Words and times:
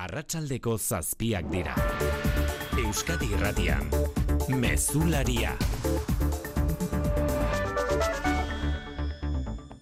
arratsaldeko 0.00 0.76
zazpiak 0.78 1.50
dira. 1.52 1.74
Euskadi 2.80 3.28
irratian, 3.36 3.90
mezularia. 4.62 5.52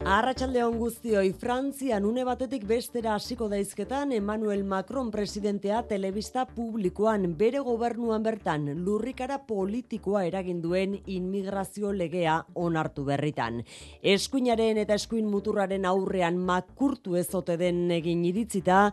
Arratxalde 0.09 0.63
hon 0.65 0.79
guztioi, 0.81 1.35
Frantzian 1.37 2.07
une 2.09 2.23
batetik 2.25 2.63
bestera 2.65 3.13
hasiko 3.19 3.45
daizketan 3.53 4.15
Emmanuel 4.17 4.63
Macron 4.65 5.11
presidentea 5.13 5.83
telebista 5.91 6.47
publikoan 6.49 7.35
bere 7.37 7.61
gobernuan 7.61 8.25
bertan 8.25 8.65
lurrikara 8.87 9.37
politikoa 9.51 10.23
eragin 10.25 10.63
duen 10.65 10.95
inmigrazio 11.05 11.93
legea 11.93 12.39
onartu 12.55 13.05
berritan. 13.05 13.61
Eskuinaren 14.01 14.81
eta 14.81 14.97
eskuin 14.97 15.29
muturraren 15.29 15.85
aurrean 15.85 16.41
makurtu 16.41 17.21
ezote 17.21 17.59
den 17.61 17.85
egin 18.01 18.25
iritzita, 18.25 18.87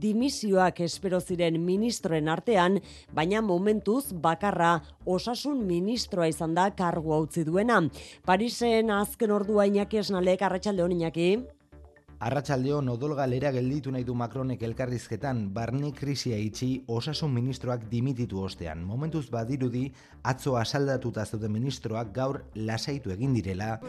dimisioak 0.00 0.80
espero 0.80 1.20
ziren 1.20 1.58
ministroen 1.64 2.28
artean, 2.28 2.80
baina 3.14 3.42
momentuz 3.42 4.12
bakarra 4.12 4.80
osasun 5.06 5.64
ministroa 5.66 6.28
izan 6.32 6.54
da 6.54 6.70
kargu 6.70 7.16
utzi 7.22 7.44
duena. 7.44 7.82
Parisen 8.24 8.90
azken 8.90 9.30
ordua 9.30 9.66
inaki 9.66 10.02
esnalek 10.02 10.42
arratsalde 10.42 10.82
hon 10.82 10.96
Iñaki. 10.98 11.28
Arratxaldeo 12.22 12.76
nodol 12.86 13.16
galera 13.18 13.50
gelditu 13.50 13.90
nahi 13.90 14.04
du 14.06 14.14
Macronek 14.14 14.60
elkarrizketan, 14.62 15.40
barne 15.54 15.88
krisia 15.90 16.36
itxi 16.38 16.84
osasun 16.86 17.32
ministroak 17.34 17.88
dimititu 17.90 18.38
ostean. 18.38 18.84
Momentuz 18.86 19.24
badirudi, 19.30 19.88
atzo 20.22 20.54
asaldatuta 20.54 21.24
zuten 21.26 21.50
ministroak 21.50 22.12
gaur 22.14 22.38
lasaitu 22.54 23.10
egin 23.10 23.34
direla. 23.34 23.80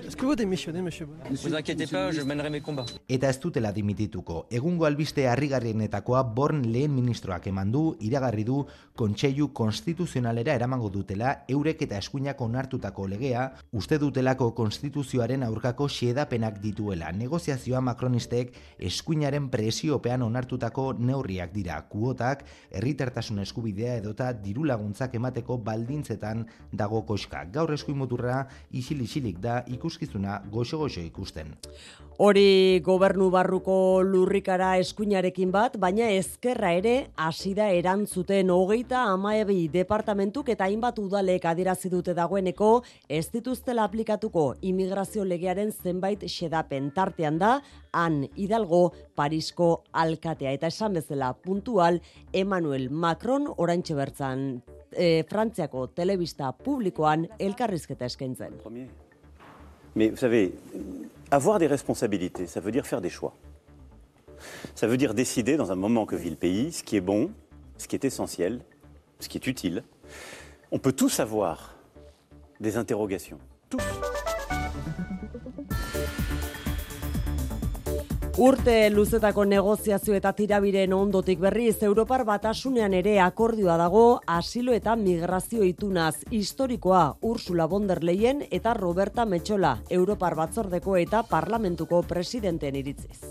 Eta 3.08 3.30
ez 3.30 3.38
dutela 3.44 3.72
dimitituko. 3.76 4.40
Egungo 4.50 4.90
albiste 4.90 5.28
harrigarrienetakoa 5.30 6.24
born 6.24 6.66
lehen 6.74 6.96
ministroak 6.96 7.46
eman 7.54 7.72
du, 7.72 7.84
iragarri 8.02 8.48
du, 8.50 8.64
kontseilu 8.98 9.52
konstituzionalera 9.54 10.58
eramango 10.58 10.90
dutela, 10.90 11.36
eurek 11.48 11.86
eta 11.86 12.02
eskuinak 12.02 12.42
onartutako 12.42 13.06
legea, 13.14 13.46
uste 13.72 14.02
dutelako 14.02 14.50
konstituzioaren 14.58 15.46
aurkako 15.52 15.86
xiedapenak 15.86 16.58
dituela. 16.66 17.14
Negoziazioa 17.22 17.86
Macronistek 18.24 18.54
eskuinaren 18.80 19.50
presiopean 19.52 20.22
onartutako 20.24 20.94
neurriak 21.00 21.52
dira. 21.54 21.82
Kuotak, 21.90 22.46
herritartasun 22.72 23.40
eskubidea 23.44 23.98
edota 24.00 24.32
diru 24.34 24.64
laguntzak 24.64 25.16
emateko 25.16 25.58
baldintzetan 25.58 26.46
dago 26.72 27.04
koska. 27.06 27.46
Gaur 27.52 27.74
eskuin 27.74 27.98
muturra 27.98 28.48
isil-isilik 28.72 29.40
da 29.40 29.64
ikuskizuna 29.68 30.42
goxo-goxo 30.52 31.04
ikusten. 31.04 31.54
Hori 32.22 32.80
gobernu 32.86 33.32
barruko 33.34 34.04
lurrikara 34.06 34.76
eskuinarekin 34.78 35.50
bat, 35.50 35.80
baina 35.82 36.12
ezkerra 36.14 36.70
ere 36.78 37.08
hasi 37.18 37.56
da 37.58 37.72
erantzuten. 37.74 38.52
Hogeita 38.54 39.00
amaebi 39.10 39.66
departamentuk 39.74 40.52
eta 40.54 40.68
hainbat 40.68 41.00
udalek 41.02 41.48
adierazi 41.50 41.90
dute 41.90 42.14
dagoeneko 42.14 42.84
ez 43.10 43.26
dituztela 43.34 43.88
aplikatuko 43.90 44.44
imigrazio 44.62 45.26
legearen 45.26 45.72
zenbait 45.74 46.22
xedapen. 46.30 46.92
Tartean 46.94 47.40
da, 47.42 47.56
han 47.92 48.28
Hidalgo 48.36 48.92
Parisko 49.16 49.72
alkatea. 49.92 50.54
Eta 50.54 50.70
esan 50.70 50.94
bezala 50.94 51.34
puntual 51.34 51.98
Emmanuel 52.32 52.92
Macron 52.92 53.50
oraintxe 53.58 53.98
bertzan 53.98 54.62
e, 54.92 55.24
Frantziako 55.26 55.88
telebista 55.98 56.54
publikoan 56.54 57.26
elkarrizketa 57.40 58.06
eskaintzen. 58.06 58.62
Mais 59.96 60.10
vous 60.10 60.20
savez, 60.20 60.52
avoir 61.34 61.58
des 61.58 61.66
responsabilités, 61.66 62.46
ça 62.46 62.60
veut 62.60 62.72
dire 62.72 62.86
faire 62.86 63.02
des 63.02 63.10
choix. 63.10 63.34
Ça 64.76 64.86
veut 64.86 64.98
dire 64.98 65.16
décider 65.16 65.58
dans 65.58 65.72
un 65.72 65.76
moment 65.76 66.06
que 66.06 66.16
vit 66.16 66.30
le 66.30 66.36
pays 66.36 66.72
ce 66.72 66.84
qui 66.84 66.96
est 66.96 67.02
bon, 67.02 67.32
ce 67.78 67.88
qui 67.88 67.96
est 67.96 68.06
essentiel, 68.06 68.62
ce 69.20 69.30
qui 69.30 69.40
est 69.40 69.48
utile. 69.48 69.84
On 70.72 70.78
peut 70.78 70.94
tous 70.94 71.20
avoir 71.20 71.76
des 72.60 72.78
interrogations. 72.78 73.40
Tous. 73.70 73.82
Urte 78.34 78.90
luzetako 78.90 79.44
negoziazio 79.46 80.16
eta 80.18 80.32
tirabiren 80.34 80.94
ondotik 80.98 81.38
berriz 81.38 81.84
Europar 81.86 82.24
batasunean 82.26 82.96
ere 82.98 83.20
akordioa 83.22 83.76
dago 83.78 84.22
asilo 84.26 84.74
eta 84.74 84.96
migrazio 84.98 85.62
itunaz 85.64 86.16
historikoa 86.32 87.04
Ursula 87.22 87.68
von 87.70 87.86
der 87.86 88.02
Leyen 88.04 88.42
eta 88.50 88.74
Roberta 88.74 89.26
Metxola 89.26 89.76
Europar 89.88 90.34
batzordeko 90.34 90.98
eta 90.98 91.22
parlamentuko 91.30 92.02
presidenteen 92.02 92.76
iritziz. 92.76 93.22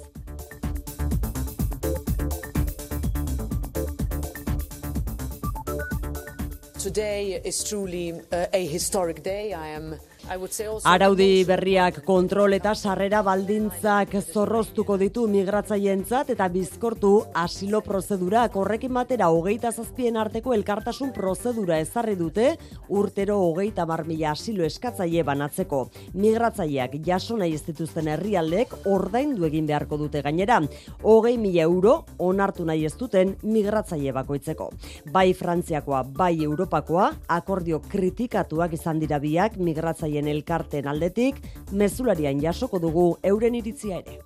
Today 6.79 7.41
is 7.45 7.65
truly 7.65 8.13
uh, 8.13 8.47
a 8.53 8.67
historic 8.67 9.25
day. 9.25 9.53
I 9.53 9.75
am 9.75 9.97
Araudi 10.31 11.43
berriak 11.45 11.97
kontrol 12.07 12.55
eta 12.55 12.73
sarrera 12.77 13.23
baldintzak 13.27 14.15
zorroztuko 14.21 14.95
ditu 15.01 15.25
migratzaileentzat 15.27 16.31
eta 16.35 16.47
bizkortu 16.53 17.11
asilo 17.35 17.81
prozedura 17.83 18.45
horrekin 18.55 18.95
batera 18.95 19.31
hogeita 19.35 19.73
zazpien 19.73 20.17
arteko 20.17 20.55
elkartasun 20.55 21.11
prozedura 21.13 21.79
ezarri 21.83 22.15
dute 22.17 22.57
urtero 22.89 23.39
hogeita 23.49 23.87
mila 24.07 24.31
asilo 24.31 24.65
eskatzaile 24.65 25.25
banatzeko. 25.25 25.89
Migratzaileak 26.15 26.97
jaso 27.05 27.37
nahi 27.37 27.55
ez 27.55 27.63
dituzten 27.67 28.09
herrialdek 28.09 28.87
ordaindu 28.87 29.45
egin 29.45 29.67
beharko 29.67 29.97
dute 29.97 30.23
gainera. 30.23 30.61
Hogei 31.03 31.37
mila 31.37 31.63
euro 31.63 32.05
onartu 32.19 32.65
nahi 32.65 32.85
ez 32.85 32.97
duten 32.97 33.37
migratzaile 33.43 34.13
bakoitzeko. 34.13 34.71
Bai 35.11 35.33
Frantziakoa, 35.35 36.05
bai 36.05 36.45
Europakoa, 36.45 37.13
akordio 37.29 37.81
kritikatuak 37.81 38.73
izan 38.75 39.01
dira 39.01 39.19
biak 39.19 39.57
migratzaile 39.57 40.12
elkarten 40.17 40.87
aldetik, 40.89 41.37
mezularian 41.73 42.41
jasoko 42.41 42.79
dugu 42.79 43.17
euren 43.23 43.55
iritzia 43.55 43.99
ere. 43.99 44.21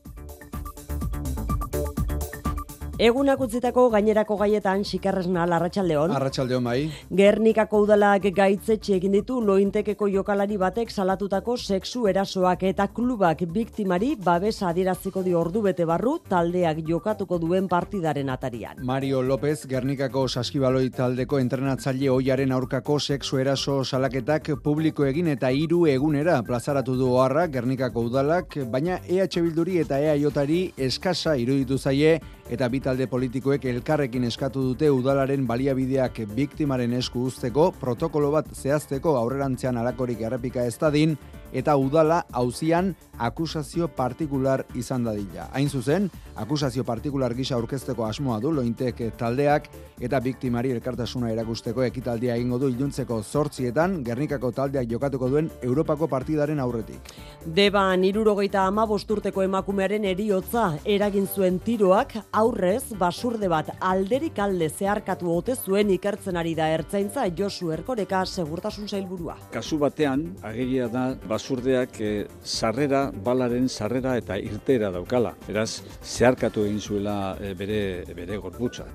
Egunak 2.97 3.43
utzitako 3.45 3.83
gainerako 3.93 4.39
gaietan 4.41 4.81
xikarresna 4.89 5.43
larratxaldeon. 5.51 6.15
Arratxaldeon 6.17 6.65
bai. 6.65 6.87
Gernikako 7.13 7.83
udalak 7.85 8.25
gaitzetxe 8.33 8.95
egin 8.97 9.13
ditu 9.13 9.43
lointekeko 9.45 10.07
jokalari 10.09 10.57
batek 10.57 10.89
salatutako 10.89 11.59
sexu 11.59 12.07
erasoak 12.09 12.65
eta 12.71 12.87
klubak 12.89 13.43
biktimari 13.53 14.15
babesa 14.17 14.71
adieraziko 14.71 15.21
di 15.23 15.35
ordu 15.37 15.61
bete 15.67 15.85
barru 15.85 16.15
taldeak 16.27 16.81
jokatuko 16.89 17.37
duen 17.43 17.69
partidaren 17.69 18.31
atarian. 18.33 18.81
Mario 18.81 19.21
López 19.21 19.67
Gernikako 19.69 20.25
saskibaloi 20.29 20.89
taldeko 20.89 21.39
entrenatzaile 21.39 22.09
oiaren 22.15 22.57
aurkako 22.57 22.99
sexu 22.99 23.43
eraso 23.45 23.85
salaketak 23.85 24.55
publiko 24.65 25.05
egin 25.05 25.29
eta 25.35 25.53
hiru 25.53 25.85
egunera 25.87 26.41
plazaratu 26.49 26.97
du 26.97 27.13
oharra 27.13 27.45
Gernikako 27.47 28.09
udalak, 28.09 28.57
baina 28.73 29.03
EH 29.05 29.29
Bilduri 29.37 29.83
eta 29.85 30.01
EAJari 30.01 30.73
eskasa 30.89 31.37
iruditu 31.37 31.77
zaie 31.77 32.17
eta 32.51 32.69
bi 32.71 32.79
talde 32.79 33.09
politikoek 33.11 33.65
elkarrekin 33.67 34.25
eskatu 34.29 34.63
dute 34.69 34.91
udalaren 34.95 35.47
baliabideak 35.49 36.21
biktimaren 36.35 36.93
esku 36.95 37.25
usteko 37.27 37.73
protokolo 37.81 38.31
bat 38.31 38.53
zehazteko 38.55 39.17
aurrerantzean 39.19 39.77
alakorik 39.81 40.23
errepika 40.29 40.63
ez 40.65 40.77
dadin 40.79 41.17
eta 41.53 41.77
udala 41.77 42.25
hauzian 42.33 42.95
akusazio 43.19 43.89
partikular 43.89 44.65
izan 44.75 45.05
dadila. 45.05 45.49
Hain 45.53 45.69
zuzen, 45.69 46.11
akusazio 46.37 46.85
partikular 46.85 47.35
gisa 47.35 47.55
aurkezteko 47.57 48.05
asmoa 48.05 48.41
du 48.41 48.53
lointek 48.53 49.01
taldeak 49.19 49.69
eta 50.01 50.21
biktimari 50.21 50.71
elkartasuna 50.75 51.31
erakusteko 51.33 51.85
ekitaldia 51.87 52.37
egingo 52.37 52.59
du 52.59 52.69
iluntzeko 52.69 53.23
zortzietan 53.23 54.03
Gernikako 54.05 54.51
taldeak 54.53 54.91
jokatuko 54.91 55.31
duen 55.33 55.51
Europako 55.63 56.09
partidaren 56.13 56.61
aurretik. 56.61 57.13
Deban 57.47 58.05
irurogeita 58.05 58.67
ama 58.67 58.87
bosturteko 58.87 59.43
emakumearen 59.47 60.05
eriotza 60.05 60.67
eragin 60.85 61.27
zuen 61.27 61.59
tiroak 61.65 62.17
aurrez 62.33 62.93
basurde 62.99 63.49
bat 63.49 63.73
alderik 63.81 64.39
alde 64.39 64.69
zeharkatu 64.69 65.33
ote 65.33 65.57
zuen 65.57 65.91
ikertzen 65.91 66.37
ari 66.37 66.55
da 66.55 66.69
ertzaintza 66.75 67.27
Josu 67.39 67.73
Erkoreka 67.73 68.25
segurtasun 68.27 68.89
zailburua. 68.89 69.37
Kasu 69.53 69.79
batean, 69.79 70.29
ageria 70.43 70.89
da 70.93 71.07
basurdeak 71.37 72.01
e, 72.01 72.13
sarrera, 72.45 73.11
balaren 73.29 73.69
sarrera 73.69 74.17
eta 74.21 74.39
irtera 74.51 74.93
daukala. 74.95 75.35
Beraz, 75.49 75.83
zeharkatu 76.03 76.65
egin 76.69 76.81
zuela 76.81 77.19
e, 77.41 77.53
bere, 77.59 77.83
bere 78.17 78.41
gorputza. 78.41 78.89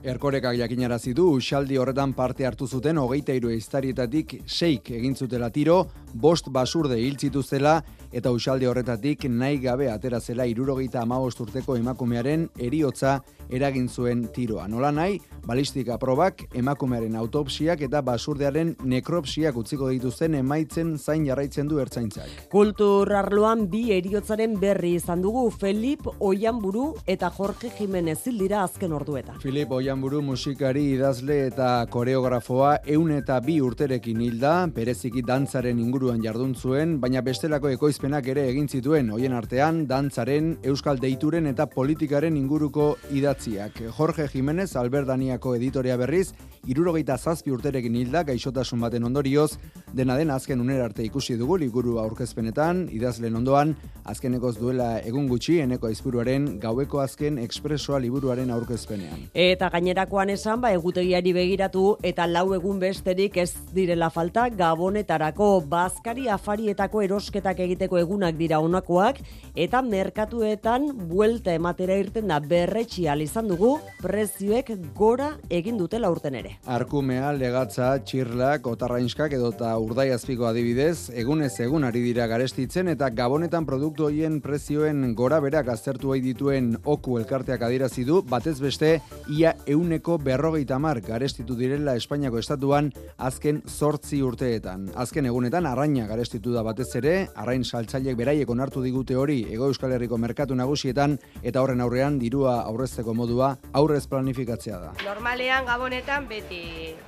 Erkorekak 0.00 0.56
jakinarazi 0.56 1.12
du, 1.12 1.26
usaldi 1.36 1.76
horretan 1.76 2.14
parte 2.16 2.46
hartu 2.48 2.64
zuten 2.66 2.96
hogeita 2.96 3.34
iru 3.36 3.50
eiztarietatik 3.52 4.38
seik 4.46 4.88
egin 4.96 5.12
zutela 5.14 5.50
tiro, 5.52 5.82
bost 6.14 6.48
basurde 6.48 6.96
hiltzitu 6.96 7.42
zela 7.42 7.82
eta 8.10 8.32
usaldi 8.32 8.66
horretatik 8.66 9.26
nahi 9.28 9.58
gabe 9.60 9.90
atera 9.92 10.18
zela 10.20 10.46
irurogeita 10.48 11.02
amabost 11.02 11.40
urteko 11.44 11.76
emakumearen 11.76 12.48
eriotza 12.58 13.18
eragin 13.50 13.88
zuen 13.88 14.24
tiroa. 14.32 14.66
Nola 14.68 14.90
nahi, 14.90 15.18
balistika 15.46 15.98
probak, 15.98 16.46
emakumearen 16.54 17.18
autopsiak 17.20 17.84
eta 17.84 18.00
basurdearen 18.00 18.72
nekropsiak 18.82 19.56
utziko 19.60 19.90
dituzten 19.92 20.38
emaitzen 20.40 20.96
zain 20.98 21.26
jarraitzen 21.28 21.68
du 21.68 21.78
ertzaintzak. 21.82 22.48
Kultur 22.50 23.12
arloan 23.20 23.66
bi 23.70 23.90
eriotzaren 23.92 24.56
berri 24.60 24.94
izan 24.96 25.20
dugu 25.20 25.44
Felip 25.50 26.08
Oianburu 26.18 26.94
eta 27.06 27.30
Jorge 27.36 27.68
Jimenez 27.76 28.22
dira 28.24 28.64
azken 28.64 28.96
orduetan. 28.96 29.38
Filip 29.44 29.70
Oianburu 29.90 30.20
musikari 30.22 30.84
idazle 30.94 31.36
eta 31.48 31.68
koreografoa 31.90 32.76
eun 32.94 33.08
eta 33.10 33.40
bi 33.42 33.56
urterekin 33.58 34.20
hilda, 34.22 34.52
bereziki 34.70 35.24
dantzaren 35.26 35.80
inguruan 35.82 36.20
jardun 36.22 36.52
zuen, 36.54 36.92
baina 37.02 37.24
bestelako 37.26 37.72
ekoizpenak 37.74 38.28
ere 38.30 38.44
egin 38.52 38.68
zituen 38.70 39.10
hoien 39.10 39.34
artean 39.34 39.80
dantzaren, 39.90 40.52
euskal 40.62 41.02
deituren 41.02 41.50
eta 41.50 41.66
politikaren 41.72 42.38
inguruko 42.38 42.92
idatziak. 43.10 43.82
Jorge 43.96 44.28
Jimenez 44.30 44.76
Alberdaniako 44.78 45.56
editoria 45.58 45.96
berriz, 45.98 46.28
irurogeita 46.70 47.16
zazpi 47.18 47.50
urterekin 47.50 47.96
hilda 47.98 48.22
gaixotasun 48.30 48.86
baten 48.86 49.10
ondorioz, 49.10 49.56
dena 49.90 50.14
den 50.14 50.30
azken 50.30 50.62
unera 50.62 50.86
arte 50.86 51.02
ikusi 51.02 51.34
dugu 51.40 51.58
liburu 51.58 51.96
aurkezpenetan, 51.98 52.86
idazlen 52.94 53.42
ondoan, 53.42 53.74
azkenekoz 54.04 54.54
duela 54.60 55.00
egun 55.00 55.26
gutxi, 55.26 55.58
eneko 55.64 55.90
aizpuruaren 55.90 56.46
gaueko 56.62 57.02
azken 57.02 57.42
ekspresoa 57.42 57.98
liburuaren 58.06 58.54
aurkezpenean. 58.54 59.26
Eta 59.34 59.70
gainerakoan 59.80 60.28
esan, 60.28 60.60
ba, 60.60 60.74
egutegiari 60.76 61.32
begiratu 61.32 61.94
eta 62.04 62.26
lau 62.28 62.52
egun 62.52 62.76
besterik 62.82 63.38
ez 63.40 63.54
direla 63.72 64.10
falta 64.12 64.44
gabonetarako 64.52 65.48
bazkari 65.72 66.26
afarietako 66.28 67.00
erosketak 67.06 67.62
egiteko 67.64 67.96
egunak 67.96 68.36
dira 68.36 68.58
honakoak 68.60 69.22
eta 69.56 69.80
merkatuetan 69.80 70.90
buelta 71.08 71.54
ematera 71.56 71.96
irten 71.96 72.28
da 72.28 72.40
berretxi 72.40 73.06
izan 73.24 73.48
dugu 73.48 73.78
prezioek 74.02 74.74
gora 74.94 75.30
egin 75.48 75.78
dutela 75.78 76.10
urten 76.10 76.34
ere. 76.34 76.58
Arkumea, 76.66 77.32
legatza, 77.32 77.94
txirlak, 78.04 78.66
otarrainskak 78.66 79.32
edota 79.32 79.72
urdaiazpiko 79.78 80.44
adibidez, 80.46 81.08
egunez 81.14 81.54
egun 81.60 81.88
ari 81.88 82.04
dira 82.04 82.26
garestitzen 82.26 82.92
eta 82.92 83.08
gabonetan 83.08 83.64
produktu 83.64 84.10
hoien 84.10 84.40
prezioen 84.44 85.14
gora 85.14 85.40
berak 85.40 85.72
aztertu 85.72 86.12
dituen 86.20 86.76
oku 86.84 87.16
elkarteak 87.18 87.62
adierazi 87.62 88.04
du, 88.04 88.20
batez 88.22 88.58
beste, 88.60 89.00
ia 89.30 89.54
euneko 89.70 90.18
berrogeita 90.18 90.78
mar 90.82 91.00
garestitu 91.04 91.54
direla 91.56 91.94
Espainiako 91.98 92.40
estatuan 92.40 92.90
azken 93.18 93.60
zortzi 93.68 94.20
urteetan. 94.24 94.88
Azken 94.98 95.28
egunetan, 95.30 95.66
arraina 95.66 96.06
garestitu 96.08 96.54
da 96.54 96.64
batez 96.66 96.88
ere, 96.98 97.14
arrain 97.38 97.64
saltzailek 97.64 98.18
beraiek 98.18 98.50
onartu 98.50 98.82
digute 98.82 99.16
hori 99.16 99.44
Ego 99.52 99.68
Euskal 99.70 99.94
Herriko 99.94 100.18
merkatu 100.18 100.56
nagusietan 100.58 101.16
eta 101.42 101.62
horren 101.62 101.80
aurrean 101.84 102.18
dirua 102.18 102.56
aurrezteko 102.62 103.14
modua 103.14 103.52
aurrez 103.72 104.06
planifikatzea 104.10 104.80
da. 104.82 104.90
Normalean 105.04 105.68
gabonetan 105.68 106.26
beti 106.30 106.62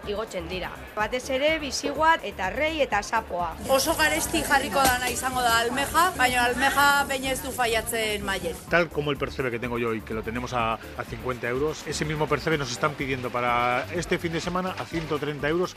igotzen 0.08 0.48
dira. 0.50 0.70
Batez 0.96 1.24
ere 1.34 1.56
biziguat 1.62 2.26
eta 2.28 2.50
rei 2.54 2.80
eta 2.84 3.02
sapoa. 3.02 3.52
Oso 3.72 3.96
garesti 3.98 4.44
jarriko 4.46 4.82
dana 4.86 5.10
izango 5.10 5.42
da 5.42 5.58
almeja, 5.64 6.08
baina 6.18 6.46
almeja 6.46 6.88
baina 7.08 7.34
ez 7.34 7.40
du 7.42 7.50
faiatzen 7.50 8.24
mailen. 8.24 8.56
Tal 8.70 8.88
como 8.88 9.10
el 9.10 9.18
percebe 9.18 9.50
que 9.50 9.58
tengo 9.58 9.78
yo 9.78 9.94
y 9.94 10.02
que 10.02 10.14
lo 10.14 10.22
tenemos 10.22 10.52
a, 10.52 10.74
a 10.74 11.04
50 11.04 11.48
euros, 11.48 11.84
ese 11.86 12.04
mismo 12.04 12.26
percebe 12.28 12.51
nos 12.58 12.70
están 12.70 12.93
pidiendo 12.94 13.31
para 13.31 13.87
este 13.94 14.19
fin 14.19 14.32
de 14.32 14.40
semana 14.40 14.75
a 14.78 14.84
130 14.84 15.49
euros. 15.49 15.76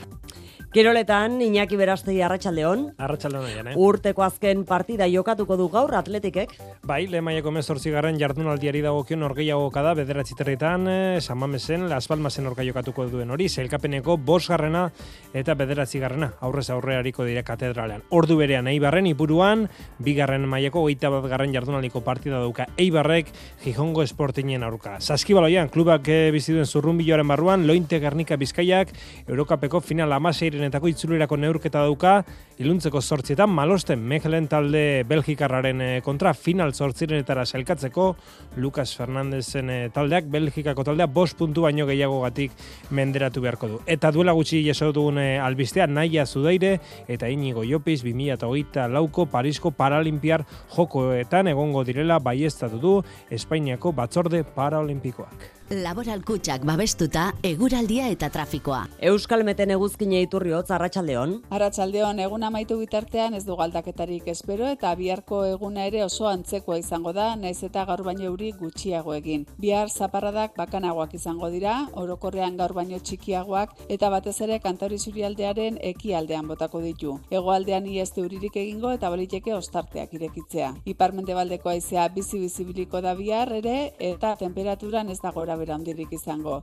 Kiroletan, 0.76 1.40
Iñaki 1.40 1.76
Berastegi 1.76 2.20
Arratsaldeon. 2.20 2.94
Arratsaldeon 2.98 3.46
aian, 3.46 3.68
eh? 3.70 3.74
Urteko 3.80 4.24
azken 4.26 4.66
partida 4.68 5.06
jokatuko 5.08 5.56
du 5.56 5.70
gaur 5.72 5.94
atletikek. 5.96 6.50
Bai, 6.84 7.06
lemaiako 7.08 7.52
mezortzigarren 7.54 8.18
jardunaldiari 8.20 8.82
dagokion 8.84 9.22
orgeiago 9.24 9.70
kada 9.72 9.94
bederatzi 9.96 10.34
territan, 10.36 10.84
eh, 10.86 11.20
San 11.22 11.38
Mamesen, 11.38 11.88
Las 11.88 12.08
Palmasen 12.08 12.46
orga 12.50 12.66
jokatuko 12.66 13.06
duen 13.08 13.30
hori, 13.30 13.48
zelkapeneko 13.48 14.18
bosgarrena 14.18 14.90
eta 15.32 15.54
bederatzi 15.54 15.98
garrena, 15.98 16.34
aurrez 16.40 16.68
aurreariko 16.68 17.24
dira 17.24 17.42
katedralean. 17.42 18.02
Ordu 18.10 18.36
berean 18.36 18.68
Eibarren 18.68 19.06
ipuruan, 19.06 19.70
bigarren 19.98 20.44
mailako 20.46 20.82
goita 20.82 21.08
bat 21.08 21.24
garren 21.30 21.54
jardunaliko 21.54 22.02
partida 22.04 22.42
dauka 22.42 22.66
Eibarrek 22.76 23.32
Gijongo 23.64 24.02
Esportinen 24.02 24.62
aurka. 24.62 25.00
Saskibaloian, 25.00 25.70
klubak 25.70 26.06
eh, 26.08 26.30
biziduen 26.34 26.65
zurrun 26.66 26.98
biloaren 26.98 27.28
barruan, 27.28 27.66
Lointe 27.66 28.00
Gernika 28.02 28.36
Bizkaiak, 28.36 28.92
Eurokapeko 29.26 29.80
final 29.80 30.12
amaseirenetako 30.12 30.90
itzulerako 30.92 31.38
neurketa 31.40 31.84
dauka, 31.86 32.18
iluntzeko 32.58 33.00
zortzietan, 33.00 33.50
malosten 33.52 34.00
Mechelen 34.00 34.48
talde 34.48 35.04
Belgikarraren 35.08 35.80
eh, 35.84 36.00
kontra 36.04 36.32
final 36.34 36.72
zortzirenetara 36.74 37.44
selkatzeko, 37.46 38.08
Lucas 38.56 38.88
Fernandezen 38.96 39.70
eh, 39.70 39.80
taldeak, 39.94 40.30
Belgikako 40.32 40.84
taldea, 40.88 41.06
bost 41.06 41.36
puntu 41.38 41.66
baino 41.66 41.86
gehiago 41.88 42.22
gatik 42.24 42.54
menderatu 42.90 43.42
beharko 43.44 43.72
du. 43.72 43.80
Eta 43.86 44.12
duela 44.14 44.34
gutxi 44.36 44.62
jeso 44.66 44.92
dugun 44.96 45.20
eh, 45.22 45.36
albistea, 45.42 45.86
naia 45.86 46.26
zudaire, 46.26 46.76
eta 47.08 47.28
inigo 47.32 47.64
jopiz, 47.64 48.02
2008 48.04 48.88
lauko 48.92 49.26
Parisko 49.30 49.72
Paralimpiar 49.76 50.46
jokoetan 50.76 51.52
egongo 51.52 51.84
direla 51.84 52.18
baiestatu 52.18 52.80
du 52.80 52.96
Espainiako 53.30 53.92
batzorde 53.96 54.42
paraolimpikoak. 54.56 55.55
Laboral 55.66 56.20
kutxak 56.22 56.62
babestuta, 56.62 57.32
eguraldia 57.42 58.04
eta 58.14 58.28
trafikoa. 58.30 58.84
Euskal 59.08 59.42
Meten 59.42 59.72
eguzkine 59.74 60.20
iturriotz, 60.22 60.68
Arratsaldeon. 60.70 61.32
Arratsaldeon 61.50 62.20
egun 62.22 62.44
amaitu 62.46 62.76
bitartean 62.78 63.34
ez 63.34 63.42
du 63.48 63.56
galdaketarik 63.58 64.28
espero 64.30 64.68
eta 64.70 64.92
biharko 64.94 65.40
eguna 65.48 65.88
ere 65.90 66.04
oso 66.04 66.28
antzekoa 66.30 66.78
izango 66.78 67.10
da, 67.12 67.32
naiz 67.34 67.64
eta 67.66 67.82
gaur 67.88 68.04
baino 68.06 68.28
euri 68.28 68.52
gutxiago 68.60 69.16
egin. 69.16 69.42
Bihar 69.58 69.90
zaparradak 69.90 70.54
bakanagoak 70.54 71.16
izango 71.18 71.50
dira, 71.50 71.74
orokorrean 71.98 72.54
gaur 72.62 72.76
baino 72.78 73.02
txikiagoak 73.02 73.74
eta 73.88 74.12
batez 74.14 74.36
ere 74.46 74.60
kantauri 74.62 75.00
zurialdearen 75.02 75.82
ekialdean 75.82 76.46
botako 76.46 76.84
ditu. 76.86 77.16
Hegoaldean 77.32 77.90
iaz 77.90 78.12
uririk 78.22 78.54
egingo 78.54 78.94
eta 78.94 79.10
baliteke 79.10 79.56
ostarteak 79.58 80.14
irekitzea. 80.14 80.70
Iparmendebaldeko 80.94 81.74
haizea 81.74 82.06
bizi 82.14 82.38
bizibiliko 82.38 83.02
da 83.02 83.18
bihar 83.18 83.50
ere 83.58 83.76
eta 83.98 84.36
temperaturan 84.38 85.10
ez 85.10 85.18
da 85.18 85.34
gora 85.34 85.55
bera 85.58 85.74
handirik 85.74 86.12
izango. 86.12 86.62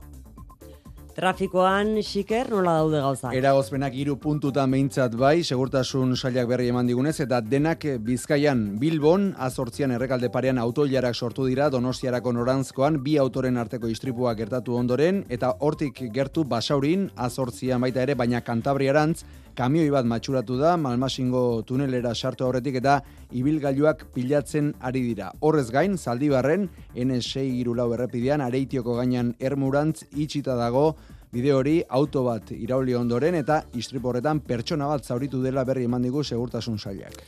Trafikoan, 1.14 2.00
xiker, 2.02 2.48
nola 2.50 2.72
daude 2.80 2.98
gauzak? 2.98 3.36
Eragozpenak 3.38 3.94
hiru 3.94 4.16
puntutan 4.18 4.72
behintzat 4.74 5.12
bai, 5.14 5.44
segurtasun 5.46 6.16
sailak 6.18 6.48
berri 6.50 6.66
eman 6.72 6.90
digunez, 6.90 7.14
eta 7.22 7.38
denak 7.38 7.86
Bizkaian 8.02 8.64
Bilbon, 8.80 9.28
azortzian 9.38 9.94
errekalde 9.94 10.32
parean 10.34 10.58
autoilarak 10.58 11.14
sortu 11.14 11.46
dira 11.46 11.68
Donostiarako 11.70 12.32
norantzkoan, 12.34 12.98
bi 13.06 13.14
autoren 13.22 13.62
arteko 13.62 13.92
istripua 13.92 14.34
gertatu 14.34 14.74
ondoren, 14.74 15.22
eta 15.30 15.52
hortik 15.60 16.02
gertu 16.10 16.42
basaurin, 16.42 17.06
azortzian 17.14 17.86
baita 17.86 18.02
ere, 18.02 18.18
baina 18.18 18.42
kantabriarantz, 18.42 19.22
kamioi 19.54 19.90
bat 19.94 20.06
matxuratu 20.10 20.58
da, 20.58 20.74
malmasingo 20.76 21.62
tunelera 21.66 22.10
sartu 22.14 22.42
aurretik 22.42 22.80
eta 22.80 22.98
ibilgailuak 23.30 24.08
pilatzen 24.14 24.72
ari 24.82 25.04
dira. 25.06 25.30
Horrez 25.40 25.68
gain, 25.70 25.94
zaldibarren, 25.96 26.68
N6 26.94 27.46
irulau 27.60 27.92
errepidean, 27.94 28.42
areitioko 28.42 28.98
gainan 28.98 29.34
ermurantz 29.38 30.08
itxita 30.10 30.58
dago, 30.58 30.96
bide 31.34 31.52
hori 31.52 31.78
auto 31.98 32.22
bat 32.28 32.52
irauli 32.54 32.94
ondoren 32.94 33.34
eta 33.40 33.62
istriporretan 33.80 34.40
pertsona 34.46 34.86
bat 34.92 35.04
zauritu 35.04 35.42
dela 35.42 35.64
berri 35.66 35.88
eman 35.90 36.06
digu 36.06 36.22
segurtasun 36.22 36.78
sailak. 36.78 37.18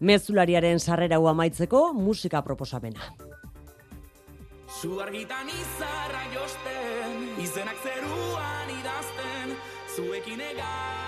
Mezulariaren 0.00 0.80
sarrera 0.80 1.18
hau 1.20 1.28
amaitzeko 1.28 1.92
musika 1.92 2.40
proposamena. 2.42 3.12
Zu 4.80 5.00
argitan 5.02 5.50
izarra 5.52 6.24
josten, 6.32 7.28
izenak 7.44 7.84
zeruan 7.84 8.72
idazten, 8.78 9.54
zuekin 9.96 10.48
egan. 10.54 10.99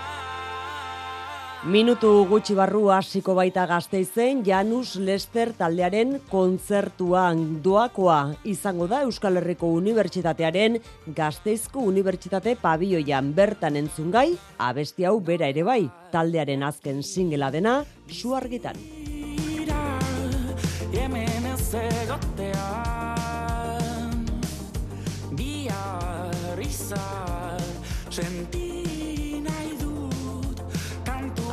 Minutu 1.63 2.09
gutxi 2.27 2.57
barru 2.59 2.89
hasiko 2.91 3.37
baita 3.37 3.63
gazteizen 3.63 4.41
Janus 4.43 4.97
Lester 4.99 5.53
taldearen 5.55 6.17
kontzertuan. 6.27 7.61
Doakoa 7.63 8.17
izango 8.51 8.89
da 8.91 8.99
Euskal 9.07 9.39
Herriko 9.39 9.71
Unibertsitatearen 9.77 10.75
Gazteizko 11.15 11.87
Unibertsitate 11.87 12.57
pabioian 12.59 13.31
bertan 13.31 13.79
entzungai 13.79 14.33
abesti 14.59 15.07
hau 15.07 15.21
bera 15.23 15.47
ere 15.47 15.63
bai. 15.63 15.85
Taldearen 16.11 16.67
azken 16.67 16.99
singela 16.99 17.47
dena 17.49 17.85
su 18.11 18.35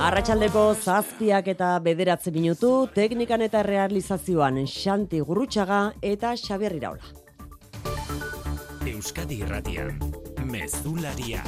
Kantu 0.00 0.14
Arratsaldeko 0.16 0.61
zazpiak 0.80 1.49
eta 1.52 1.75
bederatze 1.85 2.30
minutu, 2.33 2.88
teknikan 2.95 3.42
eta 3.45 3.61
realizazioan 3.62 4.62
Xanti 4.64 5.21
Gurrutxaga 5.21 5.92
eta 6.00 6.33
Xabier 6.40 6.73
Iraola. 6.73 7.04
Euskadi 8.88 9.42
Irratian, 9.45 10.00
Mezularia. 10.49 11.45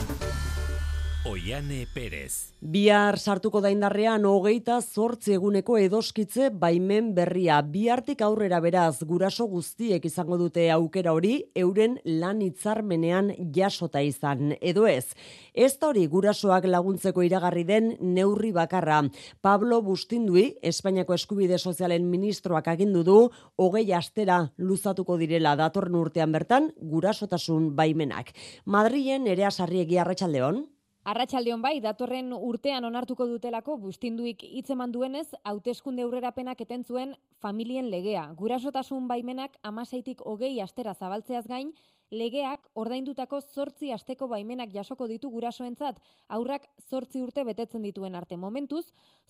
Oiane 1.23 1.87
Perez. 1.95 2.51
Bihar 2.59 3.15
sartuko 3.15 3.61
da 3.63 3.71
indarrean 3.71 4.25
hogeita 4.27 4.81
zortzi 4.83 5.37
eguneko 5.37 5.77
edoskitze 5.79 6.49
baimen 6.51 7.13
berria. 7.15 7.61
Bihartik 7.63 8.25
aurrera 8.27 8.59
beraz 8.65 9.05
guraso 9.07 9.47
guztiek 9.47 10.03
izango 10.09 10.35
dute 10.41 10.65
aukera 10.75 11.13
hori 11.15 11.37
euren 11.55 11.95
lan 12.05 12.43
hitzarmenean 12.43 13.31
jasota 13.55 14.03
izan. 14.03 14.57
Edo 14.59 14.89
ez, 14.91 15.15
ez 15.55 15.71
da 15.79 15.93
hori 15.93 16.09
gurasoak 16.11 16.67
laguntzeko 16.67 17.23
iragarri 17.23 17.63
den 17.71 17.95
neurri 18.01 18.51
bakarra. 18.51 19.05
Pablo 19.41 19.79
Bustindui, 19.87 20.57
Espainiako 20.61 21.15
Eskubide 21.15 21.59
Sozialen 21.59 22.11
Ministroak 22.11 22.75
agindu 22.75 23.07
du, 23.07 23.19
hogei 23.55 23.87
astera 23.95 24.43
luzatuko 24.59 25.23
direla 25.23 25.55
datorren 25.55 26.03
urtean 26.03 26.35
bertan 26.35 26.73
gurasotasun 26.83 27.77
baimenak. 27.79 28.35
Madrilen 28.67 29.31
ere 29.31 29.47
asarriegi 29.47 30.03
arratsaldeon. 30.03 30.65
Arratsaldeon 31.03 31.63
bai, 31.65 31.81
datorren 31.83 32.29
urtean 32.37 32.85
onartuko 32.87 33.25
dutelako 33.27 33.75
bustinduik 33.83 34.45
hitzeman 34.47 34.93
duenez, 34.95 35.27
hauteskunde 35.43 36.05
aurrerapenak 36.05 36.61
eten 36.63 36.85
zuen 36.85 37.17
familien 37.43 37.89
legea. 37.91 38.29
Gurasotasun 38.39 39.09
baimenak 39.11 39.57
amaseitik 39.67 40.23
hogei 40.23 40.61
astera 40.63 40.95
zabaltzeaz 40.95 41.49
gain, 41.49 41.73
legeak 42.13 42.69
ordaindutako 42.79 43.41
zortzi 43.41 43.91
asteko 43.91 44.29
baimenak 44.31 44.71
jasoko 44.71 45.09
ditu 45.11 45.31
gurasoentzat, 45.31 45.99
aurrak 46.29 46.69
zortzi 46.89 47.23
urte 47.23 47.43
betetzen 47.51 47.83
dituen 47.83 48.15
arte 48.15 48.37
momentuz, 48.37 48.85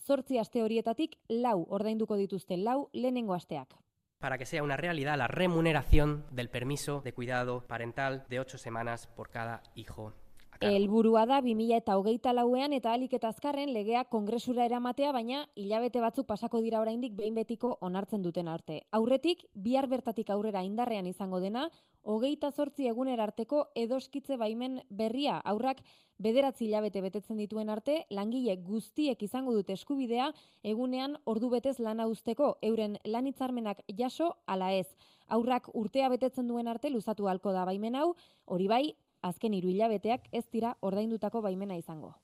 zortzi 0.07 0.39
aste 0.39 0.61
horietatik 0.63 1.17
lau 1.31 1.65
ordainduko 1.71 2.21
dituzte 2.21 2.61
lau 2.61 2.91
lehenengo 2.93 3.33
asteak. 3.33 3.79
para 4.23 4.39
que 4.39 4.47
sea 4.47 4.63
una 4.63 4.77
realidad 4.77 5.19
la 5.19 5.27
remuneración 5.27 6.25
del 6.31 6.49
permiso 6.49 7.01
de 7.01 7.13
cuidado 7.13 7.67
parental 7.67 8.25
de 8.29 8.39
ocho 8.39 8.57
semanas 8.57 9.09
por 9.09 9.31
cada 9.31 9.65
hijo. 9.75 10.15
Helburua 10.63 11.25
da 11.27 11.41
2000 11.43 11.75
eta 11.75 11.97
hogeita 11.99 12.31
lauean 12.33 12.73
eta 12.77 12.93
alik 12.95 13.17
eta 13.17 13.33
azkarren 13.33 13.73
legea 13.75 14.05
kongresura 14.13 14.63
eramatea, 14.69 15.11
baina 15.11 15.41
hilabete 15.59 15.99
batzuk 16.01 16.29
pasako 16.29 16.61
dira 16.63 16.79
oraindik 16.81 17.17
behin 17.19 17.35
betiko 17.35 17.73
onartzen 17.81 18.23
duten 18.23 18.47
arte. 18.47 18.77
Aurretik, 18.93 19.43
bihar 19.55 19.89
bertatik 19.91 20.31
aurrera 20.31 20.63
indarrean 20.63 21.11
izango 21.11 21.41
dena, 21.43 21.67
hogeita 22.03 22.53
zortzi 22.53 22.87
eguner 22.87 23.21
arteko 23.21 23.65
edoskitze 23.75 24.39
baimen 24.39 24.79
berria 24.89 25.41
aurrak 25.41 25.83
bederatzi 26.23 26.69
hilabete 26.69 27.03
betetzen 27.03 27.43
dituen 27.43 27.69
arte, 27.69 28.05
langile 28.11 28.55
guztiek 28.63 29.23
izango 29.23 29.59
dute 29.59 29.75
eskubidea, 29.75 30.31
egunean 30.63 31.17
ordu 31.25 31.51
betez 31.51 31.81
lana 31.81 32.07
usteko 32.07 32.59
euren 32.63 33.01
lanitzarmenak 33.05 33.83
jaso 33.99 34.37
ala 34.47 34.71
ez. 34.73 34.87
Aurrak 35.27 35.73
urtea 35.75 36.09
betetzen 36.09 36.47
duen 36.47 36.69
arte 36.69 36.91
luzatu 36.91 37.27
halko 37.27 37.51
da 37.51 37.65
baimen 37.65 37.97
hau, 37.99 38.13
hori 38.47 38.69
bai, 38.69 38.85
azken 39.23 39.55
hiru 39.55 39.71
hilabeteak 39.73 40.29
ez 40.33 40.45
dira 40.53 40.75
ordaindutako 40.81 41.43
baimena 41.43 41.77
izango. 41.79 42.15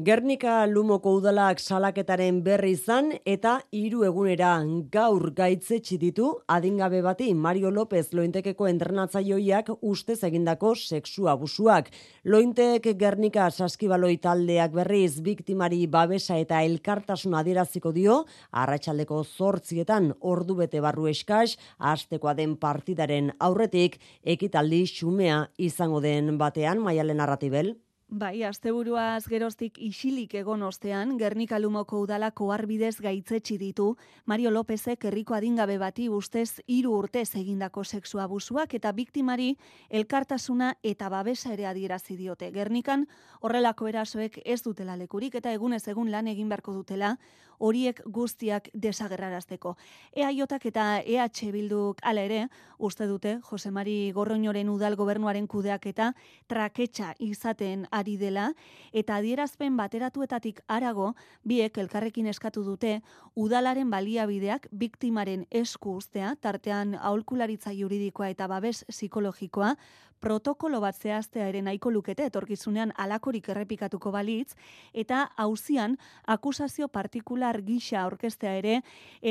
Gernika 0.00 0.64
Lumoko 0.64 1.10
udalak 1.18 1.58
salaketaren 1.60 2.38
berri 2.40 2.70
izan 2.72 3.10
eta 3.28 3.58
hiru 3.76 4.06
egunera 4.06 4.54
gaur 4.94 5.26
gaitzetsi 5.36 5.98
ditu 6.00 6.30
adingabe 6.48 7.02
bati 7.04 7.34
Mario 7.34 7.68
López 7.68 8.14
Lointekeko 8.16 8.70
entrenatzaioiak 8.70 9.68
ustez 9.82 10.24
egindako 10.24 10.72
sexu 10.74 11.28
abusuak. 11.28 11.92
Lointek 12.24 12.88
Gernika 12.96 13.50
Saskibaloi 13.50 14.16
taldeak 14.16 14.72
berriz 14.72 15.20
biktimari 15.20 15.84
babesa 15.86 16.40
eta 16.40 16.62
elkartasun 16.64 17.36
adieraziko 17.36 17.92
dio 17.92 18.24
arratsaldeko 18.50 19.20
8etan 19.28 20.14
ordu 20.20 20.56
bete 20.64 20.80
barru 20.80 21.06
eskas 21.12 21.58
astekoa 21.78 22.32
den 22.32 22.56
partidaren 22.56 23.34
aurretik 23.38 24.00
ekitaldi 24.24 24.86
xumea 24.86 25.48
izango 25.58 26.00
den 26.00 26.38
batean 26.38 26.80
Maialen 26.80 27.20
Arratibel. 27.20 27.74
Bai, 28.12 28.42
asteburuaz 28.44 29.24
geroztik 29.24 29.78
isilik 29.80 30.34
egon 30.36 30.60
ostean, 30.66 31.14
Gernika 31.16 31.56
Lumoko 31.58 32.02
udalako 32.04 32.50
arbidez 32.52 32.98
gaitzetsi 33.00 33.54
ditu, 33.56 33.86
Mario 34.28 34.50
Lópezek 34.52 35.06
herriko 35.08 35.32
adingabe 35.32 35.78
bati 35.80 36.10
ustez 36.12 36.60
hiru 36.66 36.92
urtez 36.92 37.30
egindako 37.40 37.84
sexu 37.84 38.20
abusuak 38.20 38.74
eta 38.76 38.92
biktimari 38.92 39.54
elkartasuna 39.88 40.74
eta 40.82 41.08
babesa 41.08 41.54
ere 41.54 41.64
adierazi 41.70 42.18
diote. 42.18 42.50
Gernikan 42.52 43.06
horrelako 43.40 43.88
erasoek 43.88 44.42
ez 44.44 44.60
dutela 44.60 44.98
lekurik 45.00 45.40
eta 45.40 45.56
egunez 45.56 45.86
egun 45.88 46.12
lan 46.12 46.28
egin 46.28 46.52
beharko 46.52 46.74
dutela 46.82 47.16
horiek 47.58 48.00
guztiak 48.06 48.68
desagerrarazteko. 48.74 49.76
EAJak 50.16 50.66
eta 50.66 50.86
EH 51.00 51.50
Bilduk 51.52 52.00
hala 52.02 52.22
ere, 52.22 52.46
uste 52.78 53.06
dute 53.06 53.38
Jose 53.48 53.70
Mari 53.70 54.12
Gorroñoren 54.12 54.68
udal 54.68 54.96
gobernuaren 54.96 55.46
kudeak 55.46 55.86
eta 55.86 56.12
traketxa 56.46 57.14
izaten 57.18 57.86
ari 57.90 58.16
dela, 58.16 58.52
eta 58.92 59.16
adierazpen 59.16 59.76
bateratuetatik 59.76 60.62
arago, 60.68 61.14
biek 61.44 61.78
elkarrekin 61.78 62.26
eskatu 62.26 62.64
dute, 62.64 63.00
udalaren 63.34 63.90
baliabideak 63.90 64.68
biktimaren 64.72 65.46
esku 65.50 65.96
ustea, 65.96 66.36
tartean 66.40 66.94
aholkularitza 66.94 67.72
juridikoa 67.72 68.32
eta 68.34 68.48
babes 68.48 68.84
psikologikoa, 68.90 69.76
protokolo 70.22 70.80
bat 70.80 70.96
zehaztea 70.96 71.48
ere 71.50 71.60
nahiko 71.66 71.90
lukete 71.90 72.28
etorkizunean 72.30 72.92
alakorik 73.04 73.48
errepikatuko 73.52 74.12
balitz 74.14 74.54
eta 74.94 75.24
hauzian 75.42 75.96
akusazio 76.34 76.88
partikular 76.88 77.58
gisa 77.66 78.06
orkestea 78.06 78.54
ere 78.60 78.78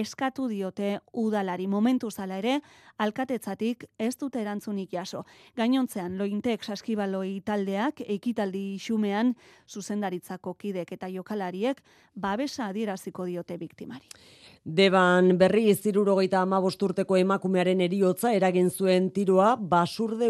eskatu 0.03 0.49
diote 0.51 0.97
udalari 1.23 1.67
momentu 1.71 2.11
zala 2.11 2.41
ere 2.43 2.59
alkatetzatik 3.01 3.85
ez 3.97 4.13
dute 4.19 4.41
erantzunik 4.41 4.91
jaso. 4.93 5.23
Gainontzean 5.57 6.17
lointek 6.19 6.63
saskibaloi 6.63 7.39
taldeak 7.45 8.03
ekitaldi 8.05 8.77
xumean 8.81 9.33
zuzendaritzako 9.69 10.53
kidek 10.59 10.91
eta 10.97 11.09
jokalariek 11.09 11.81
babesa 12.15 12.67
adieraziko 12.67 13.25
diote 13.25 13.57
biktimari. 13.57 14.05
Deban 14.61 15.39
berri 15.41 15.63
izirurogeita 15.71 16.43
amabosturteko 16.45 17.17
emakumearen 17.17 17.79
eriotza 17.81 18.29
eragin 18.37 18.69
zuen 18.69 19.09
tiroa 19.15 19.55
basurde 19.55 20.29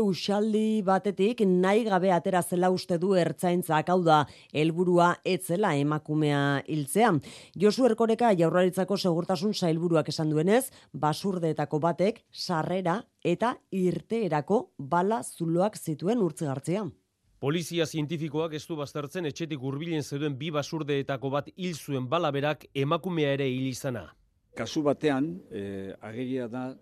usaldi 0.52 0.84
batetik 0.84 1.42
nahi 1.46 1.86
gabe 1.86 2.12
atera 2.12 2.42
zela 2.42 2.70
uste 2.72 2.98
du 2.98 3.16
ertzaintzak 3.16 3.90
hau 3.90 4.04
da 4.04 4.26
helburua 4.54 5.16
etzela 5.24 5.76
emakumea 5.76 6.64
hiltzea. 6.68 7.14
Josu 7.56 7.86
Erkoreka 7.86 8.34
jaurlaritzako 8.34 8.98
segurtasun 8.98 9.54
sailburuak 9.54 10.10
esan 10.10 10.30
duenez, 10.30 10.72
basurdeetako 10.94 11.80
batek 11.80 12.24
sarrera 12.32 13.04
eta 13.24 13.56
irteerako 13.72 14.74
bala 14.78 15.24
zuloak 15.24 15.78
zituen 15.78 16.20
urtzigartzea. 16.20 16.86
Polizia 17.40 17.86
zientifikoak 17.86 18.54
ez 18.54 18.66
du 18.68 18.76
baztertzen 18.76 19.26
etxetik 19.26 19.62
hurbilen 19.62 20.04
zeuden 20.04 20.36
bi 20.38 20.52
basurdeetako 20.52 21.30
bat 21.30 21.48
hil 21.56 21.76
zuen 21.76 22.08
balaberak 22.10 22.68
emakumea 22.76 23.34
ere 23.34 23.48
hil 23.48 23.68
izana. 23.68 24.12
Kasu 24.54 24.84
batean, 24.84 25.40
eh, 25.50 25.96
ageria 26.02 26.48
da 26.48 26.76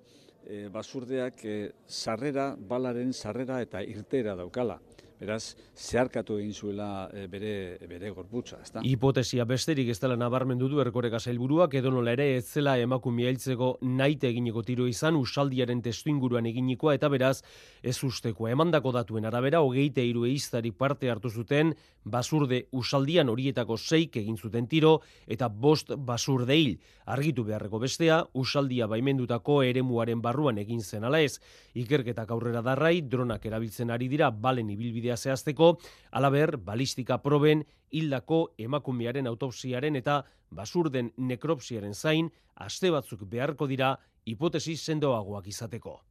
eh, 0.48 0.68
basurdeak 0.72 1.44
eh, 1.46 1.72
sarrera, 1.88 2.56
balaren 2.56 3.14
sarrera 3.14 3.62
eta 3.62 3.82
irtera 3.84 4.36
daukala. 4.36 4.80
Beraz, 5.20 5.58
zeharkatu 5.76 6.38
egin 6.40 6.54
zuela 6.56 7.10
eh, 7.12 7.26
bere, 7.28 7.76
bere 7.92 8.10
gorputza, 8.16 8.62
ezta? 8.64 8.80
Hipotesia 8.88 9.44
besterik 9.44 9.90
ez 9.92 9.98
dela 10.00 10.16
nabarmendu 10.16 10.70
du 10.72 10.80
erkoreka 10.80 11.20
sailburuak 11.20 11.74
edo 11.76 11.92
nola 11.92 12.14
ere 12.16 12.28
ez 12.38 12.46
zela 12.48 12.78
emakumea 12.80 13.34
hiltzeko 13.34 13.74
naite 13.84 14.30
eginiko 14.30 14.64
tiro 14.64 14.88
izan 14.88 15.18
usaldiaren 15.20 15.82
testu 15.84 16.08
inguruan 16.14 16.48
eginikoa 16.48 16.94
eta 16.96 17.10
beraz 17.12 17.42
ez 17.84 17.98
ustekoa. 18.08 18.54
Emandako 18.56 18.94
datuen 18.96 19.28
arabera 19.28 19.60
hogeite 19.60 20.06
hiru 20.08 20.24
eiztarik 20.30 20.78
parte 20.80 21.12
hartu 21.12 21.30
zuten 21.30 21.74
basurde 22.06 22.62
usaldian 22.72 23.28
horietako 23.28 23.76
seik 23.76 24.16
egin 24.24 24.38
zuten 24.38 24.72
tiro 24.72 25.02
eta 25.28 25.50
bost 25.50 25.92
basurde 25.98 26.56
hil. 26.56 26.78
Argitu 27.10 27.44
beharreko 27.44 27.80
bestea, 27.82 28.22
usaldia 28.38 28.88
baimendutako 28.88 29.64
eremuaren 29.68 30.22
barruan 30.22 30.64
egin 30.64 30.80
zen 30.80 31.04
ala 31.04 31.20
ez. 31.20 31.42
Ikerketak 31.76 32.32
aurrera 32.32 32.62
darrai, 32.64 33.02
dronak 33.02 33.46
erabiltzen 33.50 33.92
ari 33.92 34.08
dira 34.08 34.30
balen 34.32 34.70
ibilbidea 35.10 35.18
zehazteko, 35.18 35.80
alaber, 36.12 36.58
balistika 36.58 37.18
proben, 37.22 37.66
hildako 37.92 38.54
emakumearen 38.58 39.28
autopsiaren 39.28 39.96
eta 39.96 40.24
basurden 40.52 41.12
nekropsiaren 41.18 41.94
zain, 41.94 42.30
aste 42.56 42.92
batzuk 42.92 43.26
beharko 43.26 43.68
dira 43.68 43.98
hipotesi 44.26 44.76
sendoagoak 44.78 45.48
izateko. 45.48 46.09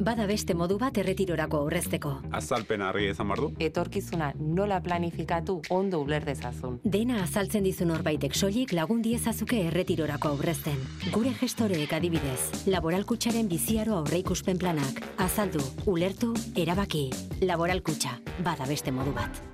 Bada 0.00 0.26
beste 0.26 0.54
modu 0.58 0.76
bat 0.78 0.96
erretirorako 0.98 1.60
aurrezteko. 1.64 2.12
Azalpen 2.34 2.82
argi 2.82 3.08
izan 3.12 3.28
bardu. 3.30 3.52
Etorkizuna 3.62 4.32
nola 4.40 4.80
planifikatu 4.82 5.60
ondo 5.70 6.00
uler 6.02 6.24
dezazun. 6.26 6.80
Dena 6.84 7.22
azaltzen 7.22 7.64
dizu 7.64 7.86
norbaitek 7.86 8.34
soilik 8.34 8.74
lagun 8.74 9.02
diezazuke 9.02 9.62
erretirorako 9.68 10.34
aurrezten. 10.34 10.78
Gure 11.14 11.34
gestoreek 11.40 11.94
adibidez, 11.94 12.66
laboralkutxaren 12.66 13.48
biziaro 13.48 13.98
aurreikuspen 14.02 14.58
planak. 14.58 15.02
Azaldu, 15.18 15.62
ulertu, 15.86 16.34
erabaki. 16.56 17.10
Laboralkutxa, 17.42 18.18
bada 18.42 18.66
beste 18.66 18.90
modu 18.92 19.14
bat. 19.14 19.53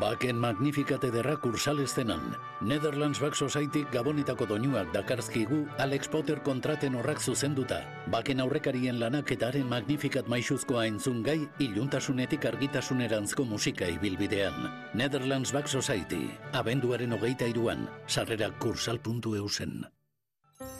Baken 0.00 0.38
Magnificate 0.40 1.10
derra 1.12 1.34
kursal 1.36 1.82
eszenan. 1.84 2.32
Netherlands 2.64 3.20
Back 3.20 3.36
Society 3.36 3.84
gabonetako 3.92 4.46
doinuak 4.48 4.88
dakarzkigu 4.94 5.66
Alex 5.76 6.08
Potter 6.08 6.40
kontraten 6.40 6.96
horrak 6.96 7.20
zuzenduta. 7.20 7.82
Baken 8.08 8.40
aurrekarien 8.40 8.96
lanak 8.96 9.34
eta 9.36 9.50
haren 9.52 9.68
Magnificat 9.68 10.24
maixuzkoa 10.24 10.86
entzun 10.88 11.20
gai, 11.22 11.44
iluntasunetik 11.60 12.48
argitasunerantzko 12.48 13.44
musika 13.44 13.92
ibilbidean. 13.92 14.72
Netherlands 14.96 15.52
Back 15.52 15.68
Society, 15.68 16.30
abenduaren 16.56 17.12
hogeita 17.12 17.44
iruan, 17.52 17.84
sarrera 18.08 18.48
kursal.eusen. 18.56 19.84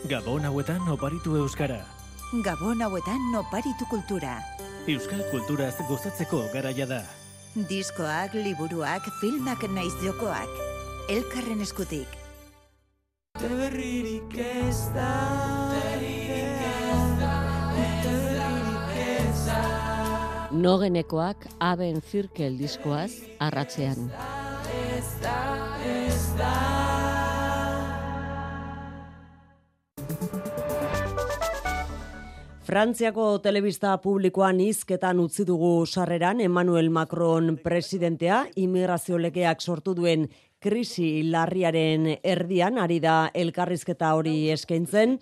Gabon 0.08 0.48
hauetan 0.48 0.88
oparitu 0.88 1.36
euskara. 1.44 1.84
Gabon 2.40 2.80
hauetan 2.80 3.34
oparitu 3.36 3.84
kultura. 3.92 4.38
Euskal 4.88 5.20
kulturaz 5.28 5.74
gozatzeko 5.90 6.46
garaia 6.54 6.88
da. 6.88 7.04
Diskoak, 7.50 8.30
liburuak, 8.34 9.02
filmak 9.18 9.64
naiz 9.74 9.94
jokoak. 10.04 10.50
Elkarren 11.10 11.58
eskutik. 11.64 12.06
Terririk 13.40 14.36
ez 14.38 14.78
da 14.94 15.10
ez 15.98 17.18
da 17.18 17.34
ez 18.94 19.46
da 19.48 19.58
Nogenekoak 20.52 21.48
aben 21.58 21.98
zirkel 22.00 22.54
diskoaz 22.54 23.18
arratzean. 23.40 24.12
Ez 24.94 25.10
da 25.18 25.38
Ez 25.82 26.36
da 26.38 26.89
Frantziako 32.70 33.40
telebista 33.42 33.96
publikoan 33.98 34.60
hizketan 34.62 35.18
utzi 35.18 35.42
dugu 35.42 35.70
sarreran 35.90 36.38
Emmanuel 36.44 36.86
Macron 36.94 37.56
presidentea 37.64 38.44
immigrazio 38.62 39.18
legeak 39.18 39.58
sortu 39.58 39.90
duen 39.98 40.28
krisi 40.60 41.22
larriaren 41.24 42.04
erdian 42.20 42.76
ari 42.78 42.98
da 43.00 43.30
elkarrizketa 43.32 44.10
hori 44.12 44.50
eskaintzen. 44.52 45.14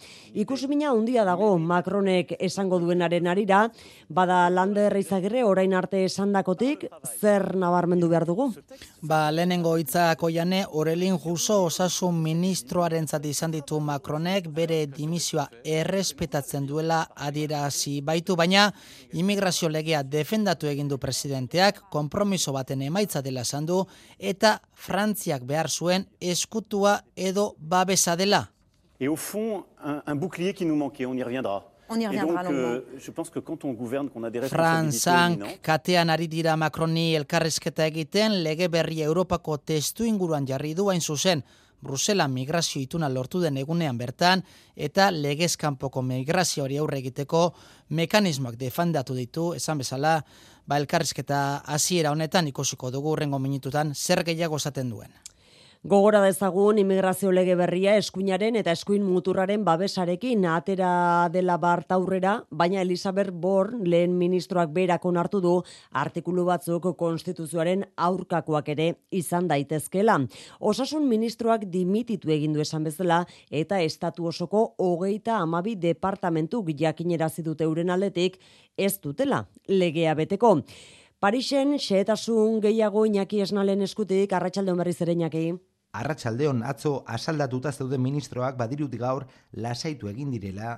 Ikusmina 0.42 0.90
handia 0.90 1.22
dago 1.24 1.52
Macronek 1.62 2.32
esango 2.42 2.80
duenaren 2.82 3.28
arira, 3.30 3.60
bada 4.08 4.40
Lander 4.50 4.96
Izagirre 4.98 5.44
orain 5.46 5.74
arte 5.78 6.02
esandakotik 6.08 6.88
zer 7.20 7.54
nabarmendu 7.54 8.08
behar 8.10 8.26
dugu? 8.26 8.48
Ba, 9.00 9.28
lehenengo 9.30 9.76
hitzak 9.78 10.24
oiane, 10.26 10.64
Orelin 10.72 11.18
Juso 11.22 11.60
osasun 11.68 12.18
ministroaren 12.22 13.06
izan 13.30 13.54
ditu 13.54 13.78
Macronek 13.80 14.48
bere 14.50 14.86
dimisioa 14.86 15.46
errespetatzen 15.64 16.66
duela 16.66 17.04
adierazi 17.14 18.00
baitu, 18.00 18.34
baina 18.34 18.72
immigrazio 19.12 19.68
legea 19.68 20.02
defendatu 20.02 20.66
egin 20.66 20.88
du 20.88 20.98
presidenteak, 20.98 21.84
kompromiso 21.90 22.52
baten 22.52 22.82
emaitza 22.82 23.22
dela 23.22 23.46
esan 23.46 23.66
du, 23.66 23.84
eta 24.18 24.58
Frantziak 24.78 25.42
behar 25.42 25.68
zuen 25.68 26.06
eskutua 26.20 27.00
edo 27.16 27.54
babesa 27.58 28.16
dela. 28.16 28.52
Et 29.00 29.08
au 29.08 29.16
fond, 29.16 29.64
un, 29.82 30.02
un 30.06 30.14
bouclier 30.16 30.54
qui 30.54 30.64
nous 30.64 30.76
manquait, 30.76 31.06
on 31.06 31.14
y 31.14 31.22
reviendra. 31.22 31.64
On 31.88 31.98
y 32.00 32.06
reviendra 32.06 32.42
donc, 32.42 32.52
euh, 32.52 32.80
je 32.98 33.10
pense 33.10 33.30
que 33.30 33.38
quand 33.38 33.64
on 33.64 33.72
gouverne, 33.72 34.10
qu'on 34.10 34.22
a 34.24 34.30
des 34.30 34.40
responsabilités 34.40 35.58
katean 35.62 36.10
ari 36.10 36.28
dira 36.28 36.56
Macroni 36.56 37.14
elkarrizketa 37.16 37.86
egiten 37.86 38.42
lege 38.42 38.68
berri 38.68 39.00
Europako 39.02 39.56
testu 39.58 40.04
inguruan 40.04 40.46
jarri 40.46 40.74
du 40.74 40.90
hain 40.90 41.00
zuzen. 41.00 41.42
Brusela 41.80 42.26
migrazio 42.28 42.82
ituna 42.82 43.08
lortu 43.08 43.40
den 43.40 43.56
egunean 43.56 43.96
bertan 43.96 44.42
eta 44.76 45.10
legezkanpoko 45.14 46.02
migrazio 46.02 46.64
hori 46.64 46.76
aurre 46.76 46.98
egiteko 46.98 47.52
mekanismoak 47.88 48.56
defendatu 48.58 49.14
ditu, 49.14 49.52
esan 49.54 49.78
bezala, 49.78 50.18
ba 50.68 50.76
elkarrizketa 50.76 51.40
hasiera 51.64 52.12
honetan 52.12 52.48
ikusiko 52.52 52.90
dugu 52.92 53.14
urrengo 53.16 53.38
minututan 53.40 53.94
zer 53.96 54.22
gehiago 54.24 54.60
esaten 54.60 54.90
duen. 54.92 55.14
Gogora 55.86 56.18
dezagun 56.24 56.80
immigrazio 56.82 57.30
lege 57.30 57.54
berria 57.54 57.92
eskuinaren 58.00 58.56
eta 58.58 58.72
eskuin 58.74 59.04
muturraren 59.06 59.62
babesarekin 59.62 60.42
atera 60.50 61.28
dela 61.30 61.54
bart 61.56 61.94
aurrera, 61.94 62.32
baina 62.50 62.80
Elizabeth 62.82 63.30
Born 63.30 63.84
lehen 63.86 64.16
ministroak 64.18 64.72
berak 64.74 65.06
onartu 65.06 65.40
du 65.40 65.52
artikulu 65.92 66.44
batzuk 66.50 66.88
konstituzioaren 66.98 67.84
aurkakoak 67.94 68.72
ere 68.74 68.88
izan 69.12 69.46
daitezkela. 69.46 70.18
Osasun 70.58 71.06
ministroak 71.06 71.68
dimititu 71.70 72.34
egin 72.34 72.58
du 72.58 72.60
esan 72.60 72.82
bezala 72.82 73.22
eta 73.48 73.78
estatu 73.78 74.26
osoko 74.26 74.74
hogeita 74.78 75.38
amabi 75.38 75.76
departamentuk 75.76 76.74
jakinerazi 76.74 77.46
dute 77.46 77.62
euren 77.62 77.90
aldetik 77.90 78.40
ez 78.76 78.98
dutela 78.98 79.44
legea 79.68 80.18
beteko. 80.18 80.56
Parixen, 81.20 81.78
xehetasun 81.78 82.60
gehiago 82.62 83.06
Iñaki 83.06 83.40
Esnalen 83.42 83.82
eskutik, 83.82 84.32
arratsalde 84.32 84.74
berriz 84.74 85.00
ere 85.02 85.14
Iñaki. 85.18 85.67
Arratsaldeon 85.98 86.62
atzo 86.62 86.92
asaldatuta 87.10 87.72
zeuden 87.72 88.02
ministroak 88.02 88.56
badirut 88.58 88.92
gaur 89.00 89.24
lasaitu 89.64 90.08
egin 90.10 90.30
direla 90.30 90.76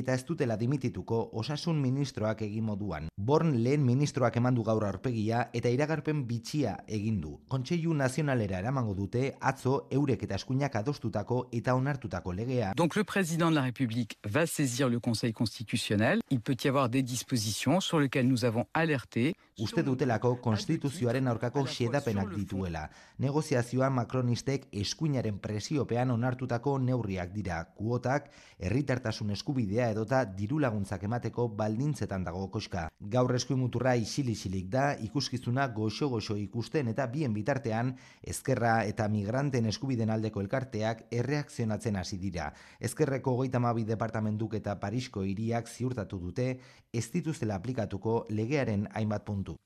eta 0.00 0.14
ez 0.14 0.24
dutela 0.24 0.56
dimitituko 0.56 1.18
osasun 1.42 1.80
ministroak 1.82 2.42
egin 2.46 2.64
moduan. 2.64 3.08
Born 3.16 3.52
lehen 3.64 3.84
ministroak 3.84 4.36
emandu 4.40 4.64
gaur 4.64 4.86
aurpegia 4.88 5.42
eta 5.52 5.68
iragarpen 5.68 6.24
bitxia 6.26 6.76
egin 6.88 7.20
du. 7.20 7.34
Kontseilu 7.48 7.94
nazionalera 7.94 8.62
eramango 8.64 8.94
dute 8.94 9.34
atzo 9.52 9.76
eurek 9.90 10.24
eta 10.28 10.40
eskuinak 10.40 10.80
adostutako 10.80 11.42
eta 11.52 11.74
onartutako 11.74 12.32
legea. 12.32 12.72
Donc 12.76 12.96
le 12.96 13.04
président 13.04 13.50
de 13.50 13.56
la 13.56 13.62
République 13.62 14.16
va 14.24 14.46
saisir 14.46 14.88
le 14.88 15.00
Conseil 15.00 15.32
constitutionnel. 15.32 16.20
Il 16.30 16.40
peut 16.40 16.56
y 16.64 16.68
avoir 16.68 16.88
des 16.88 17.02
dispositions 17.02 17.80
sur 17.80 18.00
lesquelles 18.00 18.28
nous 18.28 18.44
avons 18.44 18.66
alerté. 18.72 19.34
Uste 19.60 19.82
dutelako 19.84 20.36
konstituzioaren 20.40 21.26
aurkako 21.28 21.66
xedapenak 21.90 22.34
dituela. 22.36 22.88
Negoziazioan 23.18 23.92
Macronistek 23.92 24.66
eskuinaren 24.72 25.38
presiopean 25.42 26.10
onartutako 26.14 26.78
neurriak 26.78 27.32
dira 27.34 27.58
kuotak, 27.76 28.30
herritartasun 28.58 29.30
eskubidea 29.34 29.90
edota 29.92 30.22
diru 30.24 30.60
laguntzak 30.62 31.04
emateko 31.04 31.48
baldintzetan 31.58 32.24
dago 32.24 32.46
koska. 32.50 32.88
Gaur 33.00 33.34
eskuin 33.34 33.60
muturra 33.60 33.94
isil-isilik 33.98 34.68
da, 34.72 34.86
ikuskizuna 35.08 35.68
goxo-goxo 35.74 36.36
ikusten 36.40 36.88
eta 36.94 37.06
bien 37.06 37.34
bitartean 37.34 37.94
ezkerra 38.22 38.84
eta 38.88 39.08
migranten 39.08 39.66
eskubiden 39.66 40.10
aldeko 40.10 40.40
elkarteak 40.40 41.06
erreakzionatzen 41.10 41.96
hasi 41.96 42.18
dira. 42.18 42.52
Ezkerreko 42.80 43.36
goita 43.36 43.60
mabi 43.60 43.84
departamentuk 43.84 44.54
eta 44.60 44.78
Parisko 44.80 45.24
hiriak 45.26 45.68
ziurtatu 45.68 46.20
dute 46.20 46.52
ez 46.92 47.06
dituztela 47.12 47.58
aplikatuko 47.60 48.24
legearen 48.30 48.88
hainbat 48.94 49.24
puntu. 49.24 49.56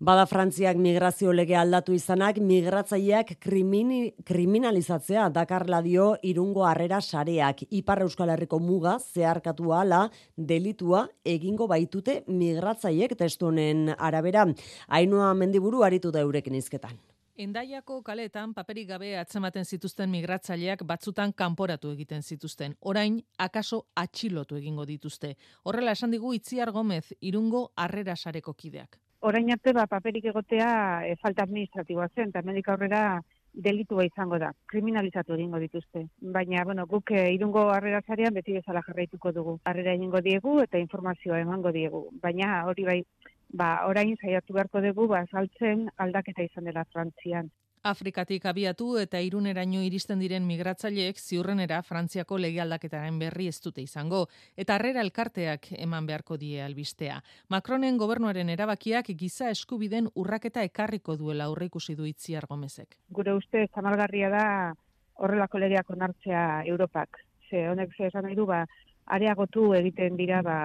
Bada 0.00 0.22
Frantziak 0.24 0.78
migrazio 0.80 1.32
lege 1.36 1.52
aldatu 1.60 1.92
izanak 1.92 2.38
migratzaileak 2.40 3.34
krimini, 3.44 4.14
kriminalizatzea 4.24 5.26
dakarla 5.28 5.82
dio 5.84 6.06
irungo 6.24 6.64
harrera 6.64 7.02
sareak. 7.02 7.66
Ipar 7.68 8.00
Euskal 8.06 8.32
Herriko 8.32 8.56
muga 8.64 8.94
zeharkatu 8.98 9.74
ala 9.76 10.06
delitua 10.36 11.02
egingo 11.34 11.66
baitute 11.68 12.22
migratzaileek 12.28 13.12
testu 13.20 13.50
honen 13.50 13.90
arabera. 13.98 14.46
Ainhoa 14.88 15.34
mendiburu 15.34 15.84
aritu 15.84 16.10
da 16.10 16.24
eurekin 16.24 16.56
izketan. 16.56 16.96
Endaiako 17.36 18.00
kaletan 18.02 18.56
paperik 18.56 18.88
gabe 18.88 19.12
atzematen 19.20 19.68
zituzten 19.68 20.08
migratzaileak 20.16 20.86
batzutan 20.88 21.36
kanporatu 21.36 21.92
egiten 21.92 22.22
zituzten. 22.22 22.78
Orain, 22.80 23.20
akaso 23.36 23.84
atxilotu 23.94 24.56
egingo 24.56 24.88
dituzte. 24.88 25.36
Horrela 25.64 25.92
esan 25.92 26.16
digu 26.16 26.32
Itziar 26.32 26.72
Gomez, 26.72 27.12
irungo 27.20 27.66
harrera 27.76 28.16
sareko 28.16 28.56
kideak. 28.56 28.96
Orain 29.20 29.50
arte 29.52 29.72
ba, 29.76 29.86
paperik 29.86 30.24
egotea 30.32 30.70
e, 31.06 31.16
falta 31.20 31.44
administratiboa 31.44 32.08
zen, 32.14 32.30
eta 32.30 32.40
hemendik 32.40 32.68
aurrera 32.68 33.02
delitua 33.52 34.04
izango 34.06 34.38
da, 34.38 34.52
kriminalizatu 34.72 35.34
egingo 35.34 35.58
dituzte. 35.58 36.04
Baina, 36.36 36.64
bueno, 36.64 36.86
guk 36.86 37.10
e, 37.10 37.26
irungo 37.34 37.66
harrera 37.74 38.00
zarean 38.06 38.34
beti 38.34 38.54
bezala 38.58 38.82
jarraituko 38.86 39.32
dugu. 39.36 39.58
Harrera 39.64 39.94
egingo 39.98 40.22
diegu 40.24 40.60
eta 40.62 40.78
informazioa 40.78 41.40
emango 41.44 41.72
diegu. 41.76 42.06
Baina 42.22 42.64
hori 42.70 42.86
bai, 42.86 43.00
ba, 43.62 43.70
orain 43.90 44.14
saiatu 44.20 44.54
beharko 44.56 44.82
dugu, 44.86 45.08
ba, 45.14 45.24
saltzen 45.30 45.88
aldaketa 45.96 46.46
izan 46.46 46.70
dela 46.70 46.86
Frantzian. 46.92 47.50
Afrikatik 47.82 48.44
abiatu 48.44 48.98
eta 49.00 49.22
iruneraino 49.24 49.80
iristen 49.80 50.20
diren 50.20 50.44
migratzaileek 50.44 51.16
ziurrenera 51.16 51.78
Frantziako 51.80 52.36
lege 52.36 52.60
aldaketaren 52.60 53.16
berri 53.18 53.46
ez 53.48 53.56
dute 53.64 53.80
izango 53.80 54.26
eta 54.54 54.74
harrera 54.74 55.00
elkarteak 55.00 55.70
eman 55.78 56.04
beharko 56.04 56.36
die 56.36 56.60
albistea. 56.60 57.22
Macronen 57.48 57.96
gobernuaren 57.96 58.52
erabakiak 58.52 59.08
giza 59.16 59.48
eskubiden 59.48 60.10
urraketa 60.14 60.62
ekarriko 60.68 61.16
duela 61.16 61.48
aurreikusi 61.48 61.96
du 61.96 62.04
Itziar 62.04 62.44
Gomezek. 62.50 62.98
Gure 63.08 63.32
uste 63.32 63.66
zamalgarria 63.74 64.28
da 64.28 64.46
horrelako 65.14 65.64
legeak 65.64 65.90
onartzea 65.90 66.62
Europak. 66.66 67.24
Ze 67.48 67.68
honek 67.70 67.96
ze 67.96 68.10
esan 68.12 68.28
nahi 68.28 68.36
du, 68.36 68.44
ba, 68.46 68.66
areagotu 69.06 69.72
egiten 69.74 70.20
dira 70.20 70.42
ba, 70.42 70.58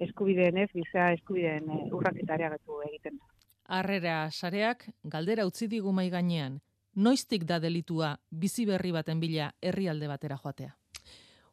eskubideen 0.00 0.58
ez, 0.58 0.70
giza 0.74 1.12
eskubideen 1.14 1.70
eh, 1.70 1.84
urraketa 1.94 2.34
areagotu 2.34 2.82
egiten 2.88 3.14
da. 3.14 3.39
Harrera 3.70 4.16
sareak 4.32 4.88
galdera 5.12 5.46
utzi 5.46 5.68
digu 5.70 5.92
mai 5.94 6.08
gainean. 6.10 6.58
Noiztik 7.06 7.46
da 7.46 7.60
delitua 7.62 8.16
bizi 8.30 8.66
berri 8.66 8.90
baten 8.90 9.20
bila 9.22 9.52
herrialde 9.62 10.08
batera 10.10 10.38
joatea. 10.42 10.74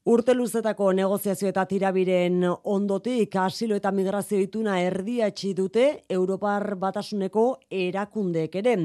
Urte 0.08 0.32
luzetako 0.32 0.94
negoziazio 0.96 1.50
eta 1.52 1.66
tirabiren 1.68 2.46
ondotik 2.48 3.34
asilo 3.42 3.76
eta 3.76 3.92
migrazio 3.92 4.40
ituna 4.40 4.78
erdiatxi 4.80 5.52
dute 5.58 5.84
Europar 6.18 6.78
batasuneko 6.80 7.44
erakundeek 7.70 8.56
ere. 8.62 8.78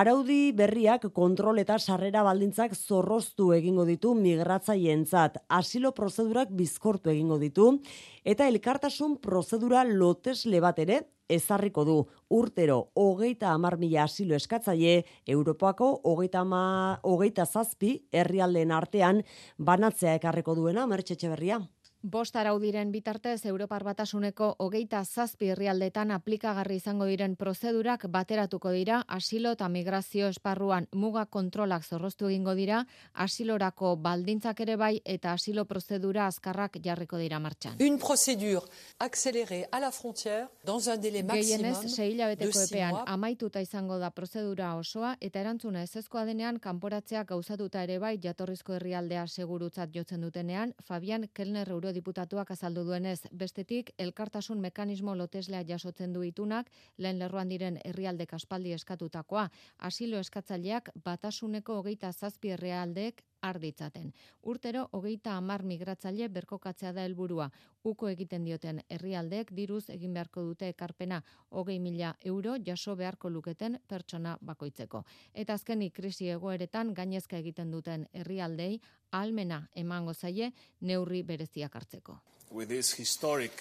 Araudi 0.00 0.50
berriak 0.58 1.06
kontrol 1.14 1.62
eta 1.62 1.78
sarrera 1.78 2.24
baldintzak 2.26 2.74
zorroztu 2.74 3.52
egingo 3.54 3.86
ditu 3.86 4.16
migratzaientzat, 4.18 5.38
asilo 5.48 5.94
prozedurak 5.94 6.50
bizkortu 6.50 7.14
egingo 7.14 7.38
ditu 7.38 7.70
eta 8.28 8.44
elkartasun 8.50 9.14
prozedura 9.24 9.86
lotesle 9.88 10.58
bat 10.60 10.78
ere 10.82 10.98
ezarriko 11.32 11.84
du 11.88 11.94
urtero 12.38 12.76
hogeita 13.02 13.54
hamar 13.54 13.78
mila 13.80 14.02
asilo 14.04 14.36
eskatzaile 14.36 15.06
Europako 15.34 15.88
hogeita, 16.04 16.42
ama, 16.44 17.00
hogeita 17.08 17.46
zazpi 17.46 17.94
herrialdeen 18.12 18.72
artean 18.72 19.22
banatzea 19.70 20.18
ekarriko 20.20 20.54
duena, 20.60 20.86
mertxetxe 20.86 21.32
berria. 21.32 21.60
Bost 22.02 22.36
araudiren 22.38 22.92
bitartez 22.94 23.44
Europar 23.50 23.82
Batasuneko 23.82 24.52
hogeita 24.62 25.00
zazpi 25.04 25.48
herrialdetan 25.50 26.12
aplikagarri 26.14 26.76
izango 26.78 27.08
diren 27.10 27.34
prozedurak 27.34 28.04
bateratuko 28.06 28.70
dira 28.70 29.00
asilo 29.08 29.50
eta 29.56 29.66
migrazio 29.68 30.28
esparruan 30.30 30.86
muga 30.92 31.24
kontrolak 31.26 31.82
zorroztu 31.82 32.28
egingo 32.28 32.54
dira 32.54 32.84
asilorako 33.14 33.96
baldintzak 33.96 34.60
ere 34.60 34.76
bai 34.76 35.00
eta 35.04 35.32
asilo 35.32 35.64
prozedura 35.64 36.26
azkarrak 36.26 36.78
jarriko 36.84 37.18
dira 37.18 37.40
martxan. 37.40 37.74
Une 37.80 37.98
procédure 37.98 38.62
accélérée 39.00 39.66
à 39.72 39.80
la 39.80 39.90
frontière 39.90 40.46
dans 40.64 40.88
un 40.88 40.96
délai 40.96 41.24
Gehienez, 41.26 41.72
maximum 41.72 41.88
sei 41.88 42.08
de 42.10 42.14
hilabeteko 42.14 42.60
epean 42.60 42.94
amaituta 43.06 43.60
izango 43.60 43.98
da 43.98 44.12
prozedura 44.12 44.76
osoa 44.76 45.16
eta 45.20 45.40
erantzuna 45.40 45.82
ezezkoa 45.82 46.24
denean 46.24 46.60
kanporatzeak 46.60 47.26
gauzatuta 47.30 47.82
ere 47.82 47.98
bai 47.98 48.20
jatorrizko 48.22 48.74
herrialdea 48.74 49.26
segurutzat 49.26 49.90
jotzen 49.92 50.20
dutenean 50.20 50.74
Fabian 50.80 51.26
Kellner 51.34 51.66
eurodiputatuak 51.98 52.50
azaldu 52.52 52.84
duenez 52.86 53.26
bestetik 53.32 53.90
elkartasun 53.98 54.60
mekanismo 54.60 55.14
loteslea 55.16 55.64
jasotzen 55.66 56.12
du 56.12 56.22
itunak 56.22 56.70
lehen 56.98 57.18
lerroan 57.18 57.48
diren 57.48 57.78
herrialdek 57.84 58.34
aspaldi 58.34 58.72
eskatutakoa. 58.72 59.48
Asilo 59.78 60.18
eskatzaileak 60.18 60.90
batasuneko 61.04 61.80
hogeita 61.80 62.12
zazpi 62.12 62.50
herrialdeek 62.54 63.24
arditzaten. 63.42 64.12
Urtero 64.42 64.88
hogeita 64.92 65.36
hamar 65.36 65.62
migratzaile 65.62 66.28
berkokatzea 66.28 66.92
da 66.92 67.04
helburua. 67.06 67.48
Uko 67.84 68.08
egiten 68.08 68.44
dioten 68.44 68.82
herrialdeek 68.88 69.52
diruz 69.56 69.84
egin 69.94 70.14
beharko 70.14 70.42
dute 70.42 70.68
ekarpena 70.68 71.22
hogei 71.50 71.78
mila 71.80 72.14
euro 72.24 72.56
jaso 72.66 72.96
beharko 72.96 73.30
luketen 73.30 73.78
pertsona 73.88 74.36
bakoitzeko. 74.40 75.04
Eta 75.34 75.54
azkenik 75.54 75.94
krisi 75.94 76.28
egoeretan 76.28 76.94
gainezka 76.94 77.38
egiten 77.38 77.70
duten 77.70 78.06
herrialdei 78.12 78.80
ahalmena 79.12 79.62
emango 79.74 80.14
zaie 80.14 80.52
neurri 80.80 81.22
bereziak 81.22 81.74
hartzeko. 81.74 82.20
With 82.50 82.68
this 82.68 82.94
historic 82.98 83.52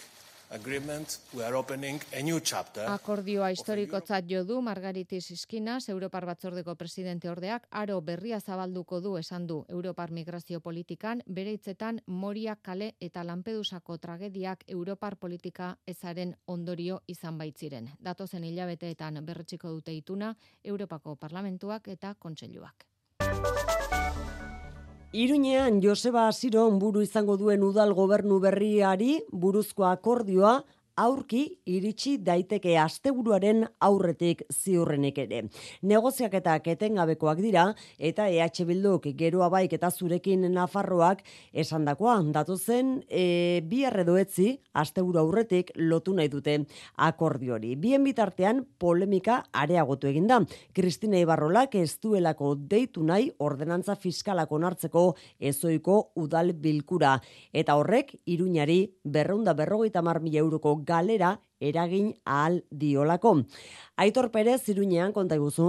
agreement, 0.52 1.20
we 1.34 1.44
are 1.44 1.56
opening 1.56 2.00
a 2.14 2.22
new 2.22 2.40
chapter. 2.40 2.86
Akordioa 2.88 3.50
historikotzat 3.52 4.26
jo 4.30 4.44
du 4.44 4.62
Margaritis 4.62 5.32
Iskinas, 5.32 5.90
Europar 5.90 6.26
Batzordeko 6.26 6.76
presidente 6.76 7.30
ordeak, 7.30 7.68
aro 7.72 8.00
berria 8.02 8.40
zabalduko 8.40 9.02
du 9.02 9.18
esan 9.18 9.48
du 9.48 9.66
Europar 9.70 10.12
migrazio 10.12 10.60
politikan, 10.60 11.22
bere 11.28 11.52
hitzetan 11.52 12.02
Moria 12.08 12.56
kale 12.56 12.96
eta 13.00 13.24
Lampedusako 13.24 13.98
tragediak 13.98 14.64
Europar 14.68 15.18
politika 15.18 15.76
ezaren 15.86 16.36
ondorio 16.46 17.02
izan 17.08 17.38
baitziren. 17.38 17.90
Datozen 18.00 18.44
hilabeteetan 18.44 19.26
berretxiko 19.26 19.70
dute 19.70 19.94
ituna 19.94 20.36
Europako 20.64 21.16
Parlamentuak 21.16 21.88
eta 21.88 22.16
Kontseiluak. 22.20 22.86
Iruñean 25.14 25.80
Joseba 25.82 26.28
Asiron 26.28 26.80
buru 26.80 27.02
izango 27.02 27.38
duen 27.40 27.64
udal 27.64 27.94
gobernu 27.96 28.42
berriari 28.44 29.22
buruzko 29.32 29.86
akordioa 29.88 30.66
aurki 30.98 31.44
iritsi 31.70 32.18
daiteke 32.26 32.74
asteburuaren 32.82 33.64
aurretik 33.86 34.44
ziurrenik 34.52 35.20
ere. 35.22 35.44
Negoziaketak 35.86 36.68
etengabekoak 36.74 37.42
dira 37.44 37.68
eta 37.98 38.28
EH 38.34 38.66
Bilduk 38.68 39.06
geroa 39.18 39.50
baik 39.54 39.78
eta 39.78 39.92
zurekin 39.92 40.48
Nafarroak 40.54 41.22
esandakoa 41.54 42.18
datu 42.34 42.58
zen 42.58 43.04
e, 43.10 43.62
bi 43.62 43.84
erredoetzi 43.86 44.50
asteburu 44.74 45.22
aurretik 45.22 45.72
lotu 45.78 46.16
nahi 46.18 46.32
dute 46.34 46.58
akordiori. 46.98 47.76
Bien 47.76 48.04
bitartean 48.04 48.64
polemika 48.80 49.44
areagotu 49.54 50.08
eginda. 50.10 50.42
Kristina 50.74 51.20
Ibarrolak 51.22 51.76
ez 51.76 52.00
duelako 52.02 52.56
deitu 52.58 53.04
nahi 53.06 53.30
ordenantza 53.38 53.96
fiskalak 53.96 54.52
onartzeko 54.52 55.06
ezoiko 55.40 56.00
udal 56.16 56.54
bilkura. 56.54 57.18
Eta 57.54 57.78
horrek, 57.78 58.16
iruñari 58.26 58.80
berreunda 59.04 59.54
berrogeita 59.54 60.02
mar 60.02 60.22
mila 60.24 60.42
euroko 60.42 60.76
galera 60.88 61.42
eragin 61.60 62.16
ahal 62.26 62.64
diolako. 62.72 63.44
Aitor 63.98 64.32
Perez, 64.32 64.62
iruñean 64.70 65.14
konta 65.14 65.36
iguzu. 65.36 65.68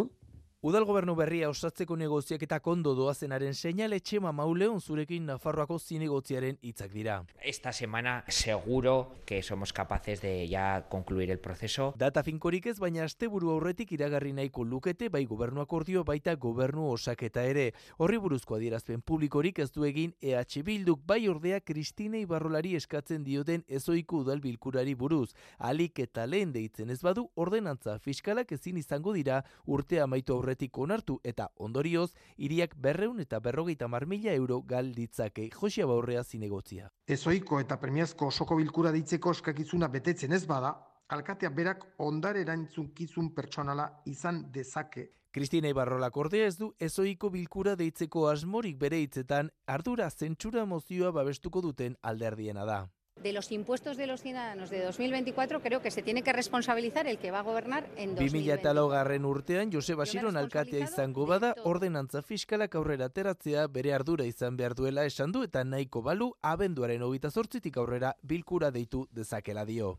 Udal 0.61 0.83
gobernu 0.83 1.13
berria 1.15 1.47
osatzeko 1.47 1.95
negoziak 1.95 2.43
eta 2.43 2.57
kondo 2.59 2.91
doazenaren 2.99 3.55
seinale 3.55 4.01
txema 4.03 4.33
mauleon 4.35 4.81
zurekin 4.81 5.29
Nafarroako 5.31 5.77
zinegotziaren 5.79 6.57
hitzak 6.67 6.91
dira. 6.91 7.21
Esta 7.39 7.73
semana 7.73 8.25
seguro 8.27 9.15
que 9.25 9.41
somos 9.45 9.73
capaces 9.73 10.21
de 10.21 10.49
ya 10.49 10.89
concluir 10.89 11.31
el 11.31 11.39
proceso. 11.39 11.95
Data 11.97 12.25
finkorik 12.25 12.67
ez, 12.67 12.81
baina 12.81 13.05
asteburu 13.05 13.53
aurretik 13.53 13.93
iragarri 13.93 14.33
nahiko 14.33 14.65
lukete 14.65 15.09
bai 15.09 15.27
gobernu 15.27 15.61
akordio 15.61 16.03
baita 16.03 16.35
gobernu 16.35 16.89
osaketa 16.91 17.45
ere. 17.47 17.73
Horri 17.99 18.19
buruzko 18.19 18.57
adierazpen 18.57 19.01
publikorik 19.01 19.61
ez 19.61 19.71
du 19.71 19.87
egin 19.87 20.17
EH 20.21 20.65
Bilduk 20.67 21.07
bai 21.07 21.29
ordea 21.29 21.61
Kristine 21.61 22.19
Ibarrolari 22.25 22.75
eskatzen 22.75 23.23
dioten 23.23 23.63
ezoiku 23.69 24.25
udal 24.25 24.41
bilkurari 24.41 24.97
buruz. 24.97 25.37
Alik 25.59 26.01
eta 26.01 26.27
lehen 26.27 26.51
deitzen 26.51 26.91
ez 26.91 26.99
badu 27.01 27.29
ordenantza 27.37 28.01
fiskalak 28.01 28.51
ezin 28.59 28.83
izango 28.83 29.15
dira 29.15 29.45
urte 29.65 30.03
amaitu 30.03 30.35
aurretik 30.49 30.79
onartu 30.79 31.19
eta 31.25 31.51
ondorioz 31.61 32.15
hiriak 32.39 32.75
berreun 32.81 33.21
eta 33.21 33.41
berrogeita 33.41 33.89
mar 33.89 34.07
mila 34.07 34.33
euro 34.33 34.63
gal 34.63 34.95
ditzake 34.95 35.51
Josia 35.53 35.87
Baurrea 35.87 36.25
zinegotzia. 36.25 36.89
Ezoiko 37.07 37.61
eta 37.61 37.77
premiazko 37.77 38.31
osoko 38.33 38.57
bilkura 38.57 38.93
deitzeko 38.93 39.31
eskakizuna 39.37 39.89
betetzen 39.89 40.33
ez 40.33 40.47
bada, 40.47 40.73
alkatea 41.09 41.51
berak 41.51 41.85
ondare 41.99 42.41
erantzunkizun 42.41 43.35
pertsonala 43.35 43.91
izan 44.07 44.47
dezake. 44.53 45.11
Kristina 45.31 45.69
Ibarrolak 45.69 46.17
ordea 46.17 46.47
ez 46.49 46.57
du 46.57 46.73
ezoiko 46.81 47.29
bilkura 47.31 47.77
deitzeko 47.77 48.29
asmorik 48.31 48.79
bere 48.79 49.03
hitzetan 49.05 49.51
ardura 49.67 50.09
zentsura 50.11 50.65
mozioa 50.65 51.13
babestuko 51.13 51.61
duten 51.61 51.97
alderdiena 52.01 52.65
da. 52.65 52.87
De 53.23 53.33
los 53.33 53.51
impuestos 53.51 53.97
de 53.97 54.07
los 54.07 54.23
ciudadanos 54.23 54.71
de 54.71 54.85
2024 54.85 55.61
creo 55.61 55.83
que 55.83 55.91
se 55.91 56.03
tiene 56.03 56.23
que 56.23 56.33
responsabilizar 56.33 57.07
el 57.07 57.19
que 57.19 57.31
va 57.31 57.41
a 57.41 57.43
gobernar 57.43 57.85
en 57.97 58.15
2024. 58.15 58.75
2000 58.75 58.93
garren 58.93 59.25
urtean 59.25 59.73
Joseba 59.73 60.07
Siron 60.07 60.37
alkatea 60.37 60.85
izango 60.85 61.27
bada 61.27 61.55
ordenantza 61.65 62.23
fiskalak 62.23 62.75
aurrera 62.75 63.07
ateratzea 63.07 63.67
bere 63.67 63.93
ardura 63.93 64.25
izan 64.25 64.57
behar 64.57 64.75
duela 64.75 65.05
esan 65.05 65.33
du 65.33 65.43
eta 65.43 65.65
nahiko 65.65 66.03
balu 66.03 66.35
abenduaren 66.43 67.03
hogeita 67.03 67.31
zortzitik 67.31 67.77
aurrera 67.77 68.15
bilkura 68.23 68.71
deitu 68.71 69.09
dezakela 69.11 69.65
dio. 69.65 69.99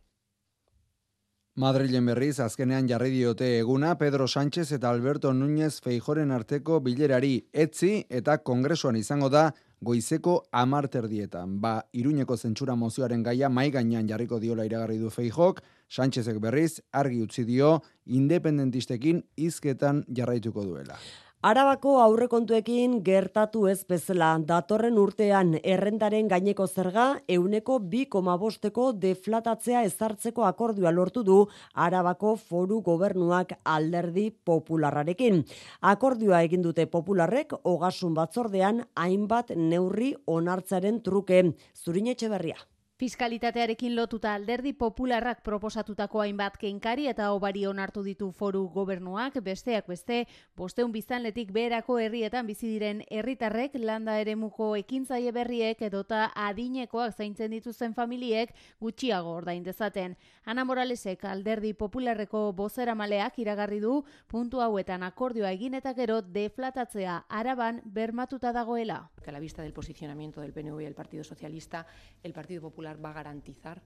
Madrilen 1.60 2.06
berriz 2.08 2.38
azkenean 2.40 2.86
jarri 2.88 3.10
diote 3.12 3.48
eguna 3.60 3.90
Pedro 4.00 4.30
Sánchez 4.32 4.72
eta 4.72 4.90
Alberto 4.90 5.34
Núñez 5.34 5.82
Feijoren 5.84 6.32
arteko 6.32 6.78
bilerari 6.80 7.34
etzi 7.52 8.06
eta 8.20 8.38
kongresuan 8.38 8.96
izango 8.96 9.28
da 9.28 9.50
goizeko 9.84 10.38
amarterdietan. 10.56 11.60
Ba, 11.60 11.82
iruñeko 11.92 12.38
zentsura 12.38 12.80
mozioaren 12.80 13.28
gaia 13.28 13.50
mai 13.50 13.68
gainean 13.76 14.08
jarriko 14.08 14.40
diola 14.40 14.64
iragarri 14.64 15.02
du 15.04 15.12
Feijok, 15.12 15.60
Sánchezek 15.90 16.40
berriz 16.40 16.80
argi 16.94 17.20
utzi 17.28 17.44
dio 17.44 17.82
independentistekin 18.06 19.26
hizketan 19.36 20.06
jarraituko 20.16 20.64
duela. 20.64 20.96
Arabako 21.40 21.94
aurrekontuekin 22.04 22.98
gertatu 23.00 23.62
ez 23.72 23.86
bezala 23.88 24.34
datorren 24.48 24.98
urtean 25.00 25.54
errentaren 25.74 26.28
gaineko 26.28 26.66
zerga 26.68 27.06
euneko 27.36 27.78
bi 27.80 28.02
bosteko 28.12 28.92
deflatatzea 28.92 29.84
ezartzeko 29.84 30.44
akordioa 30.44 30.92
lortu 30.92 31.24
du 31.24 31.48
Arabako 31.74 32.36
foru 32.36 32.82
gobernuak 32.82 33.54
alderdi 33.64 34.32
popularrarekin. 34.44 35.46
Akordioa 35.80 36.42
egin 36.44 36.62
dute 36.62 36.86
popularrek 36.88 37.54
ogasun 37.64 38.14
batzordean 38.14 38.84
hainbat 38.96 39.52
neurri 39.56 40.16
onartzaren 40.28 41.02
truke. 41.02 41.54
Zurin 41.74 42.08
etxe 42.08 42.28
berria. 42.28 42.58
Fiskalitatearekin 43.00 43.96
lotuta 43.96 44.34
alderdi 44.36 44.74
popularrak 44.76 45.40
proposatutako 45.44 46.20
hainbat 46.20 46.58
kenkari 46.60 47.06
eta 47.08 47.30
obari 47.32 47.62
onartu 47.66 48.02
ditu 48.04 48.26
foru 48.36 48.66
gobernuak, 48.74 49.38
besteak 49.40 49.86
beste, 49.88 50.18
bosteun 50.60 50.92
biztanletik 50.92 51.54
beherako 51.56 51.96
herrietan 52.04 52.50
bizi 52.50 52.68
diren 52.68 53.00
herritarrek 53.08 53.78
landa 53.80 54.18
eremuko 54.20 54.74
ekintzaile 54.76 55.32
berriek 55.32 55.86
edota 55.88 56.26
adinekoak 56.48 57.16
zaintzen 57.16 57.56
dituzten 57.56 57.96
familiek 57.96 58.52
gutxiago 58.82 59.32
ordain 59.32 59.64
dezaten. 59.64 60.18
Ana 60.44 60.68
Moralesek 60.68 61.24
alderdi 61.24 61.72
popularreko 61.72 62.52
bozera 62.52 62.98
maleak 63.00 63.40
iragarri 63.40 63.80
du 63.80 64.04
puntu 64.28 64.60
hauetan 64.60 65.08
akordioa 65.08 65.54
egin 65.56 65.80
eta 65.80 65.96
gero 65.96 66.20
deflatatzea 66.22 67.24
araban 67.30 67.80
bermatuta 67.86 68.52
dagoela. 68.52 69.06
a 69.26 69.32
la 69.32 69.40
vista 69.40 69.62
del 69.62 69.74
posicionamiento 69.74 70.42
del 70.42 70.52
PNV 70.52 70.82
y 70.82 70.86
el 70.86 70.96
Partido 70.96 71.24
Socialista, 71.24 71.86
el 72.24 72.34
Partido 72.34 72.62
Popular 72.64 72.89
va 72.98 73.10
a 73.10 73.14
garantizar 73.14 73.82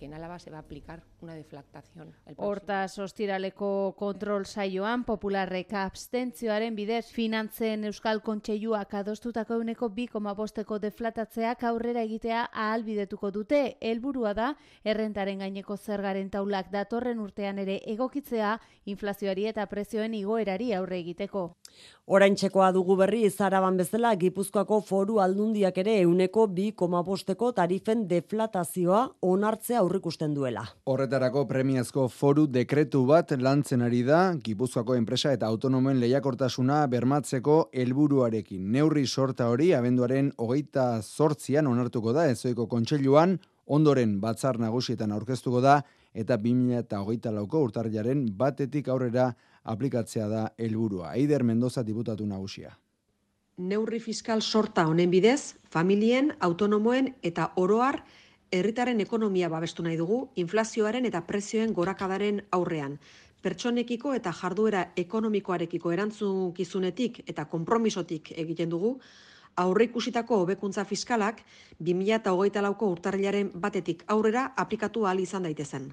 que 0.00 0.06
en 0.06 0.14
Álava 0.14 0.38
se 0.38 0.50
va 0.50 0.56
a 0.56 0.60
aplicar 0.60 1.02
una 1.20 1.34
deflactación. 1.34 2.14
Hortaz, 2.36 2.98
ostiraleko 2.98 3.94
kontrol 3.98 4.46
saioan, 4.46 5.04
popularrek 5.04 5.74
abstentzioaren 5.76 6.74
bidez 6.74 7.12
finantzen 7.12 7.84
Euskal 7.84 8.22
Kontseiluak 8.24 8.94
adostutako 8.94 9.58
euneko 9.60 9.90
bi 9.90 10.08
bosteko 10.10 10.78
deflatatzeak 10.78 11.64
aurrera 11.64 12.02
egitea 12.02 12.48
ahalbidetuko 12.50 13.30
dute. 13.30 13.76
Helburua 13.80 14.32
da, 14.32 14.56
errentaren 14.84 15.40
gaineko 15.40 15.76
zergaren 15.76 16.30
taulak 16.30 16.70
datorren 16.72 17.20
urtean 17.20 17.58
ere 17.58 17.82
egokitzea 17.84 18.58
inflazioari 18.86 19.46
eta 19.48 19.66
prezioen 19.66 20.14
igoerari 20.14 20.72
aurre 20.72 20.98
egiteko. 20.98 21.56
Oraintxekoa 22.06 22.72
dugu 22.72 22.96
berri 22.96 23.28
zaraban 23.30 23.76
bezala 23.76 24.14
Gipuzkoako 24.16 24.80
foru 24.80 25.20
aldundiak 25.20 25.76
ere 25.78 26.00
euneko 26.00 26.46
bi 26.46 26.72
bosteko 26.74 27.52
tarifen 27.52 28.08
deflatazioa 28.08 29.10
onartzea 29.20 29.82
aurrikusten 29.90 30.34
duela. 30.34 30.62
Horretarako 30.86 31.44
premiazko 31.50 32.06
foru 32.08 32.46
dekretu 32.46 33.02
bat 33.08 33.32
lantzen 33.42 33.82
ari 33.82 34.02
da 34.06 34.20
Gipuzkoako 34.38 34.94
enpresa 34.94 35.32
eta 35.34 35.48
autonomen 35.50 35.98
lehiakortasuna 35.98 36.84
bermatzeko 36.92 37.56
helburuarekin. 37.74 38.68
Neurri 38.70 39.06
sorta 39.06 39.48
hori 39.50 39.72
abenduaren 39.74 40.30
hogeita 40.38 41.02
zortzian 41.02 41.66
onartuko 41.66 42.14
da 42.14 42.28
ezoiko 42.30 42.68
kontseiluan, 42.70 43.38
ondoren 43.66 44.20
batzar 44.20 44.60
nagusietan 44.62 45.10
aurkeztuko 45.12 45.60
da 45.60 45.80
eta 46.14 46.38
2008 46.38 47.34
lauko 47.34 47.64
urtarriaren 47.66 48.28
batetik 48.38 48.88
aurrera 48.88 49.32
aplikatzea 49.64 50.28
da 50.28 50.46
helburua. 50.58 51.14
Eider 51.16 51.42
Mendoza 51.42 51.82
diputatu 51.82 52.26
nagusia. 52.26 52.76
neurri 53.60 53.98
fiskal 54.00 54.40
sorta 54.40 54.86
honen 54.88 55.10
bidez, 55.10 55.56
familien, 55.68 56.30
autonomoen 56.40 57.10
eta 57.22 57.50
oroar 57.56 57.98
herritaren 58.50 59.00
ekonomia 59.00 59.48
babestu 59.48 59.82
nahi 59.86 59.96
dugu, 59.96 60.20
inflazioaren 60.42 61.06
eta 61.06 61.22
prezioen 61.26 61.72
gorakadaren 61.72 62.42
aurrean. 62.56 62.98
Pertsonekiko 63.40 64.12
eta 64.14 64.32
jarduera 64.36 64.84
ekonomikoarekiko 65.00 65.92
erantzukizunetik 65.94 67.22
eta 67.30 67.46
konpromisotik 67.48 68.32
egiten 68.36 68.68
dugu, 68.74 68.96
aurre 69.56 69.86
ikusitako 69.88 70.42
hobekuntza 70.42 70.84
fiskalak 70.84 71.40
2008 71.80 72.62
lauko 72.66 72.90
urtarrilaren 72.96 73.50
batetik 73.54 74.04
aurrera 74.08 74.50
aplikatu 74.56 75.06
ahal 75.06 75.20
izan 75.20 75.46
daitezen. 75.48 75.88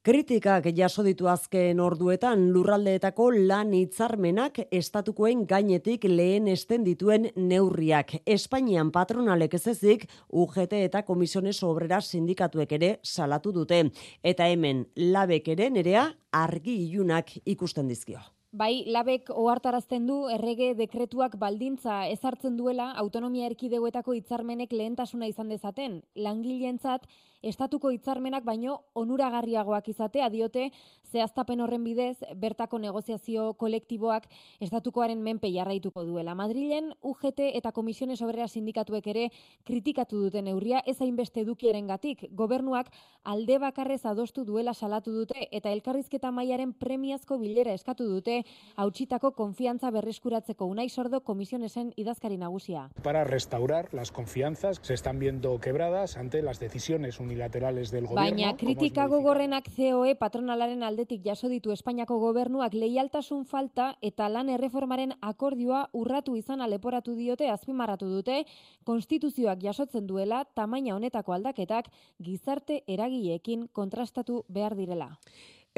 Kritikak 0.00 0.64
jaso 0.72 1.02
ditu 1.04 1.26
azken 1.28 1.80
orduetan 1.84 2.46
lurraldeetako 2.54 3.26
lan 3.50 3.74
hitzarmenak 3.76 4.62
estatukoen 4.78 5.42
gainetik 5.50 6.06
lehen 6.08 6.48
esten 6.48 6.86
dituen 6.88 7.28
neurriak. 7.36 8.14
Espainian 8.24 8.94
patronalek 8.96 9.58
ez 9.60 9.66
ezik, 9.74 10.08
UGT 10.32 10.80
eta 10.86 11.04
Komisiones 11.04 11.58
Obrera 11.68 12.00
sindikatuek 12.00 12.72
ere 12.80 12.92
salatu 13.04 13.52
dute. 13.52 13.84
Eta 14.24 14.48
hemen 14.48 14.86
labek 14.96 15.52
ere 15.52 15.68
nerea 15.68 16.08
argi 16.32 16.80
ilunak 16.88 17.36
ikusten 17.44 17.92
dizkio. 17.92 18.24
Bai, 18.50 18.82
labek 18.90 19.28
ohartarazten 19.30 20.08
du 20.08 20.14
errege 20.34 20.72
dekretuak 20.74 21.36
baldintza 21.38 22.00
ezartzen 22.10 22.56
duela 22.58 22.88
autonomia 23.02 23.46
erkidegoetako 23.46 24.16
hitzarmenek 24.18 24.72
lehentasuna 24.74 25.28
izan 25.30 25.52
dezaten. 25.54 26.00
Langileentzat 26.18 27.06
estatuko 27.46 27.92
hitzarmenak 27.94 28.44
baino 28.44 28.80
onuragarriagoak 28.98 29.88
izatea 29.88 30.28
diote 30.32 30.66
zehaztapen 31.10 31.60
horren 31.60 31.84
bidez 31.84 32.16
bertako 32.36 32.78
negoziazio 32.78 33.52
kolektiboak 33.54 34.26
estatukoaren 34.60 35.22
menpe 35.22 35.48
jarraituko 35.54 36.04
duela. 36.04 36.34
Madrilen 36.34 36.92
UGT 37.02 37.46
eta 37.54 37.72
Komisiones 37.72 38.20
Obrera 38.22 38.48
sindikatuek 38.48 39.06
ere 39.14 39.28
kritikatu 39.64 40.24
duten 40.26 40.44
neurria 40.50 40.82
ez 40.86 40.98
hainbeste 41.00 41.40
edukierengatik. 41.46 42.26
Gobernuak 42.36 42.90
alde 43.24 43.58
bakarrez 43.58 44.04
adostu 44.04 44.44
duela 44.44 44.74
salatu 44.74 45.14
dute 45.14 45.48
eta 45.50 45.72
elkarrizketa 45.72 46.30
mailaren 46.30 46.74
premiazko 46.74 47.38
bilera 47.38 47.72
eskatu 47.72 48.10
dute 48.10 48.39
hautsitako 48.76 49.32
konfiantza 49.32 49.90
berreskuratzeko 49.90 50.66
Unai 50.66 50.88
Sordo 50.88 51.20
Komisionesen 51.20 51.92
idazkari 51.96 52.36
nagusia. 52.36 52.88
Para 53.02 53.24
restaurar 53.24 53.92
las 53.92 54.12
confianzas 54.12 54.80
se 54.82 54.94
están 54.94 55.18
viendo 55.18 55.58
quebradas 55.58 56.16
ante 56.16 56.42
las 56.42 56.60
decisiones 56.60 57.20
unilaterales 57.20 57.90
del 57.90 58.06
gobierno. 58.06 58.30
Baina 58.30 58.56
kritika 58.56 59.06
gogorrenak 59.06 59.68
COE 59.76 60.14
patronalaren 60.14 60.82
aldetik 60.82 61.22
jaso 61.24 61.48
ditu 61.48 61.72
Espainiako 61.72 62.18
gobernuak 62.18 62.74
leialtasun 62.74 63.44
falta 63.44 63.96
eta 64.00 64.28
lan 64.28 64.48
erreformaren 64.48 65.14
akordioa 65.20 65.88
urratu 65.92 66.36
izan 66.36 66.60
leporatu 66.70 67.14
diote 67.16 67.48
azpimarratu 67.50 68.08
dute 68.10 68.44
konstituzioak 68.84 69.62
jasotzen 69.62 70.06
duela 70.06 70.44
tamaina 70.54 70.94
honetako 70.96 71.32
aldaketak 71.32 71.90
gizarte 72.22 72.82
eragileekin 72.86 73.68
kontrastatu 73.72 74.44
behar 74.48 74.76
direla. 74.76 75.16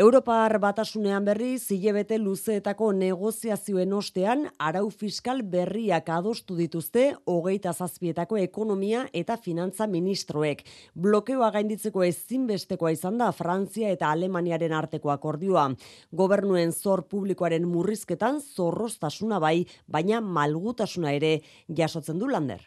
Europar 0.00 0.55
batasunean 0.57 1.26
berri 1.28 1.59
zilebete 1.61 2.16
luzeetako 2.16 2.87
negoziazioen 2.96 3.92
ostean 3.92 4.46
arau 4.57 4.87
fiskal 4.88 5.42
berriak 5.55 6.09
adostu 6.09 6.57
dituzte 6.57 7.05
hogeita 7.28 7.74
zazpietako 7.76 8.40
ekonomia 8.40 9.05
eta 9.12 9.37
finantza 9.37 9.87
ministroek. 9.87 10.64
Blokeoa 10.96 11.52
gainditzeko 11.59 12.07
ezinbestekoa 12.09 12.96
izan 12.96 13.20
da 13.20 13.28
Frantzia 13.37 13.92
eta 13.92 14.09
Alemaniaren 14.16 14.72
arteko 14.72 15.12
akordioa. 15.12 15.68
Gobernuen 16.11 16.72
zor 16.72 17.05
publikoaren 17.05 17.68
murrizketan 17.68 18.40
zorroztasuna 18.40 19.44
bai, 19.44 19.59
baina 19.87 20.24
malgutasuna 20.24 21.12
ere 21.20 21.42
jasotzen 21.68 22.16
du 22.16 22.33
lander. 22.33 22.64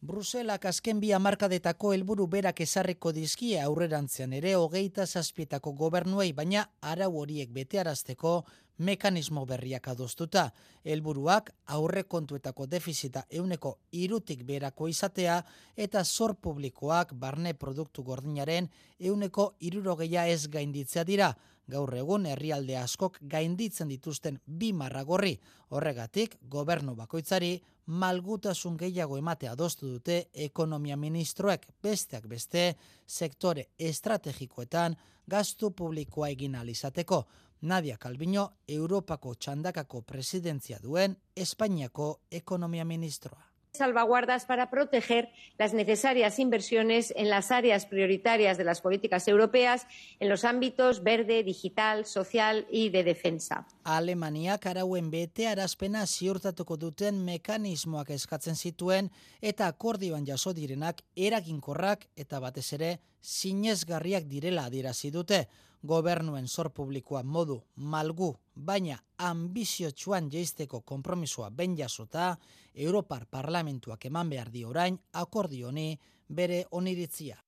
Bruselak 0.00 0.64
azken 0.64 0.96
bi 1.00 1.10
hamarkadetako 1.12 1.90
helburu 1.92 2.24
berak 2.34 2.62
ezarriko 2.64 3.10
dizkie 3.12 3.58
aurrerantzean 3.60 4.32
ere 4.32 4.54
hogeita 4.56 5.04
zazpietako 5.04 5.74
gobernuei, 5.76 6.30
baina 6.32 6.62
arau 6.80 7.10
horiek 7.20 7.52
betearazteko 7.52 8.32
mekanismo 8.78 9.44
berriak 9.44 9.90
adostuta. 9.92 10.46
Helburuak 10.88 11.50
aurrekontuetako 11.76 12.66
defizita 12.66 13.26
euneko 13.28 13.74
irutik 13.92 14.46
berako 14.48 14.88
izatea 14.88 15.36
eta 15.76 16.04
zor 16.04 16.38
publikoak 16.40 17.12
barne 17.12 17.52
produktu 17.52 18.02
gordinaren 18.02 18.70
euneko 18.98 19.50
irurogeia 19.60 20.26
ez 20.32 20.46
gainditzea 20.48 21.04
dira. 21.04 21.34
Gaur 21.70 21.94
egun 21.94 22.26
herrialde 22.26 22.76
askok 22.76 23.18
gainditzen 23.30 23.88
dituzten 23.88 24.40
bi 24.46 24.72
marragorri. 24.72 25.36
Horregatik, 25.70 26.36
gobernu 26.50 26.96
bakoitzari 26.98 27.52
malgutasun 27.86 28.76
gehiago 28.78 29.18
emate 29.18 29.48
adostu 29.48 29.88
dute 29.92 30.16
ekonomia 30.46 30.96
ministroek 30.96 31.66
besteak 31.82 32.26
beste 32.28 32.64
sektore 33.06 33.68
estrategikoetan 33.78 34.96
gastu 35.30 35.70
publikoa 35.70 36.28
egin 36.34 36.56
alizateko. 36.56 37.24
Nadia 37.62 37.98
Calviño, 37.98 38.46
Europako 38.68 39.34
txandakako 39.34 40.02
presidentzia 40.02 40.78
duen 40.82 41.16
Espainiako 41.36 42.20
ekonomia 42.30 42.84
ministroa. 42.84 43.49
Salvaguardas 43.72 44.44
para 44.44 44.70
proteger 44.70 45.30
las 45.58 45.72
necesarias 45.72 46.38
inversiones 46.38 47.12
en 47.16 47.28
las 47.28 47.50
áreas 47.50 47.86
prioritarias 47.86 48.58
de 48.58 48.64
las 48.64 48.80
políticas 48.80 49.28
europeas 49.28 49.86
en 50.18 50.28
los 50.28 50.44
ámbitos 50.44 51.02
verde, 51.02 51.42
digital, 51.44 52.06
social 52.06 52.66
y 52.70 52.90
de 52.90 53.04
defensa. 53.04 53.66
Alemaniak 53.84 54.66
arauen 54.66 55.10
bete 55.10 55.48
arazpena 55.48 56.06
ziurtatuko 56.06 56.76
duten 56.76 57.24
mekanismoak 57.24 58.10
eskatzen 58.10 58.56
zituen 58.56 59.10
eta 59.40 59.66
akordioan 59.66 60.26
jaso 60.26 60.52
direnak 60.52 61.02
eraginkorrak 61.16 62.08
eta 62.16 62.40
batez 62.40 62.72
ere 62.72 62.98
sinezgarriak 63.20 64.24
direla 64.24 64.66
adierazi 64.66 65.10
dute. 65.10 65.46
Gobernuen 65.82 66.46
zor 66.46 66.68
publikoa 66.76 67.22
modu 67.22 67.56
malgu, 67.76 68.34
baina 68.54 68.98
ambiziotsuan 69.16 70.28
jeisteko 70.32 70.82
konpromisoa 70.84 71.50
ben 71.50 71.76
jasota, 71.76 72.36
Europar 72.74 73.24
Parlamentuak 73.30 74.04
eman 74.04 74.28
behar 74.28 74.50
di 74.52 74.64
orain 74.64 74.98
akordio 75.12 75.68
honi 75.68 75.94
bere 76.28 76.64
oniritzia. 76.70 77.38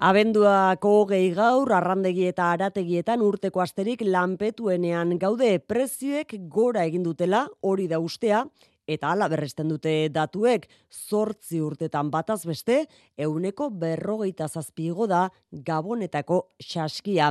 Abenduako 0.00 0.90
gehi 1.10 1.32
gaur, 1.36 1.72
arrandegi 1.76 2.26
eta 2.30 2.46
arategietan 2.54 3.20
urteko 3.20 3.60
asterik 3.60 4.00
lanpetuenean 4.04 5.18
gaude 5.20 5.58
prezioek 5.58 6.32
gora 6.48 6.86
egin 6.88 7.02
dutela, 7.04 7.46
hori 7.60 7.88
da 7.88 7.98
ustea, 8.00 8.46
Eta 8.90 9.12
hala 9.12 9.28
berresten 9.30 9.68
dute 9.70 9.92
datuek, 10.10 10.64
zortzi 10.90 11.60
urtetan 11.62 12.08
bataz 12.10 12.40
beste, 12.48 12.80
euneko 13.14 13.68
berrogeita 13.70 14.48
zazpigo 14.48 15.06
da 15.10 15.28
gabonetako 15.68 16.40
xaskia. 16.58 17.28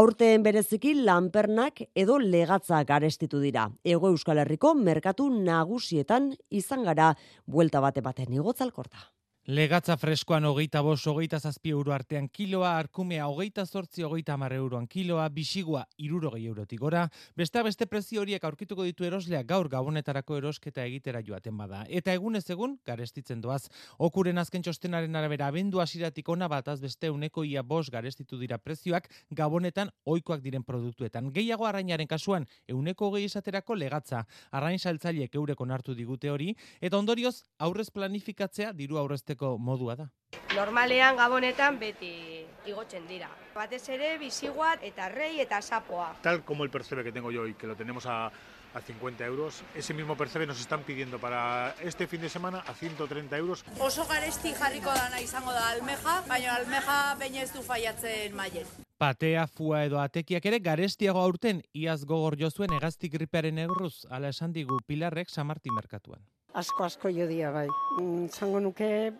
Aurten 0.00 0.42
bereziki 0.42 0.96
lanpernak 0.98 1.84
edo 1.94 2.18
legatzak 2.18 2.90
arestitu 2.96 3.38
dira. 3.44 3.68
Ego 3.84 4.10
Euskal 4.10 4.42
Herriko 4.42 4.74
merkatu 4.74 5.28
nagusietan 5.30 6.32
izan 6.50 6.82
gara 6.88 7.12
buelta 7.46 7.84
bate 7.84 8.02
baten 8.02 8.34
igotzalkorta. 8.34 9.17
Legatza 9.48 9.94
freskoan 9.96 10.44
hogeita 10.44 10.82
bos, 10.84 11.06
hogeita 11.08 11.38
zazpi 11.40 11.70
euro 11.72 11.94
artean 11.94 12.26
kiloa, 12.28 12.74
arkumea 12.76 13.30
hogeita 13.32 13.62
zortzi, 13.64 14.02
hogeita 14.04 14.34
amar 14.34 14.52
euroan 14.52 14.84
kiloa, 14.86 15.24
bisigua 15.32 15.86
irurogei 15.96 16.42
eurotik 16.44 16.82
gora, 16.82 17.06
beste 17.34 17.62
beste 17.64 17.86
prezio 17.88 18.20
horiek 18.20 18.44
aurkituko 18.44 18.84
ditu 18.84 19.06
eroslea 19.08 19.40
gaur 19.48 19.70
gabonetarako 19.72 20.36
erosketa 20.36 20.84
egitera 20.84 21.22
joaten 21.24 21.56
bada. 21.56 21.86
Eta 21.88 22.12
egunez 22.12 22.42
egun, 22.50 22.74
garestitzen 22.84 23.40
doaz, 23.40 23.70
okuren 23.96 24.36
azken 24.36 24.66
txostenaren 24.66 25.16
arabera 25.16 25.48
abendu 25.48 25.80
hasiratik 25.80 26.28
ona 26.28 26.44
bat 26.46 26.68
beste 26.82 27.08
uneko 27.08 27.42
ia 27.42 27.62
bos 27.62 27.88
garestitu 27.88 28.36
dira 28.36 28.58
prezioak 28.58 29.08
gabonetan 29.30 29.88
oikoak 30.04 30.44
diren 30.44 30.62
produktuetan. 30.62 31.32
Gehiago 31.32 31.64
arrainaren 31.64 32.06
kasuan, 32.06 32.44
euneko 32.68 33.10
gehi 33.16 33.24
esaterako 33.32 33.80
legatza, 33.80 34.26
arrain 34.52 34.78
saltzaileek 34.78 35.34
eureko 35.34 35.64
nartu 35.64 35.94
digute 35.94 36.28
hori, 36.28 36.52
eta 36.82 36.98
ondorioz, 36.98 37.46
aurrez 37.58 37.88
planifikatzea 37.88 38.74
diru 38.76 38.98
aurrezteko 38.98 39.37
modua 39.58 39.96
da. 39.96 40.10
Normalean 40.54 41.16
gabonetan 41.16 41.78
beti 41.78 42.44
igotzen 42.66 43.06
dira. 43.08 43.28
Batez 43.54 43.88
ere 43.88 44.16
biziguat 44.18 44.82
eta 44.84 45.08
rei 45.08 45.40
eta 45.40 45.60
sapoa. 45.62 46.14
Tal 46.22 46.42
como 46.44 46.64
el 46.64 46.70
percebe 46.70 47.04
que 47.04 47.12
tengo 47.12 47.30
yo 47.30 47.46
y 47.46 47.54
que 47.54 47.66
lo 47.66 47.76
tenemos 47.76 48.06
a, 48.06 48.30
a 48.74 48.80
50 48.80 49.24
euros, 49.24 49.62
ese 49.74 49.94
mismo 49.94 50.16
percebe 50.16 50.46
nos 50.46 50.60
están 50.60 50.82
pidiendo 50.82 51.18
para 51.18 51.74
este 51.80 52.06
fin 52.06 52.20
de 52.20 52.28
semana 52.28 52.62
a 52.66 52.74
130 52.74 53.36
euros. 53.36 53.64
Oso 53.80 54.06
garesti 54.06 54.52
jarriko 54.52 54.90
dana 54.90 55.20
izango 55.20 55.52
da 55.52 55.70
almeja, 55.70 56.22
baina 56.28 56.54
almeja 56.54 57.16
baina 57.18 57.42
ez 57.42 57.52
du 57.52 57.62
faiatzen 57.62 58.36
mailen. 58.36 58.66
Patea, 58.98 59.46
fua 59.46 59.84
edo 59.86 60.00
atekiak 60.00 60.44
ere 60.50 60.58
garestiago 60.58 61.20
aurten 61.22 61.62
iaz 61.72 62.04
gogor 62.04 62.36
jozuen 62.38 62.72
egaztik 62.74 63.12
gripearen 63.12 63.58
egruz, 63.58 64.06
ala 64.10 64.28
esan 64.34 64.52
digu 64.52 64.80
Pilarrek 64.86 65.30
Samarti 65.30 65.70
merkatuan. 65.70 66.24
Asko 66.54 66.84
asko 66.84 67.10
jo 67.12 67.26
dia 67.28 67.50
bai. 67.52 67.68
Mm, 68.00 68.28
Zango 68.32 68.60
nuke, 68.60 69.12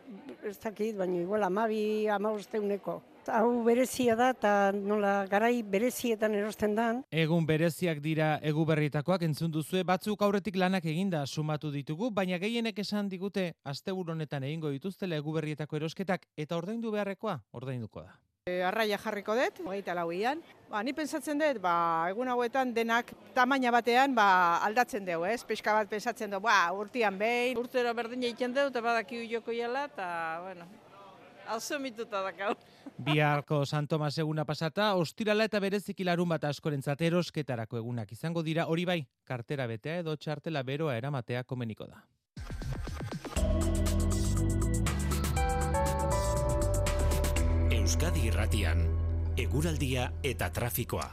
ez 0.48 0.56
dakit, 0.62 0.96
baina 0.96 1.20
igual 1.20 1.42
amabi, 1.44 2.08
amauzteuneko. 2.08 3.02
Hau 3.28 3.62
berezia 3.64 4.14
da 4.16 4.30
eta 4.32 4.52
nola 4.72 5.26
garai 5.28 5.62
berezietan 5.62 6.32
erosten 6.34 6.74
dan. 6.74 7.02
Egun 7.12 7.44
bereziak 7.46 8.00
dira 8.00 8.38
egu 8.40 8.64
berrietakoak 8.64 9.26
entzun 9.26 9.52
duzue, 9.52 9.82
batzuk 9.84 10.24
aurretik 10.24 10.56
lanak 10.56 10.86
eginda 10.88 11.26
sumatu 11.26 11.70
ditugu, 11.70 12.08
baina 12.10 12.38
gehienek 12.40 12.78
esan 12.80 13.10
digute 13.12 13.50
asteburu 13.64 14.16
honetan 14.16 14.48
egingo 14.48 14.72
dituztela 14.72 15.20
egu 15.20 15.36
berrietako 15.36 15.76
erosketak 15.82 16.24
eta 16.36 16.56
ordaindu 16.56 16.94
beharrekoa 16.96 17.42
ordainduko 17.52 18.06
da. 18.06 18.16
E, 18.48 18.62
arraia 18.64 18.96
jarriko 19.00 19.37
dut, 19.37 19.61
hogeita 19.66 19.94
lauian. 19.98 20.40
Ba, 20.70 20.82
ni 20.84 20.94
pensatzen 20.96 21.40
dut, 21.40 21.61
ba, 21.64 21.74
egun 22.12 22.28
hauetan 22.32 22.72
denak 22.76 23.12
tamaina 23.37 23.72
batean 23.74 24.14
ba, 24.16 24.26
aldatzen 24.64 25.04
dugu, 25.04 25.26
ez? 25.28 25.42
Peska 25.48 25.74
bat 25.76 25.88
pensatzen 25.90 26.32
dugu, 26.32 26.46
ba, 26.48 26.58
urtian 26.76 27.18
behin. 27.20 27.58
Urtero 27.61 27.92
berdin 27.96 28.24
egiten 28.30 28.54
dut, 28.56 28.70
eta 28.72 28.84
badaki 28.84 29.24
joko 29.30 29.54
jala, 29.56 29.87
eta, 29.90 30.08
bueno, 30.44 30.68
alzumituta 31.48 32.22
dakau. 32.28 32.54
Biharko 33.08 33.64
San 33.66 33.87
Tomas 33.88 34.16
eguna 34.18 34.44
pasata, 34.44 34.94
ostirala 35.00 35.46
eta 35.48 35.61
bereziki 35.62 36.06
larun 36.08 36.28
bat 36.34 36.48
askorentzat 36.48 37.04
erosketarako 37.08 37.80
egunak 37.82 38.12
izango 38.16 38.42
dira, 38.42 38.66
hori 38.66 38.84
bai, 38.88 39.00
kartera 39.28 39.68
betea 39.70 40.00
edo 40.04 40.16
txartela 40.16 40.64
beroa 40.66 40.96
eramatea 40.98 41.44
komeniko 41.44 41.87
da. 41.88 42.02
Euskadi 47.88 48.27
Irratian, 48.29 48.83
eguraldia 49.40 50.11
eta 50.20 50.51
trafikoa. 50.53 51.07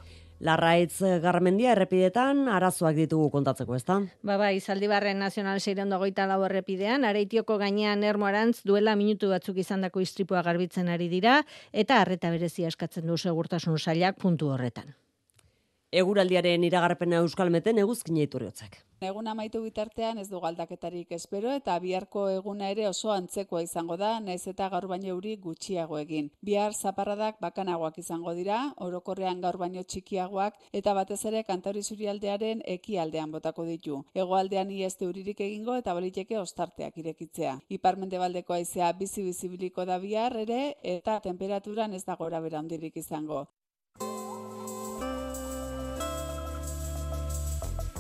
Larraitz 0.44 0.98
Garmendia 1.24 1.70
errepidetan 1.72 2.50
arazoak 2.52 2.98
ditugu 2.98 3.30
kontatzeko, 3.32 3.78
ezta? 3.80 3.96
Ba 4.28 4.36
bai, 4.42 4.60
Zaldibarren 4.60 5.24
Nazional 5.24 5.62
624 5.64 6.28
lau 6.34 6.42
errepidean, 6.50 7.08
Areitioko 7.08 7.56
gainean 7.64 8.04
Ermoarantz 8.04 8.60
duela 8.68 8.98
minutu 9.00 9.32
batzuk 9.32 9.64
izandako 9.64 10.04
istripua 10.04 10.44
garbitzen 10.44 10.92
ari 10.92 11.08
dira 11.08 11.38
eta 11.72 12.02
harreta 12.02 12.36
berezia 12.36 12.68
eskatzen 12.68 13.08
du 13.08 13.16
segurtasun 13.16 13.80
sailak 13.80 14.20
puntu 14.20 14.52
horretan. 14.52 14.98
Eguraldiaren 15.96 16.64
iragarpena 16.68 17.22
Euskalmeten 17.24 17.78
eguzkina 17.80 18.20
iturriotzak. 18.26 18.74
Egun 19.10 19.30
amaitu 19.32 19.62
bitartean 19.64 20.18
ez 20.20 20.26
du 20.28 20.42
galdaketarik 20.44 21.14
espero 21.16 21.54
eta 21.56 21.78
biharko 21.80 22.26
eguna 22.34 22.68
ere 22.74 22.90
oso 22.90 23.14
antzekoa 23.14 23.62
izango 23.64 23.96
da, 24.02 24.10
naiz 24.26 24.42
eta 24.52 24.68
gaur 24.74 24.90
baino 24.92 25.14
euri 25.14 25.38
gutxiago 25.46 26.02
egin. 26.02 26.30
Bihar 26.50 26.76
zaparradak 26.76 27.40
bakanagoak 27.46 28.02
izango 28.04 28.36
dira, 28.36 28.60
orokorrean 28.88 29.40
gaur 29.48 29.62
baino 29.64 29.84
txikiagoak 29.84 30.60
eta 30.82 31.00
batez 31.00 31.22
ere 31.32 31.48
kantauri 31.48 31.84
zurialdearen 31.84 32.68
ekialdean 32.78 33.32
botako 33.32 33.64
ditu. 33.72 34.04
Hegoaldean 34.20 34.76
ieste 34.76 35.08
uririk 35.08 35.40
egingo 35.48 35.80
eta 35.80 35.96
baliteke 35.96 36.40
ostarteak 36.44 36.98
irekitzea. 37.06 37.60
Iparmende 37.80 38.20
baldeko 38.20 38.60
aizea 38.60 38.92
bizi 39.00 39.24
bizibiliko 39.24 39.86
da 39.86 40.00
bihar 40.00 40.36
ere 40.44 40.64
eta 40.98 41.22
temperaturan 41.22 41.94
ez 41.94 42.04
da 42.04 42.20
gora 42.20 42.44
bera 42.44 42.60
handirik 42.60 42.98
izango. 43.00 43.46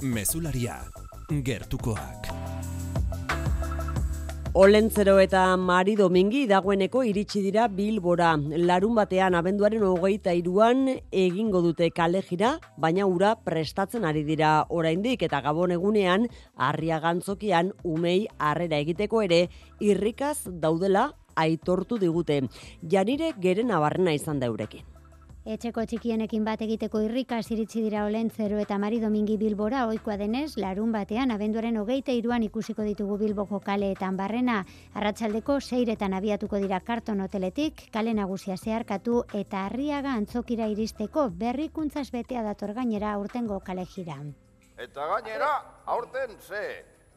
Mezularia, 0.01 0.75
gertukoak. 1.29 2.27
Olentzero 4.55 5.13
eta 5.23 5.55
Mari 5.55 5.95
Domingi 5.95 6.41
dagoeneko 6.47 7.03
iritsi 7.07 7.39
dira 7.43 7.69
Bilbora. 7.71 8.33
Larun 8.35 8.95
batean 8.95 9.35
abenduaren 9.39 9.83
hogeita 9.87 10.33
iruan 10.35 10.89
egingo 11.11 11.61
dute 11.63 11.89
kalejira, 11.95 12.57
baina 12.77 13.07
ura 13.07 13.35
prestatzen 13.35 14.03
ari 14.03 14.23
dira 14.27 14.65
oraindik 14.69 15.23
eta 15.23 15.39
gabon 15.41 15.71
egunean 15.71 16.27
harria 16.55 16.99
gantzokian 16.99 17.71
umei 17.83 18.27
harrera 18.37 18.79
egiteko 18.83 19.21
ere 19.21 19.47
irrikaz 19.79 20.43
daudela 20.47 21.13
aitortu 21.35 21.99
digute. 21.99 22.41
Janire 22.83 23.31
geren 23.39 23.71
abarrena 23.71 24.11
izan 24.11 24.39
da. 24.39 24.51
Etxeko 25.45 25.83
txikienekin 25.85 26.41
bat 26.41 26.61
egiteko 26.65 27.03
irrika 27.05 27.37
iritsi 27.53 27.83
dira 27.83 28.07
Olentzero 28.07 28.57
eta 28.57 28.79
Mari 28.81 28.97
Domingi 28.97 29.35
Bilbora 29.37 29.83
ohikoa 29.85 30.15
denez, 30.17 30.57
larun 30.57 30.89
batean 30.95 31.29
abenduaren 31.29 31.77
hogeita 31.77 32.15
iruan 32.17 32.41
ikusiko 32.41 32.81
ditugu 32.81 33.19
Bilboko 33.21 33.59
kaleetan 33.61 34.17
barrena. 34.17 34.63
Arratsaldeko 34.95 35.59
seiretan 35.61 36.17
abiatuko 36.17 36.57
dira 36.57 36.79
karton 36.79 37.21
hoteletik, 37.21 37.85
kale 37.93 38.15
nagusia 38.17 38.57
zeharkatu 38.57 39.21
eta 39.43 39.67
harriaga 39.67 40.15
antzokira 40.17 40.65
iristeko 40.73 41.29
berrikuntzaz 41.29 42.07
betea 42.09 42.41
dator 42.41 42.73
gainera 42.73 43.13
aurtengo 43.13 43.59
kale 43.59 43.85
jira. 43.85 44.17
Eta 44.81 45.07
gainera, 45.13 45.53
aurten 45.85 46.39
ze, 46.41 46.65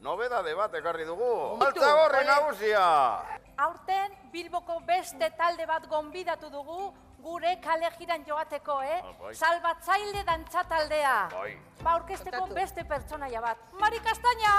nobedade 0.05 0.53
bat 0.53 0.77
ekarri 0.77 1.09
dugu. 1.09 1.33
Altzagorri 1.65 2.25
nagusia! 2.29 2.87
Aurten 3.57 4.17
Bilboko 4.31 4.83
beste 4.85 5.33
talde 5.35 5.65
bat 5.65 5.89
gonbidatu 5.89 6.53
dugu 6.53 6.93
gure 7.23 7.55
kale 7.63 7.89
jiran 7.99 8.23
joateko, 8.25 8.81
eh? 8.81 9.01
bai. 9.21 9.33
Salbatzaile 9.35 10.23
dantza 10.25 10.63
taldea. 10.63 11.17
Bai. 11.33 11.57
Ba, 11.83 11.95
orkesteko 11.95 12.47
beste 12.53 12.83
pertsonaia 12.83 13.41
bat. 13.41 13.57
Mari 13.79 13.99
Kastaina! 13.99 14.55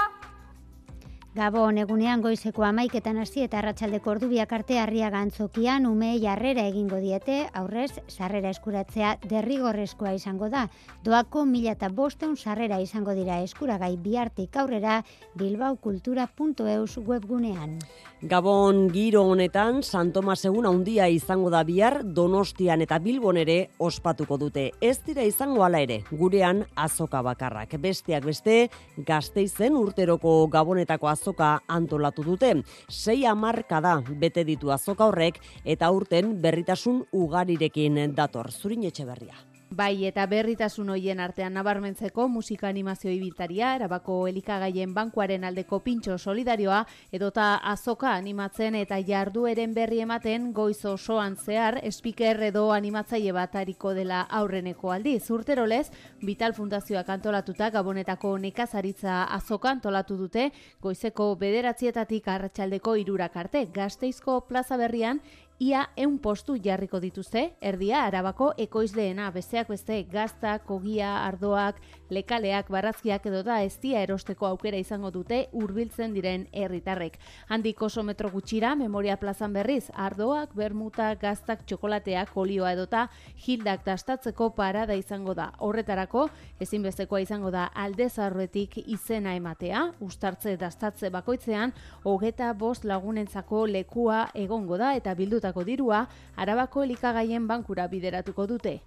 Gabon 1.31 1.77
egunean 1.79 2.19
goizeko 2.19 2.65
amaiketan 2.67 3.15
hasi 3.21 3.45
eta 3.45 3.61
arratsaldeko 3.61 4.09
ordu 4.11 4.27
biak 4.27 4.51
arte 4.51 4.75
harriaga 4.81 5.21
antzokian 5.23 5.85
ume 5.87 6.09
jarrera 6.19 6.65
egingo 6.67 6.97
diete, 6.99 7.45
aurrez 7.55 8.01
sarrera 8.11 8.51
eskuratzea 8.51 9.13
derrigorrezkoa 9.23 10.11
izango 10.17 10.49
da. 10.51 10.65
Doako 11.05 11.45
mila 11.47 11.71
eta 11.71 11.87
bosteun 11.87 12.35
sarrera 12.35 12.81
izango 12.83 13.15
dira 13.15 13.39
eskuragai 13.45 13.93
bihartik 13.95 14.59
aurrera 14.59 15.05
bilbaukultura.eus 15.39 16.97
webgunean. 17.07 17.79
Gabon 18.21 18.89
giro 18.91 19.23
honetan 19.31 19.79
San 19.81 20.11
Tomas 20.11 20.43
egun 20.45 20.67
handia 20.67 21.07
izango 21.09 21.49
da 21.49 21.63
bihar 21.63 22.01
Donostian 22.03 22.83
eta 22.83 22.99
Bilbon 22.99 23.39
ere 23.39 23.71
ospatuko 23.79 24.35
dute. 24.37 24.67
Ez 24.81 24.99
dira 25.07 25.23
izango 25.23 25.63
hala 25.63 25.79
ere, 25.81 26.03
gurean 26.11 26.65
azoka 26.75 27.23
bakarrak. 27.23 27.79
Besteak 27.79 28.27
beste, 28.27 28.67
Gasteizen 29.07 29.79
urteroko 29.79 30.35
Gabonetako 30.51 31.07
azoka 31.21 31.61
antolatu 31.67 32.25
dute. 32.25 32.55
Sei 32.89 33.25
amarka 33.25 33.81
da 33.81 33.99
bete 34.01 34.43
ditu 34.43 34.73
azoka 34.73 35.05
horrek 35.05 35.39
eta 35.63 35.91
urten 35.93 36.41
berritasun 36.41 37.05
ugarirekin 37.13 38.03
dator. 38.17 38.51
Zurin 38.51 38.89
etxe 38.89 39.05
berria. 39.05 39.50
Bai, 39.71 40.03
eta 40.03 40.25
berritasun 40.27 40.89
hoien 40.91 41.21
artean 41.23 41.53
nabarmentzeko 41.55 42.25
musika 42.27 42.67
animazio 42.67 43.07
ibiltaria, 43.15 43.69
erabako 43.77 44.17
elikagaien 44.27 44.91
bankuaren 44.91 45.45
aldeko 45.47 45.77
pintxo 45.79 46.17
solidarioa, 46.19 46.81
edota 47.15 47.45
azoka 47.71 48.09
animatzen 48.11 48.75
eta 48.75 48.97
jardueren 49.07 49.71
berri 49.73 50.01
ematen 50.03 50.49
goiz 50.51 50.83
osoan 50.91 51.37
zehar, 51.39 51.77
espiker 51.87 52.43
edo 52.49 52.65
animatzaile 52.75 53.31
bat 53.37 53.55
hariko 53.61 53.93
dela 53.95 54.25
aurreneko 54.41 54.91
aldi. 54.91 55.13
Zurterolez, 55.21 55.85
Vital 56.19 56.51
Fundazioak 56.53 57.07
antolatuta 57.15 57.69
gabonetako 57.71 58.33
nekazaritza 58.43 59.21
azoka 59.37 59.71
antolatu 59.71 60.17
dute, 60.19 60.49
goizeko 60.81 61.29
bederatzietatik 61.45 62.27
arratsaldeko 62.27 62.97
irurak 63.05 63.39
arte, 63.45 63.63
gazteizko 63.71 64.41
plaza 64.51 64.75
berrian, 64.75 65.23
ia 65.61 65.83
eun 65.95 66.15
postu 66.17 66.55
jarriko 66.57 66.97
dituzte, 66.97 67.41
erdia 67.61 67.99
arabako 68.07 68.47
ekoizleena, 68.57 69.27
besteak 69.29 69.67
beste 69.69 69.99
gaztak, 70.09 70.63
kogia, 70.65 71.11
ardoak, 71.27 71.77
lekaleak, 72.09 72.71
barrazkiak 72.73 73.27
edo 73.29 73.43
da 73.45 73.59
eztia 73.61 74.01
erosteko 74.01 74.47
aukera 74.49 74.79
izango 74.81 75.11
dute 75.13 75.43
hurbiltzen 75.53 76.15
diren 76.17 76.47
herritarrek. 76.51 77.19
Handik 77.53 77.81
oso 77.85 78.01
metro 78.01 78.31
gutxira, 78.33 78.71
memoria 78.75 79.19
plazan 79.21 79.53
berriz, 79.53 79.91
ardoak, 79.93 80.55
bermuta, 80.57 81.11
gaztak, 81.21 81.61
txokolateak, 81.69 82.33
olioa 82.33 82.73
edota, 82.73 83.05
hildak 83.45 83.85
dastatzeko 83.85 84.49
parada 84.57 84.97
izango 84.97 85.37
da. 85.37 85.51
Horretarako, 85.59 86.25
ezinbestekoa 86.59 87.21
izango 87.21 87.53
da 87.53 87.67
alde 87.75 88.09
zarruetik 88.09 88.79
izena 88.87 89.37
ematea, 89.37 89.85
ustartze 90.01 90.57
dastatze 90.57 91.13
bakoitzean, 91.13 91.77
hogeta 92.03 92.49
bost 92.57 92.89
lagunentzako 92.89 93.67
lekua 93.69 94.25
egongo 94.33 94.81
da 94.81 94.95
eta 94.97 95.13
bilduta 95.13 95.50
dirua 95.67 96.07
Arabako 96.35 96.87
elikagaien 96.87 97.47
bankura 97.47 97.87
bideratuko 97.91 98.47
dute. 98.47 98.79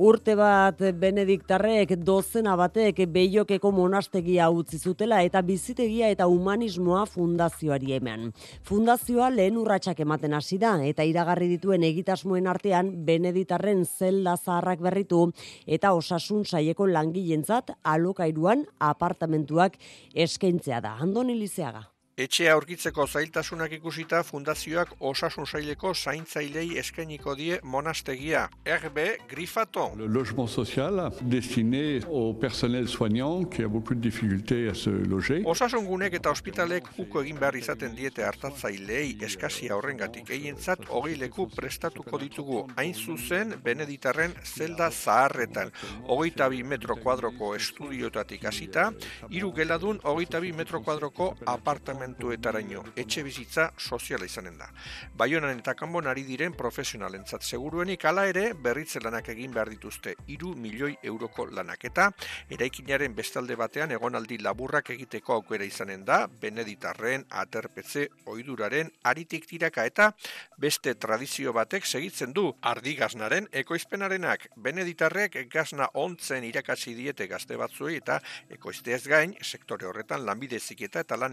Urte 0.00 0.32
bat 0.32 0.78
Benediktarrek 0.96 1.90
dozena 2.08 2.54
batek 2.56 3.02
behiokeko 3.12 3.68
monastegia 3.76 4.46
utzi 4.48 4.78
zutela 4.80 5.18
eta 5.26 5.42
bizitegia 5.44 6.08
eta 6.14 6.24
humanismoa 6.24 7.02
fundazioari 7.04 7.92
hemen. 7.98 8.30
Fundazioa 8.64 9.28
lehen 9.34 9.60
urratsak 9.60 10.00
ematen 10.00 10.38
hasi 10.38 10.56
da 10.64 10.72
eta 10.88 11.04
iragarri 11.04 11.50
dituen 11.52 11.84
egitasmoen 11.84 12.48
artean 12.48 12.94
Beneditarren 13.04 13.84
zelda 13.84 14.38
zaharrak 14.40 14.80
berritu 14.88 15.26
eta 15.66 15.92
osasun 15.92 16.48
saieko 16.48 16.88
langilentzat 16.88 17.76
alokairuan 17.84 18.64
apartamentuak 18.80 19.76
eskaintzea 20.14 20.80
da. 20.80 20.96
Andoni 20.96 21.36
Lizeaga. 21.44 21.90
Etxea 22.18 22.52
aurkitzeko 22.52 23.06
zailtasunak 23.06 23.72
ikusita 23.72 24.18
fundazioak 24.26 24.90
osasun 25.08 25.46
saileko 25.46 25.92
zaintzailei 25.94 26.76
eskainiko 26.80 27.36
die 27.38 27.60
monastegia. 27.62 28.42
RB 28.66 28.98
Grifato. 29.30 29.86
Le 29.96 30.08
logement 30.08 30.48
social 30.50 31.00
destiné 31.22 32.00
au 32.10 32.34
personnel 32.34 32.88
soignant 32.88 33.44
qui 33.44 33.62
a 33.62 33.68
beaucoup 33.68 33.94
de 33.94 34.00
difficultés 34.00 34.68
à 34.68 34.74
se 34.74 34.90
loger. 34.90 35.42
Osasun 35.46 35.86
gunek 35.86 36.18
eta 36.18 36.30
ospitalek 36.30 36.90
uko 36.98 37.22
egin 37.22 37.38
behar 37.38 37.56
izaten 37.56 37.94
diete 37.96 38.26
hartatzailei 38.26 39.16
eskasia 39.22 39.76
horrengatik 39.76 40.30
eientzat 40.30 40.84
hogei 40.90 41.16
leku 41.16 41.48
prestatuko 41.54 42.18
ditugu. 42.18 42.66
Hain 42.76 42.92
zuzen 42.92 43.54
Beneditarren 43.64 44.34
zelda 44.44 44.90
zaharretan. 44.90 45.72
Hogeita 46.08 46.50
bi 46.50 46.62
metro 46.64 46.98
kuadroko 47.00 47.54
estudiotatik 47.54 48.44
hasita, 48.44 48.90
hiru 49.30 49.54
geladun 49.56 50.02
hogeita 50.04 50.40
bi 50.40 50.52
metro 50.52 50.82
kuadroko 50.82 51.32
apartamentu 51.46 52.09
apartamentuetaraino 52.10 52.84
etxe 52.96 53.22
bizitza 53.22 53.70
soziala 53.78 54.24
izanen 54.24 54.58
da. 54.58 54.68
Baionan 55.16 55.58
eta 55.58 55.74
kanbon 55.74 56.06
ari 56.06 56.24
diren 56.24 56.54
profesionalentzat 56.54 57.42
seguruenik 57.42 58.04
hala 58.04 58.26
ere 58.26 58.52
berritze 58.54 59.00
lanak 59.00 59.28
egin 59.28 59.52
behar 59.52 59.70
dituzte 59.70 60.14
iru 60.28 60.54
milioi 60.54 60.96
euroko 61.02 61.46
lanak. 61.46 61.84
Eta 61.84 62.10
eraikinaren 62.50 63.14
bestalde 63.14 63.56
batean 63.56 63.92
egonaldi 63.92 64.38
laburrak 64.38 64.90
egiteko 64.90 65.34
aukera 65.34 65.64
izanen 65.64 66.04
da 66.04 66.26
Beneditarren, 66.26 67.26
Aterpetze, 67.30 68.08
Oiduraren, 68.26 68.90
Aritik 69.04 69.46
tiraka. 69.46 69.84
Eta 69.84 70.12
beste 70.58 70.94
tradizio 70.94 71.52
batek 71.52 71.86
segitzen 71.86 72.32
du 72.32 72.50
ardigaznaren 72.62 73.48
ekoizpenarenak. 73.52 74.48
Beneditarrek 74.56 75.36
gazna 75.50 75.88
ontzen 75.94 76.44
irakatsi 76.44 76.94
diete 76.94 77.26
gazte 77.26 77.56
batzuei 77.56 77.96
eta 77.96 78.20
ekoizteaz 78.50 79.04
gain 79.06 79.34
sektore 79.42 79.86
horretan 79.86 80.24
lanbide 80.26 80.60
eta 80.80 81.16
lan 81.16 81.32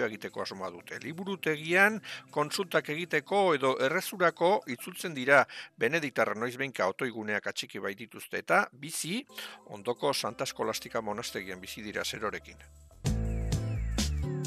integrazioa 0.00 0.08
egiteko 0.08 0.42
asmoa 0.42 0.70
dute. 0.70 0.98
Liburutegian 1.02 2.00
konsultak 2.30 2.88
egiteko 2.88 3.54
edo 3.54 3.76
errezurako 3.80 4.62
itzultzen 4.66 5.14
dira 5.14 5.44
Benediktarra 5.78 6.34
noiz 6.34 6.56
behinka 6.56 6.86
otoiguneak 6.86 7.46
atxiki 7.46 7.80
bai 7.80 7.94
dituzte 7.94 8.38
eta 8.38 8.66
bizi 8.72 9.24
ondoko 9.68 10.12
Santa 10.12 10.44
Eskolastika 10.44 11.00
monastegian 11.00 11.60
bizi 11.60 11.82
dira 11.82 12.04
zerorekin. 12.04 12.56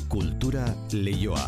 Kultura 0.09 0.65
leioa. 0.93 1.47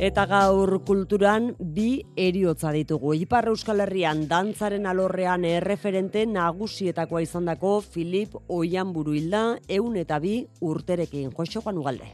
Eta 0.00 0.24
gaur 0.26 0.78
kulturan 0.86 1.50
bi 1.60 2.00
eriotza 2.16 2.70
ditugu. 2.72 3.12
Ipar 3.14 3.50
Euskal 3.50 3.84
Herrian 3.84 4.24
dantzaren 4.28 4.86
alorrean 4.88 5.44
erreferente 5.44 6.24
nagusietakoa 6.26 7.20
izandako 7.22 7.80
Filip 7.84 8.34
Oianburu 8.48 9.12
hilda 9.12 9.42
eun 9.68 9.96
eta 10.00 10.18
bi 10.18 10.46
urterekin. 10.60 11.30
Joxo 11.36 11.60
Ugalde. 11.60 12.08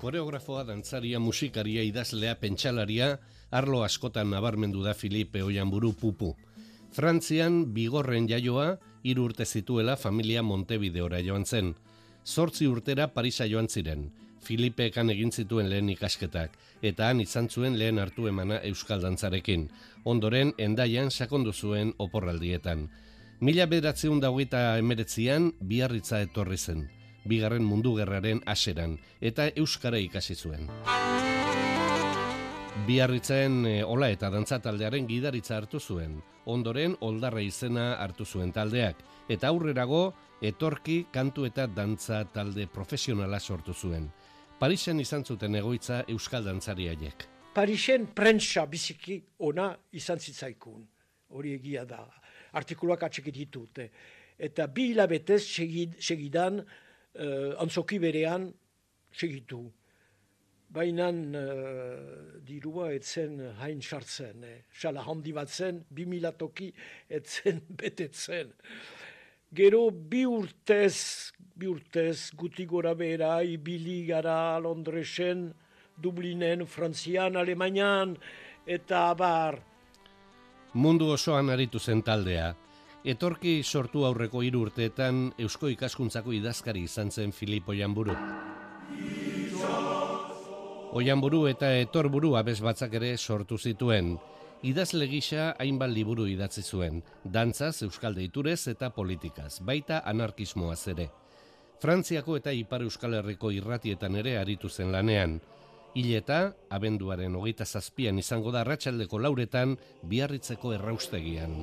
Koreografoa, 0.00 0.64
dantzaria, 0.64 1.18
musikaria, 1.18 1.82
idazlea, 1.82 2.34
pentsalaria, 2.40 3.18
arlo 3.50 3.82
askotan 3.84 4.30
nabarmendu 4.30 4.82
da 4.82 4.94
Filipe 4.94 5.42
Oianburu 5.42 5.92
pupu. 5.94 6.36
Frantzian 6.92 7.72
bigorren 7.72 8.28
jaioa, 8.28 8.78
hiru 9.02 9.24
urte 9.24 9.46
zituela 9.46 9.96
familia 9.96 10.42
Montevideora 10.42 11.22
joan 11.24 11.46
zen. 11.46 11.74
Zortzi 12.26 12.66
urtera 12.66 13.08
Parisa 13.14 13.46
joan 13.46 13.68
ziren. 13.68 14.10
Filipe 14.42 14.88
ekan 14.90 15.10
egin 15.14 15.30
zituen 15.30 15.68
lehen 15.70 15.88
ikasketak, 15.92 16.56
eta 16.82 17.08
han 17.08 17.20
izan 17.22 17.48
zuen 17.48 17.78
lehen 17.78 17.98
hartu 18.02 18.26
emana 18.26 18.58
Euskal 18.66 19.02
Dantzarekin. 19.04 19.68
Ondoren, 20.04 20.52
endaian 20.58 21.10
sakondu 21.10 21.52
zuen 21.52 21.94
oporraldietan. 21.98 22.88
Mila 23.40 23.66
bederatzeun 23.66 24.20
dagoita 24.22 24.76
emeretzian, 24.78 25.52
biarritza 25.60 26.20
etorri 26.22 26.58
zen. 26.58 26.88
Bigarren 27.26 27.62
mundu 27.62 27.94
gerraren 27.96 28.42
aseran, 28.46 28.98
eta 29.20 29.48
Euskara 29.56 29.98
ikasi 29.98 30.34
zuen. 30.34 30.68
Biarritzen 32.86 33.60
e, 33.66 33.72
ola 33.86 34.08
eta 34.10 34.26
dantza 34.30 34.58
taldearen 34.58 35.06
gidaritza 35.06 35.54
hartu 35.60 35.78
zuen. 35.78 36.16
Ondoren, 36.50 36.96
oldarra 37.00 37.42
izena 37.46 37.92
hartu 38.02 38.26
zuen 38.26 38.50
taldeak. 38.50 38.98
Eta 39.30 39.52
aurrerago, 39.52 40.00
etorki 40.42 41.04
kantu 41.14 41.46
eta 41.46 41.68
dantza 41.70 42.24
talde 42.34 42.66
profesionala 42.66 43.38
sortu 43.38 43.74
zuen. 43.74 44.10
Parisen 44.62 45.00
izan 45.02 45.24
zuten 45.26 45.56
egoitza 45.58 46.04
Euskal 46.12 46.44
Dantzariaiek. 46.46 47.24
Parisen 47.50 48.04
prentsa 48.14 48.62
biziki 48.70 49.16
ona 49.42 49.64
izan 49.98 50.22
zitzaikun. 50.22 50.84
Hori 51.34 51.56
egia 51.56 51.82
da. 51.82 52.04
Artikuluak 52.60 53.02
atxeki 53.02 53.34
ditut. 53.34 53.80
Eta 54.38 54.68
bi 54.70 54.92
hilabetez 54.92 55.40
segidan 55.48 56.62
uh, 56.62 57.58
antzoki 57.64 57.98
berean 57.98 58.46
segitu. 59.10 59.64
Baina 60.70 61.10
uh, 61.10 62.38
dirua 62.46 62.92
etzen 62.94 63.40
hain 63.58 63.82
sartzen. 63.82 64.46
Eh. 64.46 64.58
Sala 64.70 65.02
handi 65.02 65.34
bat 65.34 65.50
zen, 65.50 65.82
bi 65.90 66.06
milatoki 66.06 66.70
etzen 67.10 67.64
betetzen. 67.82 68.54
Gero 69.52 69.90
bi 69.92 70.22
urtez, 70.24 71.28
bi 71.60 71.66
urtez, 71.68 72.32
guti 72.32 72.64
gora 72.64 72.94
bera, 72.96 73.42
ibili 73.44 74.06
gara 74.08 74.56
Londresen, 74.58 75.50
Dublinen, 76.00 76.64
Frantzian, 76.64 77.36
Alemanian, 77.36 78.16
eta 78.64 79.10
abar. 79.10 79.58
Mundu 80.72 81.10
osoan 81.12 81.52
aritu 81.52 81.78
zen 81.78 82.00
taldea. 82.00 82.54
Etorki 83.04 83.58
sortu 83.62 84.06
aurreko 84.08 84.40
hiru 84.40 84.62
urteetan 84.70 85.34
Eusko 85.36 85.68
ikaskuntzako 85.68 86.32
idazkari 86.32 86.86
izan 86.88 87.10
zen 87.10 87.36
Filipo 87.36 87.76
Oianburu. 87.76 88.16
Oianburu 90.96 91.46
eta 91.52 91.74
Etorburu 91.76 92.38
abez 92.40 92.62
batzak 92.64 92.94
ere 92.96 93.18
sortu 93.18 93.58
zituen 93.58 94.14
idazle 94.62 95.08
gisa 95.10 95.52
hainbat 95.58 95.90
liburu 95.90 96.26
idatzi 96.30 96.62
zuen, 96.62 97.02
dantzaz, 97.24 97.82
euskal 97.82 98.14
deiturez 98.14 98.68
eta 98.70 98.90
politikaz, 98.94 99.58
baita 99.60 100.02
anarkismoaz 100.06 100.86
ere. 100.94 101.08
Frantziako 101.82 102.36
eta 102.38 102.52
Ipar 102.54 102.84
Euskal 102.86 103.18
Herriko 103.18 103.50
irratietan 103.50 104.14
ere 104.20 104.36
aritu 104.38 104.68
zen 104.70 104.92
lanean. 104.94 105.40
Hileta, 105.98 106.54
abenduaren 106.70 107.34
hogeita 107.36 107.66
zazpian 107.66 108.22
izango 108.22 108.52
da 108.54 108.62
ratxaldeko 108.64 109.18
lauretan, 109.18 109.74
biarritzeko 110.08 110.72
erraustegian. 110.78 111.58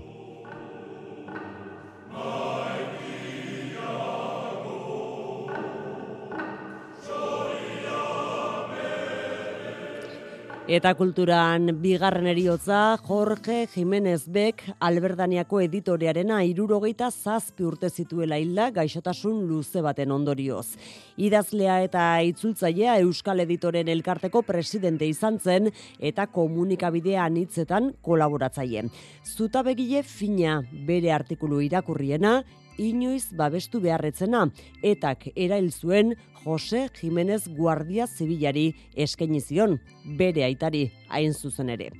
Eta 10.69 10.91
kulturan 10.93 11.79
bigarren 11.81 12.27
eriotza 12.29 12.99
Jorge 13.01 13.63
Jimenez 13.71 14.27
Bek 14.29 14.59
Alberdaniako 14.85 15.63
editorearena 15.63 16.43
irurogeita 16.45 17.07
zazpi 17.09 17.65
urte 17.65 17.89
zituela 17.89 18.37
hilda 18.37 18.67
gaixotasun 18.75 19.39
luze 19.49 19.81
baten 19.81 20.13
ondorioz. 20.13 20.75
Idazlea 21.17 21.79
eta 21.87 22.05
itzultzailea 22.21 22.99
Euskal 23.01 23.41
Editoren 23.47 23.89
elkarteko 23.89 24.43
presidente 24.45 25.09
izan 25.09 25.41
zen 25.41 25.71
eta 25.97 26.27
komunikabidea 26.29 27.25
anitzetan 27.25 27.95
kolaboratzaile. 28.05 28.91
Zuta 29.25 29.65
begile 29.65 30.03
fina 30.05 30.59
bere 30.85 31.09
artikulu 31.17 31.63
irakurriena 31.65 32.43
inoiz 32.79 33.29
babestu 33.35 33.81
beharretzena, 33.83 34.47
etak 34.81 35.27
erail 35.35 35.69
zuen 35.71 36.15
Jose 36.45 36.87
Jimenez 36.95 37.43
Guardia 37.57 38.07
Zibilari 38.07 38.69
eskaini 38.95 39.41
zion, 39.43 39.77
bere 40.17 40.45
aitari 40.47 40.85
hain 41.09 41.33
zuzen 41.33 41.69
ere. 41.75 41.91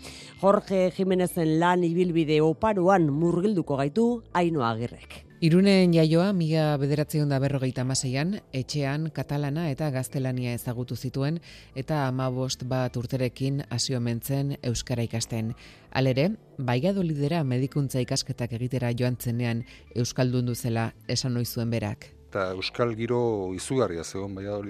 Jorge 0.42 0.88
Jimenezen 0.96 1.58
lan 1.60 1.84
ibilbide 1.84 2.42
oparuan 2.42 3.10
murgilduko 3.12 3.78
gaitu 3.84 4.12
haino 4.34 4.64
agirrek. 4.66 5.29
Irunen 5.40 5.94
jaioa 5.96 6.34
mila 6.36 6.74
bederatzeon 6.76 7.30
da 7.32 7.38
berrogeita 7.40 7.86
maseian, 7.88 8.34
etxean 8.52 9.06
katalana 9.16 9.70
eta 9.72 9.88
gaztelania 9.96 10.52
ezagutu 10.58 10.98
zituen 11.00 11.38
eta 11.80 12.02
amabost 12.10 12.66
bat 12.68 12.98
urterekin 13.00 13.62
hasio 13.72 14.02
mentzen 14.04 14.58
Euskara 14.68 15.06
ikasten. 15.08 15.54
Alere, 15.96 16.26
baigado 16.58 17.06
lidera 17.08 17.40
medikuntza 17.48 18.04
ikasketak 18.04 18.58
egitera 18.60 18.92
joan 18.92 19.16
zenean 19.16 19.64
Euskaldun 19.96 20.52
duzela 20.52 20.90
esan 21.08 21.40
zuen 21.46 21.72
berak. 21.72 22.10
Eta 22.28 22.52
Euskal 22.52 22.92
giro 23.00 23.54
izugarria 23.56 24.04
zegoen 24.04 24.36
baigado 24.36 24.62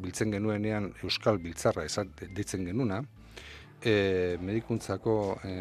biltzen 0.00 0.32
genuenean 0.32 0.94
Euskal 1.02 1.36
biltzarra 1.36 1.84
esan 1.84 2.14
ditzen 2.32 2.64
genuna, 2.64 3.04
e, 3.82 4.38
medikuntzako 4.40 5.38
e, 5.44 5.52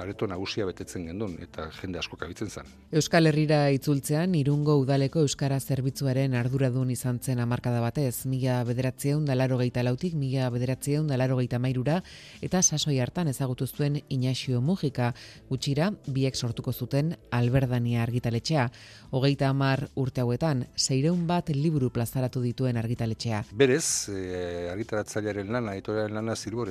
areto 0.00 0.26
nagusia 0.26 0.66
betetzen 0.68 1.06
gendun 1.10 1.36
eta 1.42 1.68
jende 1.80 1.98
asko 2.00 2.16
kabitzen 2.20 2.50
zen. 2.50 2.68
Euskal 2.96 3.26
Herrira 3.30 3.60
itzultzean 3.74 4.34
irungo 4.38 4.76
udaleko 4.80 5.24
Euskara 5.26 5.60
zerbitzuaren 5.60 6.34
arduradun 6.38 6.90
izan 6.90 7.20
zen 7.20 7.40
amarkada 7.40 7.80
batez, 7.80 8.26
mila 8.26 8.60
bederatzeun 8.68 9.26
dalaro 9.28 9.58
geita 9.60 9.84
lautik, 9.86 10.14
mila 10.14 10.50
bederatzeun 10.50 11.10
dalaro 11.10 11.38
geita 11.40 11.58
mairura, 11.58 12.00
eta 12.42 12.62
sasoi 12.62 12.98
hartan 13.00 13.28
ezagutu 13.28 13.66
zuen 13.66 14.00
Inaxio 14.08 14.60
Mujika, 14.60 15.12
gutxira, 15.50 15.90
biek 16.06 16.36
sortuko 16.36 16.72
zuten 16.72 17.14
Alberdania 17.30 18.02
argitaletxea. 18.02 18.70
Hogeita 19.10 19.48
amar 19.50 19.88
urte 19.98 20.22
hauetan, 20.22 20.64
zeireun 20.76 21.26
bat 21.26 21.50
liburu 21.50 21.90
plazaratu 21.90 22.42
dituen 22.42 22.76
argitaletxea. 22.78 23.42
Berez, 23.52 24.08
e, 24.08 24.68
argitaratzailearen 24.70 25.50
lana, 25.52 25.74
editorialen 25.74 26.14
lana 26.20 26.36
zirbor 26.36 26.70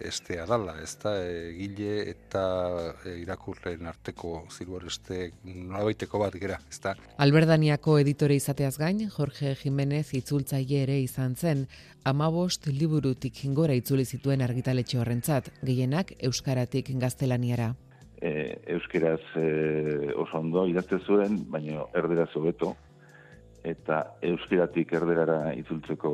este 0.00 0.20
este 0.30 0.38
adala, 0.40 0.74
ez 0.82 0.96
da, 1.02 1.12
egile 1.26 2.10
eta 2.10 2.42
e, 3.04 3.16
irakurren 3.22 3.86
arteko 3.86 4.44
zirbor 4.50 4.84
este 4.86 5.32
nolabaiteko 5.44 6.18
bat 6.22 6.36
gera, 6.38 6.58
ez 6.70 6.78
da. 6.84 6.94
Alberdaniako 7.18 7.98
editore 7.98 8.36
izateaz 8.38 8.76
gain, 8.78 9.00
Jorge 9.10 9.54
Jimenez 9.58 10.12
itzultzaile 10.14 10.82
ere 10.84 10.98
izan 11.00 11.34
zen, 11.36 11.66
amabost 12.04 12.68
liburutik 12.70 13.40
gora 13.56 13.74
itzuli 13.74 14.04
zituen 14.04 14.42
argitaletxe 14.46 15.00
horrentzat, 15.00 15.50
gehienak 15.62 16.12
euskaratik 16.30 16.92
gaztelaniara. 17.00 17.72
E, 18.20 18.60
euskeraz 18.76 19.22
e, 19.40 20.12
oso 20.14 20.38
ondo 20.38 20.66
idazte 20.68 21.00
zuen, 21.06 21.40
baina 21.50 21.88
erdera 21.96 22.28
zobeto, 22.32 22.76
eta 23.64 24.04
euskeratik 24.22 24.92
erderara 25.00 25.54
itzultzeko 25.56 26.12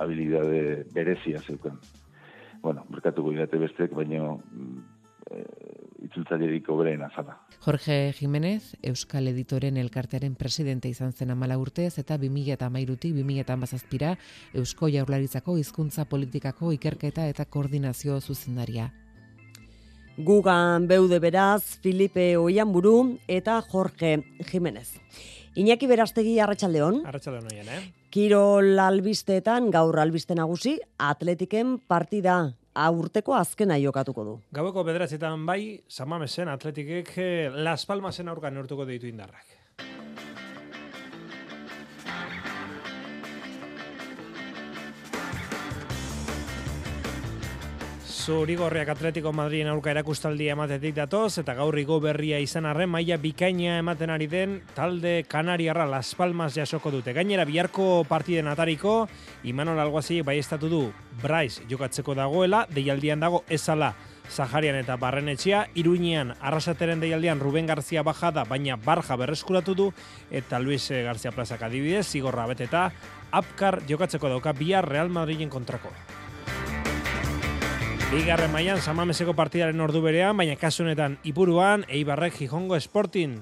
habilidade 0.00 0.84
berezia 0.94 1.40
zeuken 1.40 1.80
bueno, 2.62 2.84
merkatuko 2.90 3.32
idate 3.32 3.58
bestek, 3.58 3.92
baino 3.96 4.40
e, 5.30 5.44
itzultzailerik 6.06 6.68
obreen 6.72 7.02
azala. 7.02 7.36
Jorge 7.64 8.12
Jiménez, 8.16 8.74
Euskal 8.82 9.28
Editoren 9.28 9.76
elkartearen 9.76 10.34
presidente 10.34 10.88
izan 10.88 11.12
zen 11.12 11.30
amala 11.30 11.58
urtez, 11.60 11.98
eta 11.98 12.18
2000 12.18 12.56
eta 12.56 12.70
mairutik 12.70 13.14
2000 13.14 13.44
eta 13.44 13.56
amazazpira 13.58 14.16
Eusko 14.54 14.88
Jaurlaritzako 14.88 15.58
hizkuntza 15.60 16.06
politikako 16.08 16.72
ikerketa 16.76 17.28
eta 17.28 17.44
koordinazio 17.44 18.20
zuzendaria. 18.20 18.90
Gugan 20.20 20.88
beude 20.88 21.20
beraz, 21.22 21.78
Filipe 21.80 22.36
Oianburu 22.36 23.16
eta 23.28 23.60
Jorge 23.62 24.18
Jiménez. 24.50 24.98
Iñaki 25.54 25.86
Berastegi 25.86 26.38
Arratsaldeon. 26.40 27.02
Arratsaldeon 27.06 27.48
hoien, 27.50 27.68
eh? 27.68 27.99
Kirol 28.10 28.74
albisteetan 28.82 29.68
gaur 29.70 30.00
albiste 30.02 30.34
nagusi 30.34 30.72
Atletiken 30.98 31.76
partida 31.86 32.40
aurteko 32.74 33.36
azkena 33.38 33.76
jokatuko 33.78 34.24
du. 34.26 34.34
Gaueko 34.50 34.82
bederatzetan 34.88 35.44
bai, 35.46 35.78
Samamesen 35.86 36.50
Atletikek 36.50 37.12
eh, 37.22 37.46
Las 37.54 37.86
Palmasen 37.86 38.32
aurka 38.32 38.50
neurtuko 38.50 38.88
ditu 38.88 39.06
indarrak. 39.06 39.59
Zurigorriak 48.20 48.90
Atletico 48.92 49.30
Madriden 49.32 49.70
aurka 49.72 49.94
erakustaldia 49.94 50.52
ematetik 50.52 50.92
datoz, 50.92 51.38
eta 51.40 51.54
gaur 51.56 51.78
igo 51.80 51.96
berria 52.04 52.36
izan 52.42 52.66
arren, 52.68 52.90
maia 52.92 53.16
bikaina 53.16 53.78
ematen 53.80 54.12
ari 54.12 54.26
den, 54.28 54.58
talde 54.76 55.24
Kanariarra 55.24 55.86
Las 55.88 56.12
Palmas 56.18 56.52
jasoko 56.52 56.92
dute. 56.92 57.14
Gainera, 57.16 57.46
biharko 57.48 58.04
partiden 58.04 58.50
atariko, 58.52 59.08
Imanol 59.48 59.80
Alguaziek 59.80 60.26
bai 60.26 60.36
estatu 60.36 60.68
du, 60.68 60.82
Bryce 61.22 61.64
jokatzeko 61.70 62.14
dagoela, 62.18 62.66
deialdian 62.68 63.24
dago 63.24 63.40
ezala, 63.48 63.94
Zaharian 64.28 64.76
eta 64.76 65.00
Barrenetxea, 65.00 65.64
Iruinean 65.80 66.36
arrasateren 66.36 67.00
deialdian 67.00 67.40
Ruben 67.40 67.72
Garzia 67.72 68.04
bajada, 68.04 68.44
baina 68.44 68.76
Barja 68.76 69.16
berreskuratu 69.16 69.74
du, 69.74 69.90
eta 70.30 70.60
Luis 70.60 70.84
Garzia 70.90 71.32
plazak 71.32 71.64
adibidez, 71.64 72.04
zigorra 72.06 72.46
beteta, 72.52 72.90
Apkar 73.32 73.80
jokatzeko 73.88 74.28
dauka 74.28 74.52
bihar 74.52 74.84
Real 74.84 75.08
Madriden 75.08 75.48
kontrako. 75.48 75.94
Bigarren 78.10 78.50
mailan 78.50 78.80
Samameseko 78.82 79.36
partidaren 79.38 79.78
ordu 79.84 80.00
berean, 80.02 80.34
baina 80.34 80.56
kasu 80.58 80.82
honetan 80.82 81.12
Ipuruan 81.22 81.84
Eibarrek 81.86 82.40
Gijongo 82.40 82.74
Sporting 82.82 83.36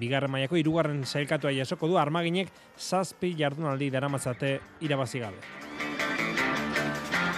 bigarren 0.00 0.32
mailako 0.32 0.56
hirugarren 0.56 1.02
sailkatua 1.04 1.52
jasoko 1.52 1.90
du 1.90 1.98
armaginek 2.00 2.48
zazpi 2.80 3.34
jardunaldi 3.36 3.90
daramatzate 3.92 4.56
irabazi 4.80 5.20
gabe. 5.20 5.44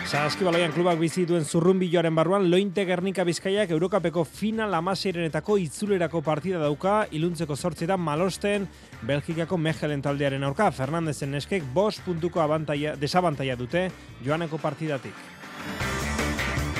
Saskibaloian 0.07 0.70
klubak 0.70 1.01
bizi 1.01 1.24
duen 1.26 1.43
zurrunbiloaren 1.43 2.14
barruan 2.14 2.47
Lointe 2.47 2.84
Gernika 2.87 3.24
Bizkaiak 3.26 3.72
Eurokapeko 3.74 4.22
final 4.22 4.78
amaseirenetako 4.78 5.57
itzulerako 5.59 6.22
partida 6.22 6.62
dauka 6.62 7.01
iluntzeko 7.11 7.57
sortzetan 7.57 7.99
malosten 7.99 8.68
Belgikako 9.03 9.59
Mechelen 9.59 10.07
taldearen 10.07 10.47
aurka 10.47 10.70
Fernandezen 10.70 11.34
neskek 11.34 11.66
bos 11.74 11.99
puntuko 12.07 12.47
abantaia, 12.47 12.95
desabantaia 12.95 13.59
dute 13.59 13.89
joaneko 14.22 14.62
partidatik. 14.62 15.36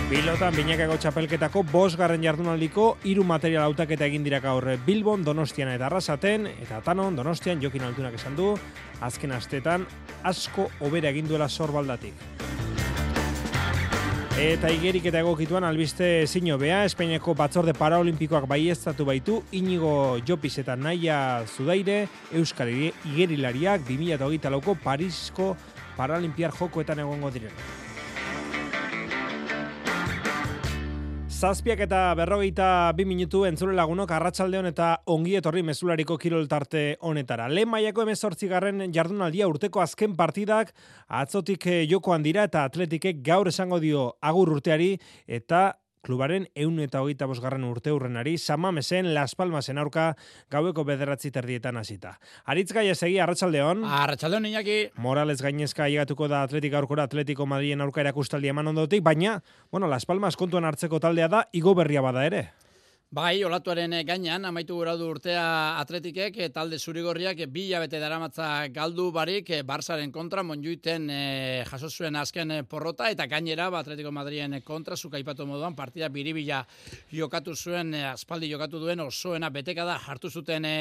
Pilotan 0.07 0.55
binakako 0.55 1.01
txapelketako 1.03 1.65
bosgarren 1.67 2.23
jardunaldiko 2.23 2.85
hiru 3.11 3.25
material 3.27 3.65
hautaketa 3.67 4.07
egin 4.07 4.23
dira 4.23 4.39
gaur 4.39 4.63
Bilbon, 4.87 5.25
Donostian 5.27 5.73
eta 5.73 5.89
Arrasaten 5.89 6.45
eta 6.47 6.79
Tanon, 6.87 7.17
Donostian 7.19 7.59
Jokin 7.59 7.83
Altunak 7.83 8.15
esan 8.15 8.37
du, 8.39 8.53
azken 9.03 9.35
astetan 9.35 9.83
asko 10.23 10.69
hobera 10.79 11.11
egin 11.11 11.27
duela 11.27 11.49
sorbaldatik. 11.51 12.15
Eta 14.39 14.71
igerik 14.71 15.09
eta 15.11 15.25
egokituan 15.25 15.67
albiste 15.67 16.13
zino 16.29 16.55
bea, 16.61 16.85
Espainiako 16.87 17.35
batzorde 17.35 17.75
paraolimpikoak 17.75 18.47
baiestatu 18.47 19.09
baitu, 19.09 19.41
inigo 19.51 20.21
Jopis 20.29 20.61
eta 20.63 20.77
Naia 20.77 21.43
Zudaire, 21.49 22.05
Euskal 22.31 22.71
Igerilariak 22.71 23.83
2008 23.91 24.55
lauko 24.55 24.79
Parisko 24.85 25.57
Paralimpiar 25.99 26.55
jokoetan 26.55 27.03
egongo 27.03 27.35
direna. 27.35 27.86
Zazpiak 31.37 31.83
eta 31.85 32.15
berrogeita 32.17 32.67
bi 32.97 33.05
minutu 33.05 33.43
entzule 33.45 33.75
lagunok 33.77 34.13
arratsalde 34.17 34.63
eta 34.71 34.87
ongi 35.13 35.35
etorri 35.37 35.61
mezulariko 35.63 36.17
kirol 36.17 36.47
tarte 36.49 36.97
honetara. 37.05 37.49
Lehen 37.53 37.69
maiako 37.69 38.07
emezortzi 38.07 38.49
garren 38.49 38.87
jardunaldia 38.91 39.47
urteko 39.47 39.83
azken 39.85 40.17
partidak 40.17 40.73
atzotik 41.09 41.67
eh, 41.67 41.85
jokoan 41.91 42.23
dira 42.25 42.47
eta 42.49 42.65
atletikek 42.65 43.21
gaur 43.21 43.49
esango 43.53 43.79
dio 43.85 44.15
agur 44.23 44.49
urteari 44.55 44.95
eta 45.27 45.75
klubaren 46.07 46.47
eun 46.55 46.79
eta 46.85 47.03
hogeita 47.03 47.27
bosgarren 47.27 47.65
urte 47.67 47.93
urrenari, 47.95 48.37
samamesen 48.39 49.13
Las 49.15 49.35
Palmasen 49.35 49.79
aurka 49.83 50.13
gaueko 50.53 50.85
bederatzi 50.87 51.33
terdietan 51.35 51.77
hasita. 51.81 52.17
Aritz 52.47 52.71
gai 52.77 52.87
esegi, 52.93 53.19
arratsaldeon. 53.23 53.83
Arratsaldeon, 53.85 54.47
Iñaki. 54.53 54.79
Morales 55.03 55.43
gainezka 55.43 55.89
llegatuko 55.91 56.29
da 56.31 56.45
atletik 56.47 56.77
aurkora 56.79 57.09
Atletico 57.11 57.47
Madrien 57.47 57.83
aurka 57.83 58.05
erakustaldi 58.05 58.55
eman 58.55 58.71
ondotik, 58.75 59.03
baina, 59.03 59.41
bueno, 59.71 59.91
Las 59.91 60.07
Palmas 60.07 60.37
kontuan 60.37 60.65
hartzeko 60.65 61.03
taldea 61.03 61.29
da, 61.29 61.49
igo 61.53 61.75
berria 61.75 62.05
bada 62.05 62.25
ere. 62.27 62.47
Bai, 63.17 63.39
olatuaren 63.49 63.95
gainean, 64.05 64.45
amaitu 64.45 64.75
gura 64.77 64.93
du 65.01 65.07
urtea 65.09 65.45
atletikek, 65.81 66.35
eh, 66.37 66.49
talde 66.53 66.77
zurigorriak 66.77 67.39
eh, 67.41 67.47
bi 67.49 67.63
labete 67.71 67.97
daramatza 67.97 68.49
galdu 68.69 69.07
barik, 69.15 69.49
eh, 69.57 69.63
Barsaren 69.65 70.13
kontra, 70.13 70.43
monjuiten 70.45 71.09
e, 71.09 71.21
jaso 71.65 71.89
zuen 71.89 72.19
azken 72.21 72.53
porrota, 72.69 73.09
eta 73.09 73.25
gainera, 73.25 73.71
ba, 73.73 73.81
Atletico 73.81 74.13
Madrien 74.13 74.59
kontra, 74.61 75.01
zuka 75.01 75.17
ipatu 75.17 75.47
moduan, 75.49 75.73
partida 75.75 76.11
biribila 76.13 76.61
jokatu 77.11 77.57
zuen, 77.57 77.95
aspaldi 78.11 78.53
jokatu 78.53 78.83
duen, 78.85 79.01
osoena 79.01 79.49
beteka 79.49 79.89
da, 79.89 79.97
hartu 79.97 80.29
zuten 80.29 80.69
e, 80.69 80.77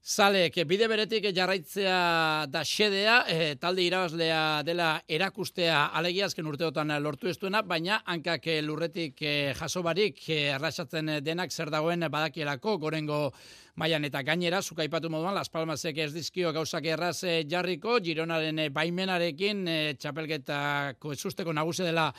Zalek, 0.00 0.54
bide 0.64 0.86
beretik 0.88 1.26
jarraitzea 1.36 2.46
da 2.48 2.62
xedea, 2.64 3.16
e, 3.28 3.54
talde 3.60 3.82
irabazlea 3.84 4.62
dela 4.64 5.02
erakustea 5.06 5.90
alegiazken 5.92 6.46
urteotan 6.48 6.88
lortu 7.04 7.28
ez 7.28 7.36
duena, 7.36 7.60
baina 7.60 8.00
hankak 8.06 8.48
lurretik 8.64 9.20
e, 9.20 9.52
jasobarik 9.60 10.16
e, 10.30 11.20
denak 11.20 11.52
zer 11.52 11.68
dagoen 11.68 12.00
badakielako, 12.08 12.78
gorengo 12.78 13.34
mailan 13.80 14.04
eta 14.04 14.20
gainera 14.20 14.58
zuka 14.60 14.82
aipatu 14.84 15.08
moduan 15.08 15.32
Las 15.34 15.48
Palmasek 15.48 15.96
ez 16.04 16.10
dizkio 16.12 16.50
gauzak 16.52 16.84
erraz 16.84 17.22
eh, 17.24 17.46
jarriko 17.48 17.94
Gironaren 18.04 18.58
eh, 18.60 18.68
baimenarekin 18.68 19.62
e, 19.64 19.76
txapelketako 19.96 21.14
ezusteko 21.14 21.54
nagusi 21.56 21.86
dela 21.86 22.10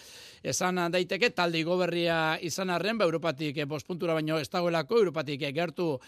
esan 0.41 0.80
daiteke 0.89 1.30
talde 1.38 1.62
goberria 1.68 2.39
izan 2.41 2.74
arren 2.74 2.97
ba 2.97 3.05
Europatik 3.05 3.59
e, 3.62 3.68
puntura 3.68 4.16
baino 4.18 4.39
ez 4.41 4.49
dagoelako 4.49 4.97
Europatik 5.03 5.43
gertu 5.53 5.99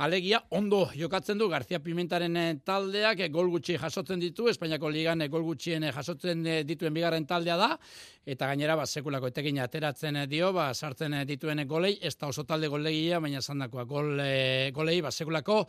alegia 0.00 0.40
ondo 0.48 0.86
jokatzen 0.96 1.36
du 1.36 1.50
García 1.52 1.82
Pimentaren 1.84 2.62
taldeak 2.64 3.26
gol 3.30 3.50
gutxi 3.52 3.76
jasotzen 3.76 4.20
ditu 4.20 4.48
Espainiako 4.48 4.88
ligan 4.88 5.26
gol 5.28 5.44
gutxien 5.44 5.84
jasotzen 5.92 6.42
dituen 6.64 6.94
bigarren 6.94 7.26
taldea 7.26 7.58
da 7.60 7.76
eta 8.24 8.46
gainera 8.46 8.78
ba 8.78 8.86
sekulako 8.86 9.28
etekin 9.28 9.58
ateratzen 9.60 10.22
dio 10.30 10.54
ba 10.56 10.72
sartzen 10.72 11.20
dituen 11.26 11.66
golei 11.68 11.98
ez 12.00 12.16
da 12.16 12.28
oso 12.32 12.44
talde 12.44 12.68
golegia 12.68 13.20
baina 13.20 13.42
sandakoa 13.42 13.84
gol 13.84 14.16
golei 14.72 15.01
ba, 15.02 15.10
segulako 15.10 15.66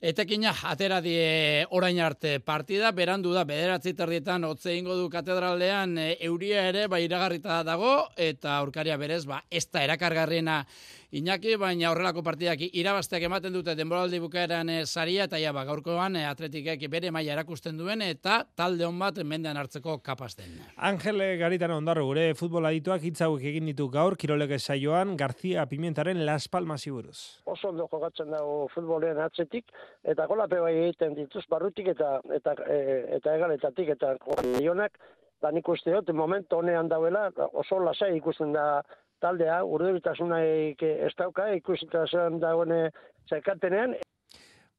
etekina 0.00 0.52
atera 0.70 1.00
die 1.02 1.64
orain 1.74 1.98
arte 2.00 2.38
partida, 2.38 2.92
berandu 2.94 3.32
da, 3.34 3.42
bederatzi 3.48 3.94
terdietan 3.98 4.46
otze 4.46 4.76
ingo 4.78 4.94
du 4.94 5.08
katedralean 5.10 5.96
e, 5.98 6.06
euria 6.28 6.68
ere, 6.70 6.86
ba, 6.86 7.00
iragarrita 7.02 7.64
dago, 7.66 8.06
eta 8.16 8.56
aurkaria 8.58 8.96
berez, 8.96 9.24
ba, 9.26 9.42
ez 9.50 9.66
da 9.72 9.82
erakargarriena 9.82 10.62
Iñaki, 11.08 11.54
baina 11.56 11.88
horrelako 11.88 12.20
partidak 12.20 12.60
irabazteak 12.68 13.22
ematen 13.24 13.54
dute 13.56 13.72
denboraldi 13.72 14.18
bukaeran 14.20 14.68
e, 14.68 14.82
saria, 14.84 15.24
eta 15.24 15.38
ja, 15.40 15.54
ba, 15.56 15.62
gaurkoan 15.64 16.18
e, 16.20 16.26
atletikek 16.28 16.82
bere 16.92 17.08
maila 17.10 17.32
erakusten 17.32 17.78
duen, 17.80 18.02
eta 18.04 18.42
talde 18.60 18.84
hon 18.84 18.98
bat 19.00 19.16
mendean 19.24 19.56
hartzeko 19.56 19.96
kapazten. 20.04 20.58
Angele 20.76 21.30
Garitan 21.40 21.72
ondarro 21.72 22.04
gure 22.04 22.34
futbol 22.36 22.68
adituak 22.68 23.06
hitzauek 23.08 23.46
egin 23.48 23.72
ditu 23.72 23.88
gaur, 23.88 24.18
kirolege 24.20 24.58
saioan, 24.60 25.16
García 25.16 25.64
Pimentaren 25.66 26.26
Las 26.26 26.46
Palmas 26.46 26.84
iburuz. 26.86 27.40
Oso 27.48 27.72
ondo 27.72 27.88
jokatzen 27.88 28.28
dago 28.36 28.68
futbolean 28.74 29.24
atzetik, 29.24 29.72
eta 30.04 30.26
golape 30.26 30.60
bai 30.60 30.74
egiten 30.76 31.14
dituz 31.14 31.44
barrutik 31.50 31.88
eta 31.94 32.20
eta 32.34 32.54
e, 32.66 32.78
eta 33.18 33.34
egaletatik 33.34 33.88
eta 33.96 34.14
milionak 34.44 34.98
da 35.42 35.50
nik 35.50 35.68
uste 35.68 35.92
dut 35.94 36.10
momentu 36.14 36.58
honean 36.58 36.88
dauela 36.88 37.28
oso 37.52 37.78
lasai 37.78 38.16
ikusten 38.16 38.52
da 38.52 38.82
taldea, 39.22 39.62
urduritasuna 39.64 40.40
ez 40.44 41.14
dauka, 41.18 41.48
ikusita 41.58 42.04
zen 42.06 42.38
dagoene 42.42 42.90
zekatenean. 43.28 43.96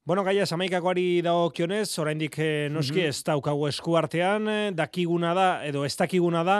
Bueno, 0.09 0.23
gaia 0.25 0.41
samaikakoari 0.49 1.19
dago 1.21 1.51
kionez, 1.53 1.91
oraindik 2.01 2.33
eh, 2.41 2.65
noski 2.73 3.03
mhm. 3.03 3.11
ez 3.11 3.19
daukagu 3.27 3.67
esku 3.69 3.93
artean, 3.93 4.47
eh, 4.49 4.71
dakiguna 4.73 5.35
da, 5.37 5.43
edo 5.67 5.83
ez 5.85 5.91
dakiguna 5.99 6.41
da, 6.41 6.55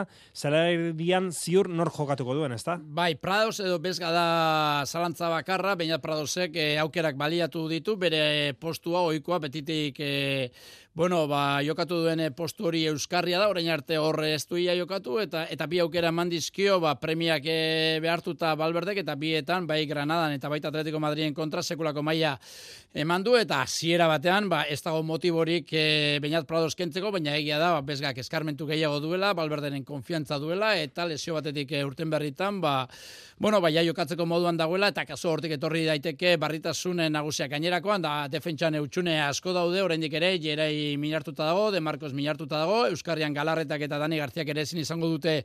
dian 0.94 1.32
ziur 1.34 1.66
nor 1.66 1.90
jokatuko 1.90 2.36
duen, 2.38 2.54
ez 2.54 2.62
da? 2.62 2.76
Bai, 2.78 3.16
Prados 3.18 3.58
edo 3.60 3.80
bezga 3.82 4.12
da 4.14 4.28
zalantza 4.86 5.32
bakarra, 5.34 5.74
baina 5.74 5.98
Pradosek 5.98 6.62
eh, 6.62 6.78
aukerak 6.78 7.18
baliatu 7.18 7.66
ditu, 7.68 7.98
bere 7.98 8.54
postua 8.54 9.02
oikoa 9.10 9.40
betitik 9.42 9.98
eh, 9.98 10.52
Bueno, 11.00 11.30
ba, 11.32 11.62
jokatu 11.64 12.02
duen 12.04 12.20
postu 12.36 12.66
hori 12.68 12.82
euskarria 12.90 13.38
da, 13.40 13.46
orain 13.48 13.70
arte 13.72 13.96
horre 13.96 14.34
ez 14.36 14.42
duia 14.50 14.74
jokatu, 14.76 15.14
eta 15.24 15.46
eta 15.48 15.64
bi 15.72 15.80
aukera 15.80 16.10
mandizkio, 16.12 16.82
ba, 16.84 16.98
premiak 17.00 17.46
e, 17.48 18.00
behartuta 18.04 18.50
balberdek, 18.60 19.00
eta 19.06 19.16
bietan, 19.16 19.64
bai 19.64 19.86
Granadan 19.88 20.36
eta 20.36 20.52
baita 20.52 20.68
Atletico 20.68 21.00
Madrien 21.00 21.32
kontra, 21.34 21.64
sekulako 21.64 22.04
maila 22.04 22.34
eman 22.92 23.24
du, 23.24 23.38
eta 23.40 23.62
ziera 23.64 24.10
batean, 24.12 24.50
ba, 24.52 24.66
ez 24.68 24.82
dago 24.84 25.00
motiborik 25.08 25.72
e, 25.72 25.86
bainat 26.20 26.44
prados 26.50 26.76
kentzeko, 26.76 27.14
baina 27.16 27.38
egia 27.40 27.62
da, 27.64 27.72
ba, 27.78 27.80
bezgak 27.94 28.20
eskarmentu 28.20 28.68
gehiago 28.68 29.00
duela, 29.00 29.32
balberdenen 29.40 29.88
konfiantza 29.88 30.36
duela, 30.36 30.74
eta 30.76 31.08
lesio 31.08 31.40
batetik 31.40 31.72
urten 31.80 32.12
berritan, 32.12 32.60
ba, 32.60 32.76
bueno, 33.40 33.64
bai, 33.64 33.72
jokatzeko 33.88 34.28
moduan 34.28 34.60
dagoela, 34.60 34.92
eta 34.92 35.08
kaso 35.08 35.32
hortik 35.32 35.56
etorri 35.56 35.86
daiteke 35.88 36.36
barritasunen 36.36 37.16
nagusiak 37.16 37.56
gainerakoan, 37.56 38.04
da 38.04 38.28
defentsan 38.28 38.76
eutxune 38.82 39.16
asko 39.30 39.56
daude, 39.56 39.80
oraindik 39.86 40.20
ere, 40.20 40.36
jerai 40.44 40.89
minartuta 40.98 41.46
dago, 41.46 41.72
De 41.72 41.80
Marcos 41.80 42.14
minartuta 42.14 42.58
dago, 42.58 42.86
Euskarrian 42.88 43.34
Galarretak 43.34 43.82
eta 43.82 43.98
Dani 44.00 44.18
Garziak 44.18 44.50
ere 44.50 44.62
ezin 44.62 44.80
izango 44.80 45.08
dute 45.08 45.44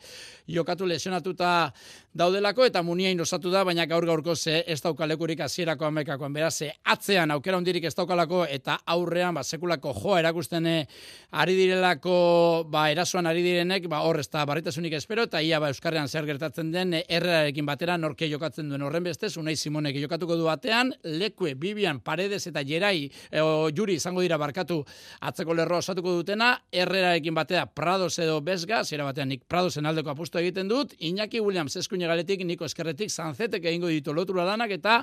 jokatu 0.49 0.87
lesionatuta 0.87 1.73
daudelako, 2.15 2.65
eta 2.65 2.83
muniain 2.83 3.21
osatu 3.21 3.51
da, 3.51 3.65
baina 3.65 3.87
gaur 3.91 4.07
gaurko 4.07 4.37
ze 4.37 4.63
ez 4.67 4.81
daukalekurik 4.83 5.41
hasierako 5.41 5.89
amekakoan, 5.89 6.33
beraz, 6.33 6.63
atzean 6.85 7.31
aukera 7.35 7.59
hondirik 7.59 7.85
ez 7.85 7.95
daukalako, 7.95 8.45
eta 8.47 8.79
aurrean, 8.87 9.35
ba, 9.35 9.43
sekulako 9.43 9.93
joa 9.99 10.21
erakusten 10.21 10.67
eh, 10.67 10.87
ari 11.33 11.57
direlako, 11.59 12.67
ba, 12.71 12.87
erasoan 12.93 13.27
ari 13.27 13.43
direnek, 13.43 13.89
ba, 13.91 14.05
hor 14.07 14.21
da 14.33 14.45
barritasunik 14.47 14.95
espero, 14.95 15.27
eta 15.27 15.43
ia, 15.43 15.59
ba, 15.61 15.73
Euskarrian 15.75 16.09
zer 16.09 16.27
gertatzen 16.27 16.71
den, 16.73 16.95
eh, 16.95 17.05
errarekin 17.09 17.67
batera, 17.67 17.99
norke 17.99 18.29
jokatzen 18.31 18.69
duen 18.71 18.83
horren 18.83 19.05
bestez, 19.05 19.35
unai 19.37 19.57
Simonek 19.57 19.99
jokatuko 19.99 20.37
du 20.39 20.47
batean, 20.47 20.95
lekue, 21.03 21.55
Bibian, 21.55 22.01
Paredes 22.01 22.47
eta 22.47 22.63
Jerai, 22.65 23.11
e, 23.31 23.43
Juri 23.75 23.99
izango 23.99 24.23
dira 24.25 24.39
barkatu 24.41 24.83
atzeko 25.25 25.55
lerroa 25.57 25.81
osatuko 25.81 26.13
dutena, 26.19 26.51
errerarekin 26.73 27.35
batea 27.37 27.65
Prados 27.67 28.19
edo 28.21 28.41
Besga, 28.45 28.83
zera 28.85 29.07
batean 29.09 29.31
nik 29.33 29.45
Pradosen 29.49 29.87
aldeko 29.89 30.13
apustu 30.13 30.41
egiten 30.41 30.69
dut, 30.69 30.93
Iñaki 31.01 31.41
Williams 31.41 31.77
eskuine 31.81 32.09
galetik, 32.11 32.45
Niko 32.45 32.69
Eskerretik, 32.69 33.11
Zanzetek 33.11 33.65
egingo 33.65 33.89
ditu 33.93 34.13
lotura 34.13 34.45
danak, 34.49 34.75
eta 34.77 35.01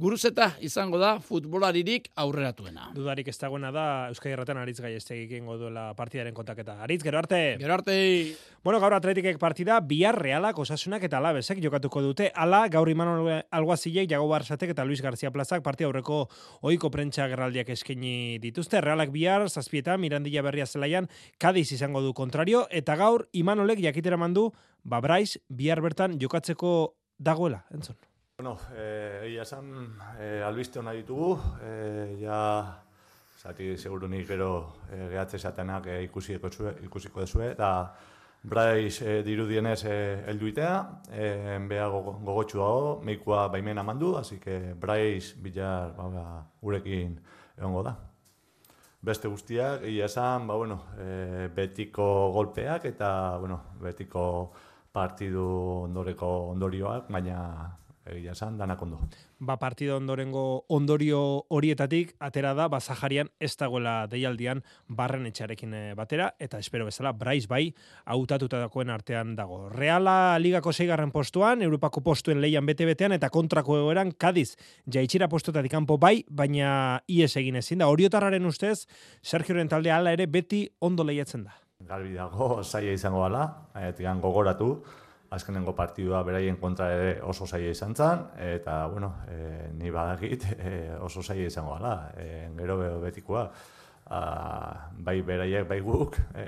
guruzeta 0.00 0.54
izango 0.64 0.98
da 0.98 1.10
futbolaririk 1.20 2.08
aurreratuena. 2.22 2.88
Dudarik 2.96 3.28
ez 3.28 3.36
dagoena 3.38 3.68
da 3.74 3.84
Euskadi 4.08 4.32
Erraten 4.32 4.58
Aritz 4.60 4.78
gai 4.80 4.94
egingo 4.96 5.58
duela 5.60 5.90
partidaren 5.98 6.34
kontaketa. 6.34 6.78
Aritz, 6.82 7.02
gero 7.04 7.18
arte! 7.18 7.40
Gero 7.60 7.74
arte! 7.74 7.96
Bueno, 8.64 8.80
gaur 8.80 8.94
atletikek 8.96 9.38
partida, 9.38 9.78
bihar 9.80 10.16
realak 10.16 10.58
osasunak 10.58 11.04
eta 11.04 11.20
alabezek 11.20 11.60
jokatuko 11.60 12.02
dute. 12.02 12.30
Ala, 12.34 12.62
gaur 12.72 12.88
iman 12.88 13.42
alguazilek, 13.50 14.08
Jago 14.10 14.28
Barsatek 14.28 14.72
eta 14.72 14.84
Luis 14.84 15.02
García 15.04 15.30
Plazak 15.30 15.62
partida 15.62 15.88
aurreko 15.88 16.26
oiko 16.62 16.90
prentsa 16.90 17.28
gerraldiak 17.28 17.68
eskaini 17.76 18.38
dituzte. 18.40 18.80
Realak 18.80 19.12
bihar, 19.12 19.48
zazpieta, 19.50 19.98
Mirandilla 20.00 20.42
Berria 20.42 20.66
zelaian, 20.66 21.08
Kadiz 21.38 21.70
izango 21.72 22.00
du 22.00 22.14
kontrario, 22.14 22.66
eta 22.70 22.96
gaur 22.96 23.28
Imanolek 23.32 23.84
jakitera 23.84 24.16
mandu, 24.16 24.50
ba 24.82 25.00
bihar 25.48 25.80
bertan 25.80 26.18
jokatzeko 26.18 26.94
dagoela, 27.18 27.66
entzun. 27.70 27.96
Bueno, 28.40 28.56
eh, 28.74 29.24
egia 29.26 29.42
esan, 29.42 29.66
eh, 30.18 30.40
albiste 30.42 30.78
hona 30.80 30.94
ditugu, 30.96 31.34
eh, 31.60 32.16
ja, 32.22 32.36
zati, 33.36 33.74
seguru 33.76 34.08
nik 34.08 34.22
gero 34.30 34.76
eh, 34.88 35.10
gehatze 35.10 35.36
esatenak 35.36 35.88
eh, 35.92 35.98
ikusiko, 36.06 36.48
zue, 36.48 36.70
ikusiko 36.86 37.20
dezue, 37.20 37.50
eta 37.52 37.68
Braiz 38.42 39.02
eh, 39.02 39.18
dirudienez 39.26 39.82
eh, 39.84 40.22
elduitea, 40.32 40.70
eh, 41.12 41.58
beha 41.68 41.88
gogotxu 41.92 42.62
dago, 42.62 42.94
meikua 43.04 43.42
baimena 43.52 43.84
mandu, 43.84 44.14
así 44.16 44.38
que 44.40 44.72
Braiz 44.72 45.34
bilar 45.36 45.92
ba, 45.98 46.06
ba, 46.14 46.24
urekin 46.62 47.18
egongo 47.58 47.82
da. 47.90 47.92
Beste 49.02 49.28
guztiak, 49.28 49.84
egia 49.84 50.08
esan, 50.08 50.46
ba, 50.48 50.56
bueno, 50.56 50.78
eh, 50.96 51.50
betiko 51.54 52.30
golpeak 52.38 52.88
eta 52.88 53.36
bueno, 53.36 53.60
betiko 53.84 54.24
partidu 54.96 55.44
ondoreko 55.90 56.32
ondorioak, 56.54 57.12
baina 57.12 57.76
egia 58.16 58.32
esan, 58.32 58.58
danak 58.58 58.82
ondo. 58.82 58.98
Ba, 59.38 59.56
partido 59.58 59.96
ondorengo 59.96 60.64
ondorio 60.68 61.46
horietatik, 61.48 62.14
atera 62.20 62.52
da, 62.54 62.68
bazaharian 62.68 63.30
ez 63.40 63.54
dagoela 63.56 64.06
deialdian 64.10 64.62
barren 64.88 65.26
etxarekin 65.30 65.74
eh, 65.74 65.94
batera, 65.96 66.32
eta 66.38 66.58
espero 66.58 66.86
bezala, 66.88 67.12
Bryce 67.12 67.48
bai, 67.48 67.74
hautatuta 68.04 68.60
dagoen 68.60 68.90
artean 68.90 69.34
dago. 69.36 69.68
Reala 69.70 70.38
ligako 70.38 70.72
zeigarren 70.72 71.10
postuan, 71.10 71.62
Europako 71.62 72.02
postuen 72.04 72.40
leian 72.40 72.66
bete-betean, 72.66 73.16
eta 73.16 73.30
kontrako 73.30 73.78
egoeran, 73.80 74.12
Kadiz, 74.12 74.56
jaitxira 74.86 75.28
postuetatik 75.28 75.72
kanpo 75.72 75.98
bai, 75.98 76.24
baina 76.28 77.00
ies 77.08 77.32
egin 77.36 77.56
ezin 77.60 77.80
da. 77.80 77.88
Oriotarraren 77.88 78.46
ustez, 78.46 78.86
Sergio 79.22 79.56
talde 79.68 79.90
ala 79.92 80.12
ere 80.12 80.26
beti 80.26 80.68
ondo 80.80 81.04
lehiatzen 81.04 81.44
da. 81.44 81.56
Garbi 81.88 82.12
dago, 82.14 82.62
zaila 82.62 82.92
izango 82.92 83.24
ala, 83.24 83.44
gogoratu, 84.20 84.82
azkenengo 85.30 85.74
partidua 85.78 86.22
beraien 86.26 86.56
kontra 86.58 86.90
ere 86.92 87.10
oso 87.22 87.46
zaila 87.46 87.70
izan 87.70 87.94
zen, 87.94 88.24
eta, 88.50 88.86
bueno, 88.90 89.12
e, 89.30 89.68
ni 89.78 89.90
badakit 89.90 90.46
e, 90.56 90.72
oso 91.00 91.22
zaila 91.22 91.46
izango 91.46 91.76
gala, 91.76 92.12
e, 92.16 92.48
gero 92.58 92.80
betikoa. 93.00 93.50
a, 94.10 94.90
bai 95.06 95.20
beraiek, 95.22 95.68
bai 95.68 95.78
guk, 95.80 96.16
e, 96.34 96.44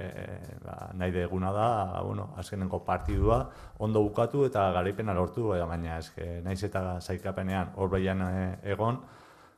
ba, 0.65 0.91
nahi 0.99 1.13
deguna 1.15 1.53
da, 1.55 1.69
bueno, 2.03 2.33
azkenengo 2.37 2.83
partidua 2.85 3.45
ondo 3.79 4.03
bukatu 4.03 4.45
eta 4.49 4.71
garaipena 4.75 5.15
lortu, 5.15 5.49
baina 5.53 5.99
eske, 5.99 6.41
naiz 6.43 6.63
eta 6.65 6.99
zaikapenean 7.01 7.71
hor 7.77 7.93
behian 7.93 8.25
egon, 8.65 8.99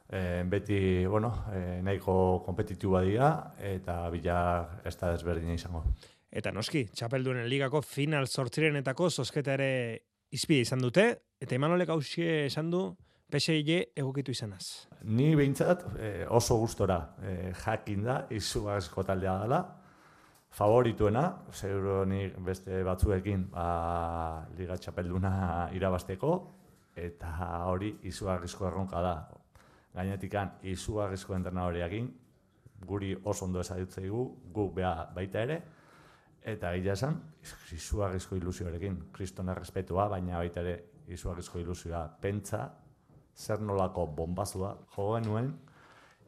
e, 0.08 0.42
beti, 0.44 1.06
bueno, 1.06 1.32
e, 1.52 1.80
nahiko 1.82 2.42
kompetitiua 2.44 3.02
dira 3.02 3.30
eta 3.58 4.02
bila 4.10 4.38
ez 4.84 4.96
da 5.00 5.14
desberdina 5.16 5.56
izango. 5.56 5.84
Eta 6.34 6.50
noski, 6.50 6.88
txapeldunen 6.90 7.46
ligako 7.46 7.78
final 7.86 8.26
sortzirenetako 8.26 9.06
zosketa 9.10 9.52
ere 9.54 9.68
izpide 10.34 10.64
izan 10.64 10.80
dute, 10.82 11.04
eta 11.38 11.54
Imanolek 11.54 11.92
hausie 11.94 12.46
esan 12.48 12.72
du, 12.72 12.88
PSG 13.30 13.76
egokitu 14.02 14.34
izanaz. 14.34 14.88
Ni 15.06 15.28
behintzat 15.38 15.84
eh, 15.94 16.24
oso 16.26 16.56
gustora 16.58 16.96
eh, 17.22 17.52
jakin 17.64 18.02
da, 18.06 18.16
izu 18.34 18.64
asko 18.74 19.04
taldea 19.06 19.36
dela, 19.44 19.60
favorituena, 20.54 21.22
seguro 21.54 22.02
ni 22.06 22.26
beste 22.46 22.82
batzuekin 22.86 23.46
ba, 23.54 23.68
liga 24.58 24.74
txapelduna 24.78 25.70
irabasteko, 25.78 26.34
eta 26.98 27.30
hori 27.70 27.92
izugarrizko 28.10 28.66
erronka 28.72 29.06
da. 29.06 29.14
Gainetikan 29.94 30.58
izugarrizko 30.66 31.38
entrenadoreakin, 31.38 32.10
guri 32.86 33.14
oso 33.22 33.46
ondo 33.46 33.62
ezadutzeigu, 33.62 34.26
gu 34.54 34.68
bea 34.74 34.94
baita 35.14 35.46
ere, 35.46 35.62
Eta 36.44 36.74
gila 36.76 36.92
esan, 36.92 37.14
izugarrizko 37.72 38.36
ilusioarekin, 38.36 38.98
kristona 39.16 39.54
respetua, 39.56 40.08
baina 40.12 40.36
baita 40.42 40.60
ere 40.60 40.74
izugarrizko 41.08 41.58
ilusioa. 41.62 42.02
Pentsa, 42.20 42.66
zer 43.34 43.62
nolako 43.64 44.06
bombazua, 44.18 44.74
jo 44.96 45.06
genuen, 45.14 45.48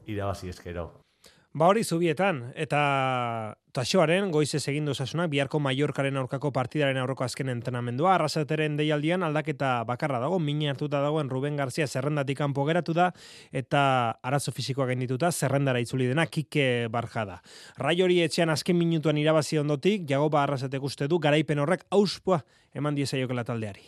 irabazi 0.09 0.49
eskero. 0.49 0.87
Ba 1.57 1.69
hori 1.69 1.85
zubietan, 1.85 2.47
eta 2.55 2.81
taxoaren 3.77 4.31
goize 4.33 4.57
egin 4.71 4.87
duzasuna, 4.89 5.27
biharko 5.29 5.59
Mallorcaren 5.61 6.17
aurkako 6.17 6.51
partidaren 6.55 6.97
aurroko 7.01 7.27
azken 7.27 7.51
entrenamendua, 7.53 8.15
arrasateren 8.15 8.79
deialdian 8.79 9.25
aldaketa 9.27 9.73
bakarra 9.89 10.21
dago, 10.23 10.39
mini 10.41 10.71
hartuta 10.71 11.03
dagoen 11.05 11.29
Ruben 11.29 11.59
Garzia 11.61 11.87
zerrendatik 11.87 12.39
kanpo 12.41 12.65
geratu 12.69 12.95
da, 12.97 13.11
eta 13.53 13.83
arazo 14.25 14.55
fizikoa 14.57 14.89
gaindituta 14.93 15.31
zerrendara 15.33 15.83
itzuli 15.85 16.09
dena 16.09 16.25
kike 16.27 16.89
barjada. 16.93 17.43
Rai 17.77 17.99
hori 18.03 18.23
etxean 18.25 18.53
azken 18.55 18.79
minutuan 18.79 19.21
irabazi 19.21 19.61
ondotik, 19.61 20.07
jagoba 20.09 20.43
arrasatek 20.47 20.83
uste 20.89 21.09
du, 21.09 21.19
garaipen 21.21 21.61
horrek 21.61 21.85
auspua 21.91 22.41
eman 22.75 22.97
diezaiokela 22.97 23.45
taldeari. 23.45 23.85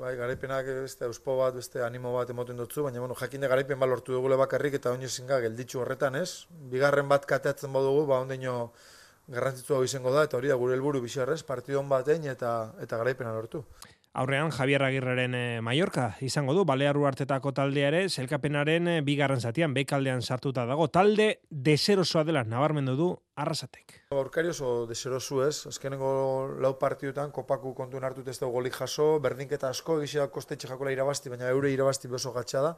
Bai, 0.00 0.16
garaipenak 0.18 0.66
beste 0.82 1.06
auspo 1.06 1.36
bat, 1.38 1.54
beste 1.54 1.80
animo 1.86 2.12
bat 2.16 2.30
emoten 2.32 2.58
dutzu, 2.58 2.82
baina 2.82 3.00
bueno, 3.00 3.14
jakinde 3.14 3.48
garaipen 3.48 3.78
bat 3.78 3.88
lortu 3.88 4.16
dugule 4.16 4.36
bakarrik 4.36 4.74
eta 4.80 4.90
oin 4.90 5.04
ezinga 5.06 5.38
gelditzu 5.44 5.80
horretan, 5.80 6.18
ez? 6.18 6.44
Bigarren 6.72 7.08
bat 7.08 7.24
kateatzen 7.30 7.72
badugu, 7.72 8.02
ba 8.10 8.18
ondeino 8.24 8.72
garrantzitsua 9.28 9.84
izango 9.84 10.12
da 10.12 10.24
eta 10.28 10.36
hori 10.36 10.50
da 10.52 10.56
gure 10.60 10.74
helburu 10.76 11.00
bizarrez, 11.04 11.42
partidon 11.42 11.88
batein 11.88 12.26
eta 12.28 12.54
eta 12.84 12.98
garaipena 13.00 13.32
lortu. 13.32 13.64
Aurrean 14.14 14.52
Javier 14.52 14.80
Agirreren 14.86 15.34
e, 15.34 15.60
Mallorca 15.60 16.04
izango 16.22 16.54
du, 16.54 16.62
Balearu 16.64 17.02
hartetako 17.08 17.50
taldea 17.50 17.88
ere, 17.90 18.02
zelkapenaren 18.08 18.86
e, 18.86 18.92
bigarren 19.02 19.40
zatian, 19.42 19.74
bekaldean 19.74 20.22
sartuta 20.22 20.62
dago. 20.68 20.86
Talde 20.86 21.26
deserosoa 21.50 22.22
dela, 22.28 22.44
nabarmendu 22.46 22.94
du, 22.94 23.08
arrasatek. 23.34 23.96
Aurkari 24.14 24.52
oso 24.52 24.86
deserosu 24.86 25.40
ez, 25.42 25.66
azkenengo 25.66 26.12
lau 26.62 26.76
partidutan, 26.78 27.34
kopaku 27.34 27.74
kontu 27.74 27.98
hartut 27.98 28.30
ez 28.30 28.38
dugu 28.38 28.60
golik 28.60 28.78
jaso, 28.78 29.18
berdinketa 29.18 29.74
asko, 29.74 29.98
egizia 29.98 30.28
kostetxe 30.30 30.70
jakola 30.70 30.94
irabazti, 30.94 31.34
baina 31.34 31.50
eure 31.50 31.74
irabazti 31.74 32.06
beso 32.06 32.30
gatsa 32.38 32.62
da. 32.68 32.74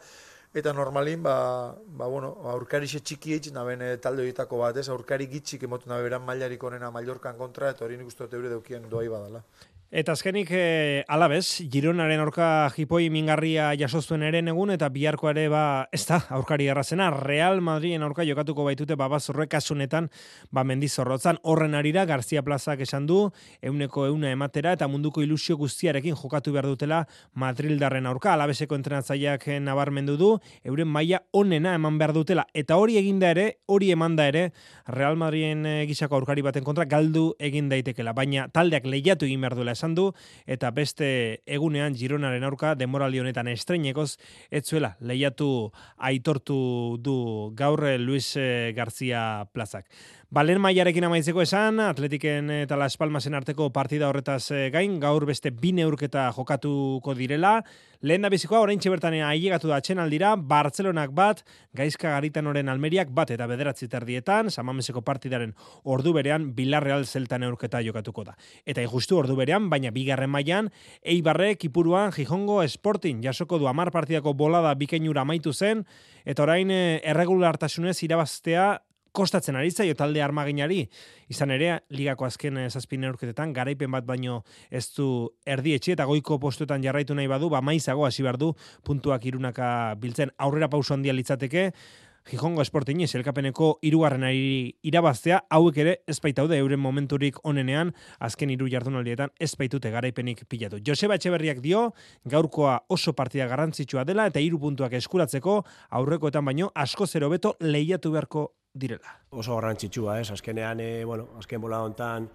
Eta 0.57 0.73
normalin, 0.73 1.21
ba, 1.21 1.37
ba 1.85 2.09
bueno, 2.09 2.33
aurkari 2.49 2.89
xe 2.89 3.05
txiki 3.05 3.37
eitz, 3.37 3.53
naben 3.53 3.85
e, 3.85 3.97
talde 4.01 4.25
horietako 4.25 4.65
bat, 4.65 4.81
ez, 4.81 4.89
aurkari 4.89 5.29
gitzik 5.29 5.69
emotu 5.69 5.93
nabe 5.93 6.09
beran 6.09 6.25
mailarik 6.25 6.65
onena 6.65 6.89
Mallorcan 6.95 7.37
kontra, 7.37 7.77
eta 7.77 7.85
hori 7.85 8.01
nik 8.01 8.09
uste 8.09 8.25
dut 8.25 8.41
eure 8.41 8.57
daukien 8.57 8.89
doai 8.89 9.11
badala. 9.13 9.45
Eta 9.87 10.17
azkenik 10.17 10.49
e, 10.51 11.05
alabez, 11.07 11.63
Gironaren 11.71 12.19
aurka 12.19 12.67
jipoi 12.75 13.05
mingarria 13.07 13.69
jasoztuen 13.79 14.25
ere 14.27 14.41
egun 14.43 14.73
eta 14.75 14.89
biharko 14.91 15.29
ere 15.31 15.45
ba, 15.47 15.87
ez 15.95 16.03
da, 16.09 16.19
aurkari 16.35 16.67
errazena, 16.67 17.07
Real 17.15 17.61
Madriden 17.63 18.03
aurka 18.03 18.25
jokatuko 18.27 18.65
baitute 18.67 18.97
babazorrek 18.99 19.55
asunetan 19.55 20.09
ba 20.51 20.65
mendizorrotzan 20.65 21.39
horren 21.45 21.77
arira 21.79 22.05
Garzia 22.05 22.43
Plazak 22.43 22.81
esan 22.83 23.07
du, 23.07 23.31
euneko 23.63 24.09
euna 24.09 24.33
ematera 24.33 24.73
eta 24.75 24.89
munduko 24.89 25.23
ilusio 25.23 25.57
guztiarekin 25.57 26.17
jokatu 26.19 26.51
behar 26.51 26.67
dutela 26.67 27.07
Madrildarren 27.35 28.11
aurka, 28.11 28.33
alabezeko 28.35 28.75
entrenatzaileak 28.75 29.47
nabarmendu 29.63 30.17
du, 30.19 30.33
euren 30.65 30.91
maila 30.91 31.23
onena 31.31 31.77
eman 31.79 32.03
behar 32.03 32.13
dutela, 32.13 32.49
eta 32.55 32.75
hori 32.75 32.99
eginda 32.99 33.31
ere, 33.31 33.61
hori 33.67 33.93
emanda 33.95 34.27
ere, 34.27 34.51
Real 34.89 35.15
Madriden 35.15 35.63
e, 35.63 35.79
gisako 35.87 36.19
aurkari 36.19 36.43
baten 36.43 36.67
kontra 36.67 36.91
galdu 36.91 37.37
egin 37.39 37.71
daitekela, 37.71 38.19
baina 38.19 38.51
taldeak 38.51 38.91
lehiatu 38.91 39.31
egin 39.31 39.47
behar 39.47 39.55
duela 39.55 39.76
esan 39.77 39.95
du 39.95 40.09
eta 40.47 40.73
beste 40.75 41.43
egunean 41.47 41.95
Gironaren 41.95 42.45
aurka 42.49 42.75
demoraldi 42.75 43.21
honetan 43.23 43.53
estreinekoz 43.53 44.17
etzuela 44.51 44.97
lehiatu 45.01 45.71
aitortu 46.11 46.97
du 46.99 47.17
gaur 47.55 47.85
Luis 48.01 48.35
eh, 48.37 48.73
García 48.77 49.47
Plazak. 49.53 49.87
Balen 50.27 50.59
maiarekin 50.59 51.05
amaitzeko 51.07 51.39
esan, 51.45 51.79
atletiken 51.79 52.49
eta 52.51 52.75
Las 52.75 52.97
Palmasen 52.99 53.37
arteko 53.39 53.69
partida 53.71 54.09
horretaz 54.11 54.51
eh, 54.51 54.71
gain, 54.75 54.97
gaur 54.99 55.23
beste 55.23 55.53
bi 55.55 55.71
neurketa 55.71 56.25
jokatuko 56.35 57.15
direla. 57.15 57.61
Lehen 58.03 58.27
da 58.27 58.29
bizikoa, 58.29 58.59
orain 58.65 58.81
txebertan 58.83 59.15
ailegatu 59.23 59.71
da 59.71 59.79
aldira, 60.03 60.35
Bartzelonak 60.37 61.13
bat, 61.15 61.45
gaizka 61.73 62.11
garitan 62.11 62.47
oren 62.51 62.69
almeriak 62.69 63.13
bat 63.15 63.31
eta 63.31 63.47
bederatzi 63.47 63.87
terdietan, 63.89 64.51
samameseko 64.51 65.01
partidaren 65.01 65.55
ordu 65.85 66.13
berean, 66.13 66.51
Bilarreal 66.57 67.07
zeltan 67.07 67.41
neurketa 67.41 67.81
jokatuko 67.81 68.25
da. 68.25 68.35
Eta 68.67 68.83
injustu 68.83 69.19
ordu 69.19 69.37
berean, 69.37 69.71
baina 69.71 69.95
bigarren 69.95 70.31
mailan 70.31 70.73
Eibarre, 71.05 71.55
Kipuruan, 71.55 72.11
Gijongo, 72.11 72.67
Sporting, 72.67 73.23
jasoko 73.23 73.61
du 73.63 73.69
amar 73.69 73.93
partidako 73.93 74.35
bolada 74.35 74.75
bikeinura 74.75 75.23
amaitu 75.23 75.53
zen, 75.55 75.87
eta 76.25 76.43
orain 76.43 76.71
eh, 76.71 77.01
erregulartasunez 77.05 78.03
irabaztea 78.03 78.83
kostatzen 79.17 79.57
ari 79.57 79.73
zaio 79.73 79.97
talde 79.97 80.23
armaginari. 80.23 80.83
Izan 81.33 81.55
ere, 81.57 81.73
ligako 81.91 82.29
azken 82.29 82.61
eh, 82.61 82.69
zazpin 82.71 83.03
neurketetan, 83.07 83.55
garaipen 83.57 83.93
bat 83.95 84.07
baino 84.07 84.43
ez 84.71 84.87
du 84.97 85.09
erdietxe 85.49 85.97
eta 85.97 86.07
goiko 86.09 86.39
postuetan 86.43 86.85
jarraitu 86.85 87.17
nahi 87.17 87.31
badu, 87.33 87.51
ba 87.53 87.65
maizago 87.65 88.07
hasi 88.07 88.27
behar 88.27 88.39
du 88.41 88.53
puntuak 88.85 89.25
irunaka 89.27 89.69
biltzen 90.03 90.35
aurrera 90.39 90.69
pauso 90.69 90.95
handia 90.95 91.17
litzateke, 91.17 91.71
Gijongo 92.27 92.65
Sporting 92.67 93.05
elkapeneko 93.07 93.77
irugarren 93.87 94.25
irabaztea, 94.27 95.45
hauek 95.49 95.77
ere 95.79 95.93
ez 96.11 96.17
baitaude 96.23 96.59
euren 96.59 96.81
momenturik 96.83 97.39
onenean, 97.47 97.93
azken 98.19 98.51
hiru 98.51 98.67
jardunaldietan 98.67 99.31
ez 99.39 99.53
baitute 99.55 99.93
garaipenik 99.95 100.43
pilatu. 100.51 100.81
Joseba 100.83 101.15
Etxeberriak 101.15 101.63
dio, 101.63 101.93
gaurkoa 102.25 102.81
oso 102.91 103.15
partida 103.15 103.47
garrantzitsua 103.47 104.05
dela 104.05 104.27
eta 104.27 104.43
hiru 104.43 104.59
puntuak 104.59 104.99
eskuratzeko, 104.99 105.61
aurrekoetan 106.01 106.45
baino 106.45 106.73
asko 106.75 107.07
zero 107.07 107.31
beto 107.31 107.55
lehiatu 107.61 108.11
beharko 108.11 108.49
direla. 108.77 109.17
Oso 109.31 109.57
garrantzitsua, 109.57 110.21
ez? 110.21 110.31
Azkenean, 110.31 110.81
e, 110.81 111.05
bueno, 111.05 111.31
azken 111.41 111.61
bola 111.61 111.83
hontan 111.85 112.29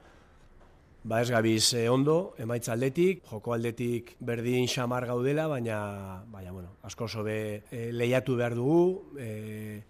ba 1.04 1.22
ez 1.22 1.30
gabiz 1.34 1.74
e, 1.74 1.88
ondo, 1.90 2.36
emaitza 2.38 2.74
aldetik, 2.76 3.24
joko 3.30 3.56
aldetik 3.56 4.16
berdin 4.20 4.68
xamar 4.70 5.08
gaudela, 5.10 5.48
baina, 5.50 6.24
baina 6.30 6.52
bueno, 6.52 6.76
asko 6.86 7.08
sobe 7.08 7.64
e, 7.72 7.90
lehiatu 7.92 8.36
behar 8.38 8.56
dugu, 8.56 9.10
e, 9.18 9.82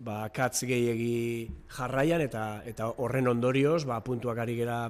ba, 0.00 0.22
katz 0.32 0.64
gehiegi 0.64 1.50
jarraian, 1.76 2.24
eta 2.24 2.62
eta 2.68 2.88
horren 2.96 3.28
ondorioz, 3.28 3.84
ba, 3.84 4.00
puntuak 4.04 4.40
ari 4.40 4.56
gera 4.56 4.80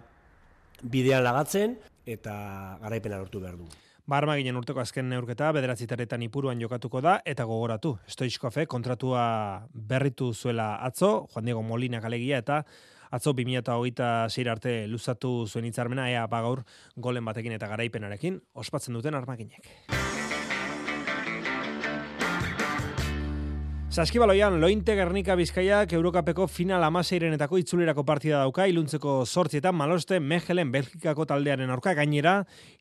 bidean 0.83 1.27
lagatzen, 1.27 1.79
eta 2.07 2.79
garaipena 2.85 3.19
lortu 3.19 3.43
behar 3.43 3.59
dugu. 3.59 3.88
Barma 4.09 4.39
ginen 4.39 4.57
urteko 4.57 4.81
azken 4.81 5.11
neurketa, 5.13 5.51
bederatzitaretan 5.53 6.23
ipuruan 6.25 6.57
jokatuko 6.63 7.03
da, 7.05 7.19
eta 7.29 7.45
gogoratu. 7.45 7.91
Stoichkofe 8.09 8.65
kontratua 8.65 9.25
berritu 9.69 10.31
zuela 10.33 10.71
atzo, 10.87 11.27
Juan 11.35 11.45
Diego 11.45 11.61
Molina 11.61 12.01
kalegia, 12.01 12.39
eta 12.41 12.63
atzo 13.13 13.35
2008 13.37 14.33
zeir 14.33 14.49
arte 14.49 14.73
luzatu 14.89 15.35
zuen 15.45 15.69
hitzarmena, 15.69 16.09
ea 16.09 16.25
bagaur 16.27 16.65
golen 16.97 17.29
batekin 17.29 17.53
eta 17.59 17.69
garaipenarekin, 17.69 18.41
ospatzen 18.65 18.97
duten 18.97 19.21
armaginek. 19.21 19.69
Saskibaloian, 23.99 24.61
Lointe 24.61 24.95
Gernika 24.95 25.35
Bizkaiak 25.35 25.91
Eurokapeko 25.97 26.45
final 26.47 26.85
amaseirenetako 26.87 27.59
itzulerako 27.59 28.05
partida 28.07 28.45
dauka, 28.45 28.69
iluntzeko 28.71 29.15
sortzietan 29.27 29.75
maloste 29.75 30.21
Mejelen 30.23 30.71
Belgikako 30.71 31.25
taldearen 31.27 31.73
aurka 31.75 31.97
gainera, 31.99 32.35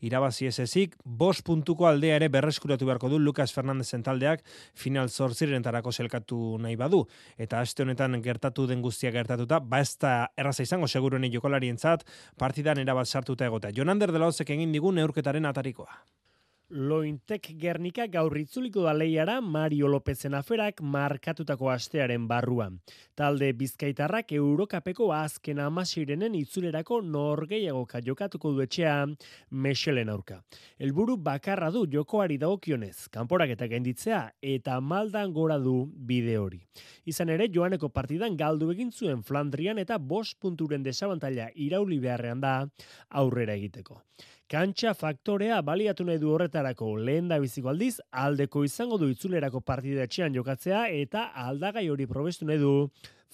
irabazi 0.06 0.46
ez 0.52 0.60
ezik, 0.62 0.94
bos 1.04 1.42
puntuko 1.48 1.88
aldea 1.90 2.20
ere 2.20 2.28
berreskuratu 2.30 2.86
beharko 2.86 3.10
du 3.10 3.18
Lucas 3.18 3.50
Fernandezen 3.56 4.06
taldeak 4.06 4.46
final 4.78 5.10
sortzirenetarako 5.10 5.92
selkatu 5.92 6.60
nahi 6.62 6.78
badu. 6.78 7.02
Eta 7.42 7.64
aste 7.66 7.82
honetan 7.82 8.22
gertatu 8.22 8.68
den 8.70 8.86
guztia 8.86 9.10
gertatuta, 9.10 9.58
ba 9.58 9.82
ez 9.82 9.98
da 9.98 10.14
erraza 10.38 10.70
izango 10.70 10.86
segurueni 10.86 11.34
jokolarien 11.34 11.82
zat, 11.82 12.06
partidan 12.38 12.78
erabat 12.86 13.10
sartuta 13.10 13.50
egotea. 13.50 13.74
Jonander 13.74 14.14
de 14.14 14.22
egin 14.54 14.72
digun 14.72 15.02
neurketaren 15.02 15.50
atarikoa. 15.50 16.04
Lointek 16.68 17.46
Gernika 17.56 18.10
gaur 18.12 18.34
itzuliko 18.36 18.82
da 18.84 18.92
leiara 18.92 19.38
Mario 19.40 19.88
Lopezen 19.88 20.34
aferak 20.36 20.82
markatutako 20.84 21.70
astearen 21.72 22.26
barruan. 22.28 22.82
Talde 23.16 23.54
Bizkaitarrak 23.56 24.34
Eurokapeko 24.36 25.08
azken 25.16 25.62
amasirenen 25.64 26.36
itzulerako 26.36 27.00
norgeiagoka 27.08 28.04
jokatuko 28.04 28.52
duetxea 28.58 28.98
Mexelen 29.52 30.12
aurka. 30.12 30.42
Elburu 30.78 31.16
bakarra 31.16 31.72
du 31.72 31.86
jokoari 31.88 32.36
dagokionez, 32.38 33.08
kanporak 33.16 33.56
eta 33.56 33.72
genditzea 33.72 34.22
eta 34.42 34.82
maldan 34.82 35.32
gora 35.32 35.56
du 35.64 35.86
bide 35.88 36.36
hori. 36.38 36.60
Izan 37.06 37.32
ere, 37.32 37.48
joaneko 37.48 37.94
partidan 37.96 38.36
galdu 38.36 38.74
egin 38.76 38.92
zuen 38.92 39.24
Flandrian 39.24 39.80
eta 39.80 39.98
bost 39.98 40.36
punturen 40.42 40.84
desabantaila 40.84 41.48
irauli 41.56 42.04
beharrean 42.04 42.44
da 42.44 42.58
aurrera 43.08 43.56
egiteko. 43.56 44.04
Kantxa 44.48 44.94
faktorea 44.96 45.58
baliatu 45.60 46.06
nahi 46.08 46.22
du 46.22 46.30
horretarako 46.32 46.94
lehen 47.04 47.26
da 47.28 47.36
biziko 47.44 47.68
aldiz, 47.68 47.98
aldeko 48.22 48.62
izango 48.64 48.96
du 49.02 49.10
itzulerako 49.12 49.60
partida 49.60 50.06
etxean 50.08 50.38
jokatzea 50.38 50.86
eta 51.02 51.26
aldagai 51.44 51.84
hori 51.92 52.08
probestu 52.08 52.48
nahi 52.48 52.62
du 52.62 52.72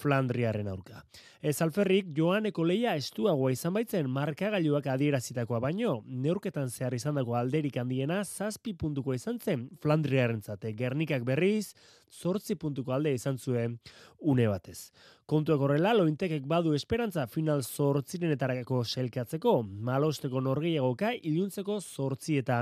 Flandriaren 0.02 0.66
aurka. 0.72 1.04
Ez 1.44 1.58
alferrik, 1.60 2.06
joaneko 2.16 2.64
leia 2.64 2.94
estuagoa 2.96 3.50
izan 3.52 3.74
baitzen 3.76 4.06
markagailuak 4.08 4.86
adierazitakoa 4.88 5.58
baino, 5.60 5.98
neurketan 6.08 6.70
zehar 6.72 6.94
izan 6.96 7.18
dago 7.20 7.34
alderik 7.36 7.76
handiena 7.82 8.22
zazpi 8.24 8.72
puntuko 8.80 9.12
izan 9.12 9.36
zen 9.36 9.66
Flandriaren 9.82 10.40
zate. 10.40 10.72
Gernikak 10.78 11.26
berriz, 11.28 11.74
zortzi 12.08 12.56
puntuko 12.56 12.94
alde 12.96 13.12
izan 13.12 13.36
zuen 13.36 13.76
une 14.20 14.48
batez. 14.48 14.88
Kontuak 15.24 15.62
horrela, 15.64 15.94
lointekek 15.96 16.44
badu 16.44 16.74
esperantza 16.76 17.22
final 17.32 17.62
zortzirenetarako 17.64 18.82
selkatzeko, 18.84 19.54
malosteko 19.88 20.42
norgeiagoka 20.44 21.14
iluntzeko 21.16 21.78
zortzi 21.80 22.36
eta 22.42 22.58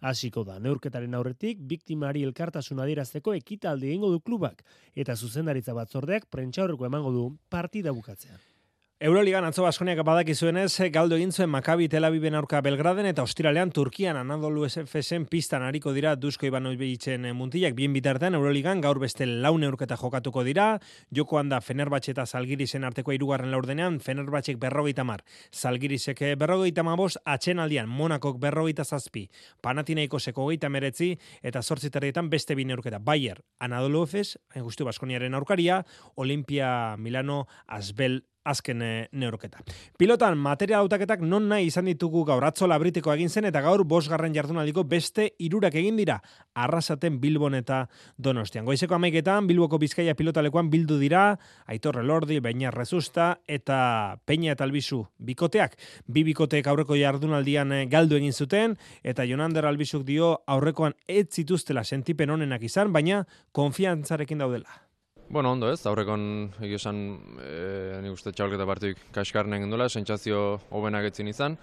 hasiko 0.00 0.44
da. 0.48 0.56
Neurketaren 0.64 1.16
aurretik, 1.18 1.60
biktimari 1.68 2.24
elkartasun 2.24 2.80
adierazteko 2.84 3.34
ekitaldi 3.36 3.90
egingo 3.90 4.08
du 4.14 4.22
klubak, 4.24 4.64
eta 4.96 5.16
zuzendaritza 5.16 5.76
batzordeak 5.76 6.28
prentxaurreko 6.32 6.88
emango 6.88 7.12
du 7.12 7.26
partida 7.52 7.92
that's 8.20 8.34
it. 8.34 8.57
Euroligan 8.98 9.44
atzo 9.46 9.62
Baskoniak 9.62 10.00
badakizuenez, 10.02 10.72
galdo 10.90 11.14
egin 11.14 11.30
zuen 11.30 11.46
Maccabi 11.52 11.86
Tel 11.86 12.02
Aviven 12.02 12.34
aurka 12.34 12.58
Belgraden 12.66 13.06
eta 13.06 13.22
Australian 13.22 13.70
Turkian 13.70 14.16
Anadolu 14.18 14.64
SFSen 14.66 15.28
pistan 15.30 15.62
hariko 15.62 15.92
dira 15.94 16.16
Dusko 16.18 16.48
Ivanovitzen 16.48 17.28
muntillak 17.38 17.76
bien 17.78 17.92
bitartean 17.94 18.34
Euroligan 18.34 18.80
gaur 18.82 18.98
beste 18.98 19.28
laun 19.28 19.62
eurketa 19.62 19.94
jokatuko 20.00 20.42
dira. 20.42 20.80
Jokoan 21.14 21.46
da 21.48 21.60
Fenerbahce 21.62 22.10
eta 22.10 22.24
Zalgirisen 22.26 22.82
arteko 22.82 23.14
hirugarren 23.14 23.52
laurdenean 23.54 24.00
Fenerbahcek 24.02 24.58
berrogeita 24.58 25.04
mar, 25.06 25.22
Zalgirisek 25.54 26.24
berrogeita 26.40 26.82
mabos, 26.82 27.20
atxenaldian 27.24 27.86
Monakok 27.86 28.40
berrogeita 28.42 28.82
zazpi, 28.82 29.28
Panathinaikoseko 29.62 30.48
geita 30.48 30.72
meretzi 30.74 31.12
eta 31.40 31.62
zortziterrietan 31.62 32.32
beste 32.34 32.58
bine 32.58 32.74
eurketa. 32.74 32.98
Bayer, 32.98 33.44
Anadolu 33.60 34.02
Efes, 34.08 34.40
guztu 34.56 34.90
Baskoniaren 34.90 35.38
aurkaria, 35.38 35.84
Olimpia 36.16 36.96
Milano, 36.98 37.44
Asbel 37.68 38.24
azken 38.48 38.82
e, 38.82 38.90
neuroketa. 39.12 39.60
Pilotan 39.98 40.38
material 40.40 40.86
hautaketak 40.86 41.22
non 41.22 41.48
nahi 41.50 41.68
izan 41.68 41.88
ditugu 41.90 42.24
gaur 42.28 42.44
atzo 42.48 42.68
labritiko 42.70 43.12
egin 43.12 43.28
zen 43.28 43.48
eta 43.48 43.62
gaur 43.64 43.84
bosgarren 43.88 44.34
jardunaldiko 44.34 44.84
beste 44.88 45.32
irurak 45.38 45.76
egin 45.78 45.98
dira 46.00 46.18
arrasaten 46.54 47.20
Bilbon 47.20 47.54
eta 47.58 47.84
Donostian. 48.16 48.64
Goizeko 48.64 48.96
amaiketan 48.96 49.46
Bilboko 49.46 49.78
Bizkaia 49.78 50.14
pilotalekoan 50.18 50.70
bildu 50.70 50.98
dira 50.98 51.38
Aitor 51.66 52.02
Lordi, 52.04 52.40
Beñar 52.40 52.74
Rezusta 52.74 53.38
eta 53.46 54.18
Peña 54.26 54.52
eta 54.56 54.64
Albizu 54.64 55.04
bikoteak. 55.18 55.76
Bi 56.06 56.24
bikoteek 56.24 56.66
aurreko 56.66 56.96
jardunaldian 56.98 57.72
eh, 57.72 57.84
galdu 57.90 58.18
egin 58.18 58.32
zuten 58.32 58.76
eta 59.02 59.26
Jonander 59.28 59.66
Albizuk 59.68 60.04
dio 60.08 60.38
aurrekoan 60.46 60.96
ez 61.06 61.28
zituztela 61.30 61.84
sentipen 61.84 62.30
honenak 62.30 62.62
izan, 62.62 62.92
baina 62.92 63.24
konfiantzarekin 63.52 64.44
daudela. 64.44 64.87
Bueno, 65.30 65.52
ondo 65.52 65.68
ez, 65.68 65.82
aurrekon 65.84 66.22
egia 66.64 66.78
esan, 66.80 66.98
e, 67.44 67.98
nik 68.00 68.14
uste 68.14 68.30
txabalketa 68.32 68.64
partuik 68.64 69.00
kaskarren 69.12 69.58
egin 69.58 69.68
duela, 69.68 69.88
sentsazio 69.92 70.38
hobenak 70.72 71.04
etzin 71.10 71.28
izan. 71.28 71.58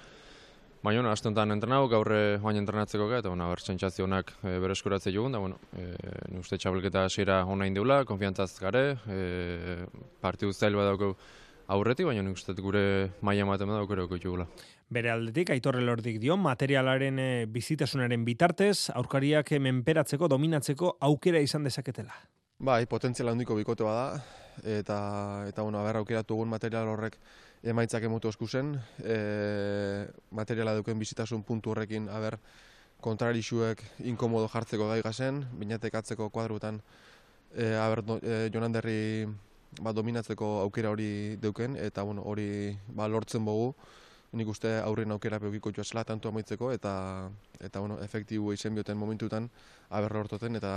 Baina, 0.85 0.99
bueno, 0.99 1.09
aste 1.09 1.31
honetan 1.31 1.55
entrenau, 1.55 1.87
gaurre 1.89 2.37
joan 2.43 2.59
entrenatzeko 2.59 3.07
eta, 3.09 3.31
bueno, 3.31 3.47
ber, 3.49 3.63
sentsazio 3.65 4.05
honak 4.05 4.35
e, 4.43 4.59
bere 4.61 4.75
jugun, 4.77 5.31
da, 5.31 5.39
bueno, 5.39 5.57
e, 5.73 5.95
nik 6.29 6.45
uste 6.45 6.59
txabalketa 6.59 7.05
hasiera 7.05 7.43
hona 7.43 7.65
indeula, 7.65 8.05
konfiantzaz 8.05 8.59
gare, 8.59 8.99
e, 9.09 9.87
partiu 10.21 10.53
zail 10.53 10.75
badaukau 10.75 11.15
aurretik, 11.67 12.05
baina 12.05 12.21
nik 12.21 12.37
uste 12.37 12.53
gure 12.61 13.09
maia 13.21 13.41
ematen 13.41 13.67
badauk 13.67 13.91
ere 13.97 14.07
jugula. 14.21 14.45
Bere 14.89 15.09
aldetik, 15.09 15.49
aitorre 15.49 15.81
lordik 15.81 16.19
dio, 16.19 16.37
materialaren 16.37 17.49
bizitasunaren 17.49 18.23
bitartez, 18.25 18.91
aurkariak 18.93 19.49
menperatzeko, 19.57 20.27
dominatzeko 20.27 20.97
aukera 21.01 21.39
izan 21.39 21.63
dezaketela. 21.63 22.13
Bai, 22.57 22.85
potentziala 22.87 23.33
handiko 23.35 23.55
bikote 23.57 23.83
bada 23.83 24.23
eta 24.63 25.43
eta 25.45 25.61
bueno, 25.61 25.77
aber 25.79 25.97
aukeratu 25.99 26.37
egun 26.37 26.47
material 26.47 26.87
horrek 26.87 27.17
emaitzak 27.67 28.05
emutu 28.07 28.29
eskuzen, 28.31 28.77
e, 29.03 30.07
materiala 30.31 30.73
duken 30.77 30.97
bizitasun 30.97 31.43
puntu 31.43 31.73
horrekin 31.73 32.07
aber 32.07 32.37
kontrarixuek 33.01 33.83
inkomodo 34.07 34.47
jartzeko 34.47 34.87
gai 34.87 35.01
gazen, 35.03 35.43
binatek 35.59 35.99
atzeko 35.99 36.29
kuadrutan 36.29 36.79
e, 37.53 37.75
aber 37.75 38.03
e, 38.23 38.49
Jonanderri 38.53 39.27
ba, 39.81 39.91
dominatzeko 39.91 40.61
aukera 40.61 40.95
hori 40.95 41.35
duken 41.35 41.75
eta 41.75 42.03
bueno, 42.07 42.23
hori 42.23 42.79
ba, 42.87 43.09
lortzen 43.09 43.43
bogu 43.43 43.73
nik 44.35 44.49
uste 44.51 44.71
aurren 44.83 45.11
aukera 45.15 45.39
peukiko 45.39 45.71
joazela 45.75 46.03
tanto 46.03 46.29
amaitzeko 46.29 46.71
eta 46.75 46.93
eta 47.59 47.79
bueno, 47.79 47.97
efektibo 48.03 48.51
izen 48.53 48.75
bioten 48.75 48.97
momentutan 48.97 49.47
aberro 49.89 50.19
hortoten 50.19 50.55
eta 50.59 50.71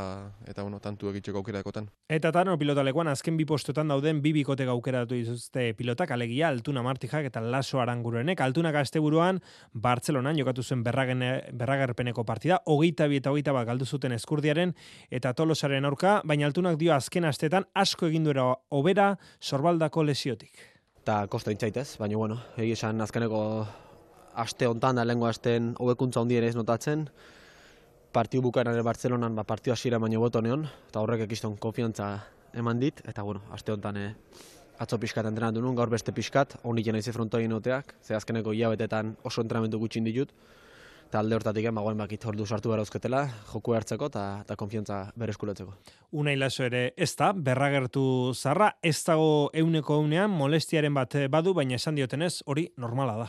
eta 0.47 0.63
bueno, 0.63 0.79
tantu 0.81 1.11
egitzeko 1.11 1.43
aukera 1.43 1.61
ekotan. 1.65 1.89
Eta 2.09 2.31
tano 2.33 2.57
pilotalekuan 2.59 3.11
azken 3.13 3.37
bi 3.37 3.47
postotan 3.49 3.89
dauden 3.89 4.23
bi 4.23 4.33
bikote 4.37 4.67
gaukera 4.69 5.05
datu 5.05 5.19
izuzte 5.19 5.73
pilotak 5.75 6.13
alegia 6.15 6.49
Altuna 6.49 6.83
Martijak 6.83 7.27
eta 7.29 7.41
Laso 7.41 7.81
Arangurenek. 7.81 8.41
Altuna 8.41 8.73
buruan 9.01 9.41
Bartzelonan 9.73 10.39
jokatu 10.39 10.63
zen 10.63 10.83
berragerpeneko 10.83 12.25
partida, 12.25 12.61
hogeita 12.67 13.07
bi 13.09 13.17
eta 13.17 13.31
hogeita 13.31 13.53
bat 13.53 13.67
galdu 13.67 13.85
zuten 13.85 14.13
eskurdiaren 14.13 14.75
eta 15.11 15.33
tolosaren 15.35 15.85
aurka, 15.85 16.23
baina 16.25 16.47
Altunak 16.47 16.79
dio 16.79 16.95
azken 16.95 17.25
astetan 17.25 17.67
asko 17.75 18.07
eginduera 18.07 18.55
obera 18.71 19.17
sorbaldako 19.41 20.03
lesiotik 20.05 20.78
eta 21.03 21.27
kosta 21.31 21.53
intzaitez, 21.55 21.97
baina 21.99 22.17
bueno, 22.17 22.39
egi 22.57 22.73
esan 22.77 23.01
azkeneko 23.01 23.41
aste 24.39 24.69
hontan 24.69 24.99
da 24.99 25.05
lehenko 25.05 25.27
asten 25.27 25.73
hobekuntza 25.79 26.21
hondien 26.21 26.45
ez 26.45 26.55
notatzen, 26.57 27.09
partiu 28.13 28.43
bukaeran 28.43 28.75
ere 28.75 28.85
Bartzelonan 28.87 29.35
ba, 29.37 29.45
partiu 29.45 29.73
hasiera 29.73 29.99
baino 29.99 30.21
boto 30.21 30.43
neon, 30.45 30.67
eta 30.89 31.03
horrek 31.03 31.27
ekiston 31.27 31.57
konfiantza 31.57 32.13
eman 32.55 32.81
dit, 32.81 33.03
eta 33.09 33.23
bueno, 33.23 33.43
aste 33.55 33.73
hontan 33.73 33.97
e, 33.97 34.07
atzo 34.79 34.99
pixkat 34.99 35.27
entrenatu 35.27 35.63
nun, 35.63 35.77
gaur 35.77 35.91
beste 35.91 36.15
pixkat, 36.15 36.59
honi 36.63 36.85
jena 36.87 37.03
izi 37.03 37.13
frontoin 37.13 37.53
oteak, 37.53 37.95
ze 38.03 38.15
azkeneko 38.15 38.55
hilabetetan 38.55 39.17
oso 39.25 39.43
entrenamentu 39.43 39.81
gutxin 39.83 40.07
ditut, 40.07 40.33
eta 41.09 41.23
alde 41.23 41.39
hortatik 41.39 41.65
ema 41.71 41.81
goen 41.81 41.97
bakit 41.97 42.25
ordu 42.29 42.45
sartu 42.45 42.69
gara 42.69 42.83
uzketela, 42.85 43.23
joku 43.49 43.73
hartzeko 43.73 44.11
eta, 44.11 44.57
konfiantza 44.61 44.99
bere 45.17 45.33
eskulatzeko. 45.33 45.73
Una 46.21 46.35
hilazo 46.37 46.67
ere 46.67 46.83
ez 47.01 47.15
da, 47.17 47.31
berragertu 47.33 48.35
zarra, 48.35 48.75
ez 48.85 48.99
dago 49.07 49.49
euneko 49.57 49.97
eunean 50.03 50.29
molestiaren 50.31 50.93
bat 50.93 51.17
badu, 51.33 51.55
baina 51.57 51.79
esan 51.81 51.97
diotenez 51.97 52.43
hori 52.45 52.67
normala 52.77 53.17
da. 53.23 53.29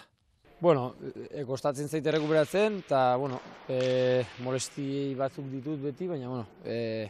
Bueno, 0.60 0.90
e, 1.30 1.46
kostatzen 1.48 1.88
zaite 1.88 2.12
rekuperatzen, 2.18 2.82
eta, 2.84 3.16
bueno, 3.16 3.40
e, 3.72 4.26
molesti 4.44 5.16
batzuk 5.16 5.48
ditut 5.48 5.80
beti, 5.80 6.10
baina, 6.12 6.28
bueno, 6.28 6.46
e, 6.66 7.08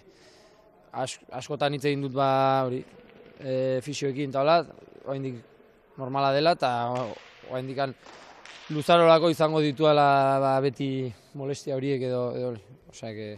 askotan 0.94 1.74
hitz 1.74 1.88
egin 1.90 2.06
dut 2.06 2.14
ba, 2.14 2.30
hori, 2.70 2.84
e, 3.42 3.82
fisioekin, 3.82 4.30
eta 4.30 4.46
hola, 4.46 4.62
normala 5.98 6.30
dela, 6.38 6.54
eta 6.54 6.76
oa 6.94 7.64
luzarolako 8.70 9.30
izango 9.30 9.62
dituela 9.62 10.40
ba, 10.42 10.54
beti 10.62 11.10
molestia 11.34 11.76
horiek 11.76 12.04
edo, 12.06 12.24
edo 12.38 12.54
osea, 12.90 13.14
que, 13.14 13.30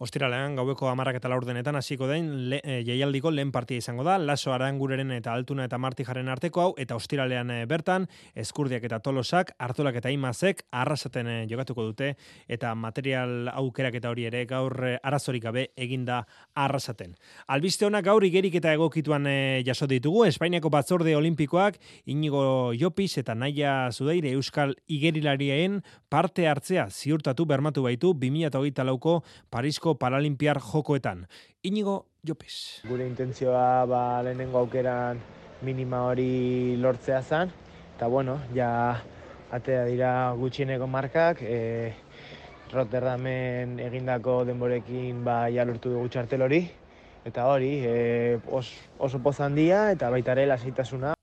Ostiralean 0.00 0.54
gaueko 0.56 0.88
amarak 0.88 1.18
eta 1.18 1.28
laurdenetan 1.28 1.76
hasiko 1.76 2.06
den 2.08 2.28
le, 2.48 2.58
e, 2.64 2.78
jaialdiko 2.86 3.28
lehen 3.34 3.50
partia 3.52 3.76
izango 3.76 4.00
da, 4.06 4.14
laso 4.16 4.54
arangureren 4.54 5.10
eta 5.12 5.34
altuna 5.36 5.66
eta 5.68 5.76
martijaren 5.76 6.30
arteko 6.32 6.62
hau, 6.62 6.70
eta 6.80 6.96
ostiralean 6.96 7.50
e, 7.52 7.58
bertan, 7.68 8.06
eskurdiak 8.32 8.86
eta 8.88 9.02
tolosak, 9.04 9.52
hartolak 9.60 9.98
eta 10.00 10.08
imazek, 10.14 10.62
arrasaten 10.72 11.28
e, 11.28 11.34
jokatuko 11.50 11.84
dute, 11.90 12.14
eta 12.48 12.72
material 12.72 13.50
aukerak 13.52 13.98
eta 14.00 14.08
hori 14.14 14.24
ere 14.30 14.46
gaur 14.48 14.72
e, 14.88 14.94
arazorik 15.04 15.44
gabe 15.44 15.66
eginda 15.76 16.22
arrasaten. 16.56 17.12
Albiste 17.52 17.84
honak 17.84 18.08
gaur 18.08 18.24
igerik 18.24 18.56
eta 18.56 18.72
egokituan 18.78 19.28
e, 19.28 19.36
jaso 19.68 19.84
ditugu, 19.90 20.24
Espainiako 20.30 20.72
batzorde 20.72 21.12
olimpikoak, 21.18 21.76
inigo 22.08 22.72
Jopis 22.72 23.18
eta 23.20 23.36
Naia 23.36 23.92
Zudeire 23.92 24.32
Euskal 24.32 24.72
Igerilarien 24.88 25.82
parte 26.08 26.48
hartzea 26.48 26.88
ziurtatu 26.88 27.44
bermatu 27.44 27.84
baitu 27.84 28.14
2008 28.16 28.88
lauko 28.88 29.20
Parisko 29.52 29.89
Paralimpiar 29.98 30.60
jokoetan. 30.60 31.26
Inigo 31.62 32.06
Jopes. 32.26 32.82
Gure 32.88 33.06
intentzioa 33.06 33.86
ba, 33.86 34.22
lehenengo 34.22 34.58
aukeran 34.58 35.20
minima 35.62 36.04
hori 36.08 36.76
lortzea 36.76 37.22
zen, 37.22 37.52
eta 37.96 38.06
bueno, 38.06 38.38
ja 38.54 38.70
atea 39.52 39.84
dira 39.84 40.12
gutxieneko 40.38 40.86
markak, 40.86 41.42
e, 41.42 41.92
Rotterdamen 42.70 43.80
egindako 43.82 44.44
denborekin 44.46 45.24
ba, 45.26 45.42
jalurtu 45.50 45.90
dugu 45.90 46.08
txartel 46.08 46.46
hori, 46.46 46.60
eta 47.26 47.46
hori 47.50 47.72
e, 47.84 47.96
oso 48.48 49.22
pozan 49.24 49.58
dia 49.58 49.88
eta 49.92 50.10
baita 50.10 50.36
ere 50.38 50.46
lasaitasuna. 50.52 51.16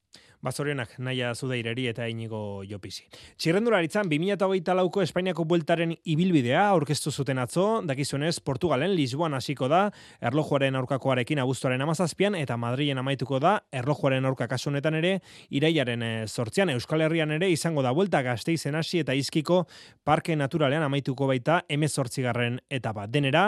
Bazorionak 0.46 0.94
naia 1.02 1.34
zudeireri 1.36 1.88
eta 1.90 2.06
inigo 2.08 2.62
jopisi. 2.70 3.08
Txirrendularitzan 3.42 4.10
2008 4.12 4.76
lauko 4.78 5.02
Espainiako 5.02 5.48
bueltaren 5.50 5.96
ibilbidea 6.06 6.68
aurkeztu 6.70 7.12
zuten 7.12 7.42
atzo, 7.42 7.82
dakizuenez 7.88 8.38
Portugalen 8.46 8.94
Lisboan 8.96 9.34
hasiko 9.34 9.70
da, 9.72 9.88
erlojuaren 10.22 10.78
aurkakoarekin 10.78 11.42
abuztuaren 11.42 11.82
amazazpian, 11.82 12.38
eta 12.38 12.58
Madrien 12.58 13.02
amaituko 13.02 13.40
da, 13.42 13.58
erlojuaren 13.74 14.26
aurkakasunetan 14.30 15.00
ere, 15.00 15.16
iraiaren 15.50 16.06
sortzean 16.28 16.70
eh, 16.70 16.78
Euskal 16.78 17.02
Herrian 17.02 17.34
ere 17.34 17.50
izango 17.50 17.82
da 17.82 17.92
buelta 17.96 18.22
gazteizen 18.26 18.78
hasi 18.78 19.02
eta 19.02 19.16
izkiko 19.18 19.64
parke 20.06 20.36
naturalean 20.38 20.86
amaituko 20.86 21.28
baita 21.30 21.64
emezortzigarren 21.70 22.60
etapa. 22.70 23.08
Denera, 23.10 23.48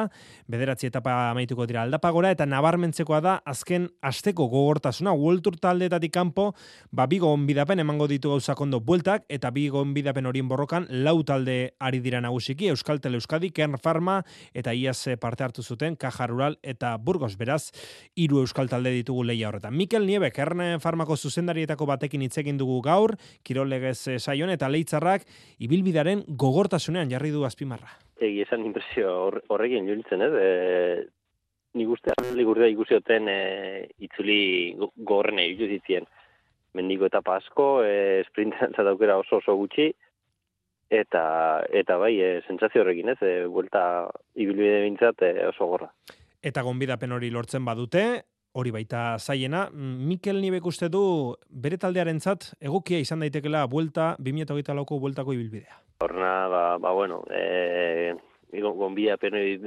bederatzi 0.49 0.89
etapa 0.89 1.15
amaituko 1.29 1.67
dira 1.69 1.83
aldapagora, 1.85 2.33
eta 2.33 2.47
nabarmentzekoa 2.49 3.21
da 3.21 3.37
azken 3.45 3.89
asteko 4.01 4.49
gogortasuna, 4.49 5.13
World 5.13 5.45
Tour 5.45 5.59
taldetatik 5.61 6.13
kanpo, 6.15 6.49
ba 6.91 7.05
bigo 7.05 7.29
onbidapen 7.31 7.79
emango 7.79 8.07
ditu 8.07 8.31
gauzak 8.33 8.61
ondo 8.61 8.79
bueltak 8.81 9.25
eta 9.29 9.51
bigo 9.53 9.81
onbidapen 9.81 10.25
horien 10.25 10.47
borrokan 10.49 10.87
lau 10.89 11.21
talde 11.23 11.73
ari 11.79 11.99
dira 11.99 12.21
nagusiki 12.21 12.69
Euskaltel 12.69 13.13
Euskadi, 13.13 13.51
Kern 13.51 13.77
Pharma 13.77 14.23
eta 14.53 14.73
IAS 14.73 15.17
parte 15.21 15.43
hartu 15.43 15.61
zuten 15.61 15.95
Caja 15.95 16.27
Rural 16.27 16.57
eta 16.63 16.97
Burgos 16.97 17.37
beraz 17.37 17.71
hiru 18.15 18.41
euskal 18.41 18.69
talde 18.69 18.91
ditugu 18.91 19.23
leia 19.23 19.49
horretan. 19.49 19.77
Mikel 19.77 20.05
Niebe 20.05 20.31
Kern 20.31 20.79
Farmako 20.81 21.15
zuzendarietako 21.17 21.85
batekin 21.85 22.21
hitz 22.25 22.37
egin 22.41 22.57
dugu 22.57 22.81
gaur, 22.81 23.15
Kirolegez 23.43 24.17
saion 24.17 24.49
eta 24.49 24.69
leitzarrak 24.69 25.27
ibilbidaren 25.59 26.23
gogortasunean 26.27 27.09
jarri 27.09 27.29
du 27.29 27.45
azpimarra. 27.45 27.99
Egi 28.19 28.41
esan 28.41 28.65
impresio 28.65 29.31
horrekin 29.47 29.87
julitzen, 29.87 30.21
ez? 30.21 30.33
E, 30.33 31.07
Ni 31.77 31.85
guztia, 31.85 32.15
ligurda 32.33 32.65
ikusioten 32.65 33.27
e, 33.29 33.41
itzuli 34.01 34.73
gogorren 34.79 35.37
egin 35.37 36.07
mendiko 36.77 37.07
eta 37.09 37.21
asko, 37.25 37.83
e, 37.83 38.23
sprinterantzat 38.29 38.87
aukera 38.93 39.17
oso 39.17 39.39
oso 39.39 39.55
gutxi, 39.55 39.91
eta 40.89 41.63
eta 41.69 41.97
bai, 41.97 42.15
e, 42.21 42.41
sentsazio 42.47 42.81
horrekin 42.81 43.13
ez, 43.13 43.19
e, 43.21 43.45
buelta 43.47 44.09
ibilbide 44.35 44.83
bintzat 44.87 45.21
e, 45.21 45.31
oso 45.47 45.69
gorra. 45.69 45.91
Eta 46.41 46.63
gonbidapen 46.63 47.11
hori 47.11 47.29
lortzen 47.31 47.65
badute, 47.65 48.05
hori 48.59 48.71
baita 48.73 49.17
zaiena, 49.19 49.67
Mikel 49.73 50.39
Nibek 50.41 50.65
uste 50.65 50.89
du 50.89 51.35
bere 51.49 51.77
taldearen 51.77 52.19
zat, 52.19 52.53
egokia 52.61 52.99
izan 52.99 53.21
daitekela 53.25 53.65
buelta, 53.69 54.15
2008 54.19 54.75
lauko 54.75 54.99
bueltako 54.99 55.35
ibilbidea. 55.35 55.77
Horna, 56.01 56.33
ba, 56.49 56.63
ba 56.81 56.91
bueno, 56.95 57.21
e, 57.29 58.15
gonbidapen 58.51 59.35
hori 59.35 59.57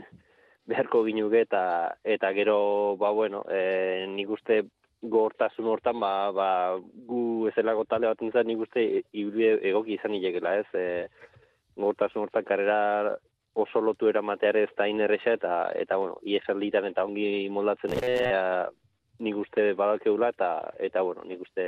beharko 0.66 1.04
ginuke 1.04 1.42
eta, 1.44 1.62
eta 2.04 2.32
gero, 2.32 2.96
ba 2.98 3.10
bueno, 3.10 3.42
e, 3.50 4.06
nik 4.10 4.30
uste 4.30 4.62
gortasun 5.02 5.66
hortan 5.66 5.98
ba, 6.00 6.30
ba, 6.32 6.48
gu 7.08 7.48
ezelako 7.50 7.84
talde 7.90 8.06
bat 8.06 8.20
nintzen 8.22 8.46
nik 8.46 8.62
uste 8.62 8.84
ibili 9.12 9.48
egoki 9.70 9.96
izan 9.98 10.14
hilekela 10.14 10.54
ez 10.60 10.68
e, 10.78 10.86
gortasun 11.76 12.22
hortan 12.22 12.46
karrera 12.46 13.16
oso 13.54 13.80
lotu 13.80 14.08
eramateare 14.08 14.62
ez 14.64 14.70
da 14.78 14.86
inerresa 14.88 15.34
eta 15.38 15.56
eta 15.76 15.98
bueno, 15.98 16.20
iesalditan 16.22 16.86
eta 16.88 17.04
ongi 17.04 17.48
moldatzen 17.50 17.98
ere 17.98 18.14
nik 19.22 19.36
uste 19.36 19.72
badakeula 19.78 20.30
eta 20.32 20.52
eta 20.78 21.02
bueno, 21.02 21.26
nik 21.28 21.42
uste 21.42 21.66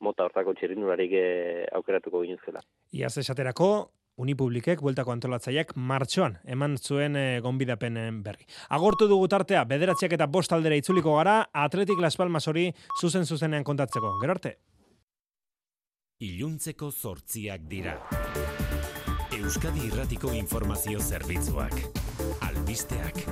mota 0.00 0.24
hortako 0.24 0.54
txirrindularik 0.56 1.12
eh, 1.12 1.64
aukeratuko 1.76 2.22
ginezkela. 2.24 2.62
Iaz 2.96 3.16
esaterako, 3.20 3.68
Unipublikek 4.20 4.82
bueltako 4.84 5.14
antolatzaileak 5.14 5.72
martxoan 5.76 6.36
eman 6.44 6.76
zuen 6.76 7.16
e, 7.16 7.26
gonbidapen 7.44 7.96
berri. 8.24 8.44
Agortu 8.68 9.08
dugu 9.08 9.28
tartea, 9.32 9.64
bederatziak 9.64 10.16
eta 10.18 10.28
bost 10.28 10.52
aldera 10.52 10.76
itzuliko 10.76 11.16
gara, 11.16 11.38
Atletik 11.52 12.00
Las 12.00 12.18
Palmas 12.20 12.46
hori 12.48 12.68
zuzen 13.00 13.24
zuzenean 13.24 13.64
kontatzeko. 13.64 14.18
Gero 14.20 14.36
arte. 14.36 14.56
Iluntzeko 16.20 16.90
zortziak 16.92 17.64
dira. 17.70 17.96
Euskadi 19.40 19.86
Irratiko 19.88 20.34
Informazio 20.36 21.00
Zerbitzuak. 21.00 21.80
Albisteak. 22.50 23.24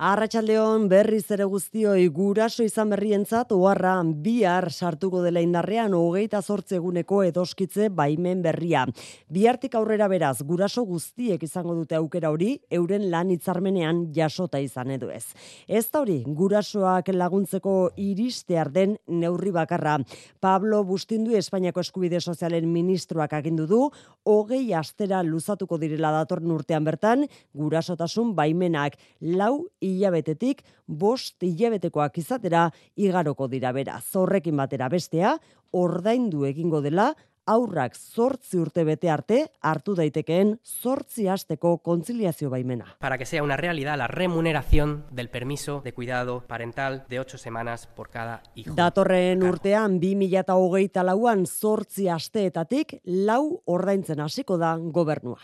Arratxaldeon 0.00 0.86
berriz 0.88 1.26
ere 1.34 1.44
guztioi 1.44 2.06
guraso 2.16 2.64
izan 2.64 2.88
berrientzat 2.88 3.50
oharra 3.52 3.98
bihar 4.24 4.70
sartuko 4.72 5.20
dela 5.20 5.42
indarrean 5.44 5.92
hogeita 5.92 6.38
zortzeguneko 6.40 7.18
edoskitze 7.26 7.90
baimen 7.92 8.40
berria. 8.40 8.86
Bihartik 9.28 9.76
aurrera 9.76 10.06
beraz 10.08 10.40
guraso 10.40 10.86
guztiek 10.88 11.44
izango 11.44 11.74
dute 11.76 11.98
aukera 11.98 12.30
hori 12.32 12.54
euren 12.78 13.04
lan 13.12 13.28
hitzarmenean 13.34 14.06
jasota 14.16 14.62
izan 14.64 14.94
edo 14.96 15.10
ez. 15.12 15.34
Ez 15.68 15.84
da 15.92 16.00
hori 16.00 16.16
gurasoak 16.24 17.12
laguntzeko 17.12 17.90
iristear 18.00 18.72
den 18.72 18.96
neurri 19.06 19.52
bakarra. 19.52 19.98
Pablo 20.40 20.80
Bustindu 20.88 21.36
Espainiako 21.36 21.84
Eskubide 21.84 22.22
Sozialen 22.24 22.72
ministroak 22.72 23.36
agindu 23.36 23.68
du 23.68 23.82
hogei 24.24 24.72
astera 24.72 25.20
luzatuko 25.28 25.76
direla 25.76 26.16
datorren 26.22 26.56
urtean 26.56 26.88
bertan 26.88 27.28
gurasotasun 27.52 28.32
baimenak 28.32 28.96
lau 29.20 29.66
hilabetetik 29.90 30.62
bost 30.86 31.42
hilabetekoak 31.42 32.18
izatera 32.22 32.68
igaroko 32.96 33.48
dira 33.48 33.72
bera. 33.72 34.00
Zorrekin 34.00 34.56
batera 34.56 34.88
bestea, 34.88 35.36
ordaindu 35.70 36.46
egingo 36.48 36.80
dela, 36.80 37.12
aurrak 37.50 37.96
zortzi 37.96 38.58
urte 38.60 38.84
bete 38.84 39.10
arte 39.10 39.40
hartu 39.60 39.96
daitekeen 39.98 40.54
zortzi 40.64 41.26
asteko 41.28 41.78
kontziliazio 41.86 42.50
baimena. 42.50 42.96
Para 43.00 43.18
que 43.18 43.26
sea 43.26 43.42
una 43.42 43.56
realidad 43.56 43.98
la 43.98 44.06
remuneración 44.06 45.04
del 45.10 45.30
permiso 45.30 45.80
de 45.84 45.92
cuidado 45.92 46.44
parental 46.46 47.04
de 47.08 47.20
8 47.20 47.38
semanas 47.38 47.86
por 47.86 48.10
cada 48.10 48.42
hijo. 48.54 48.74
Datorren 48.74 49.42
urtean 49.42 50.00
2008 50.00 51.02
lauan 51.04 51.46
zortzi 51.46 52.08
asteetatik 52.08 53.00
lau 53.04 53.62
ordaintzen 53.64 54.20
hasiko 54.20 54.58
da 54.58 54.76
gobernua. 54.76 55.40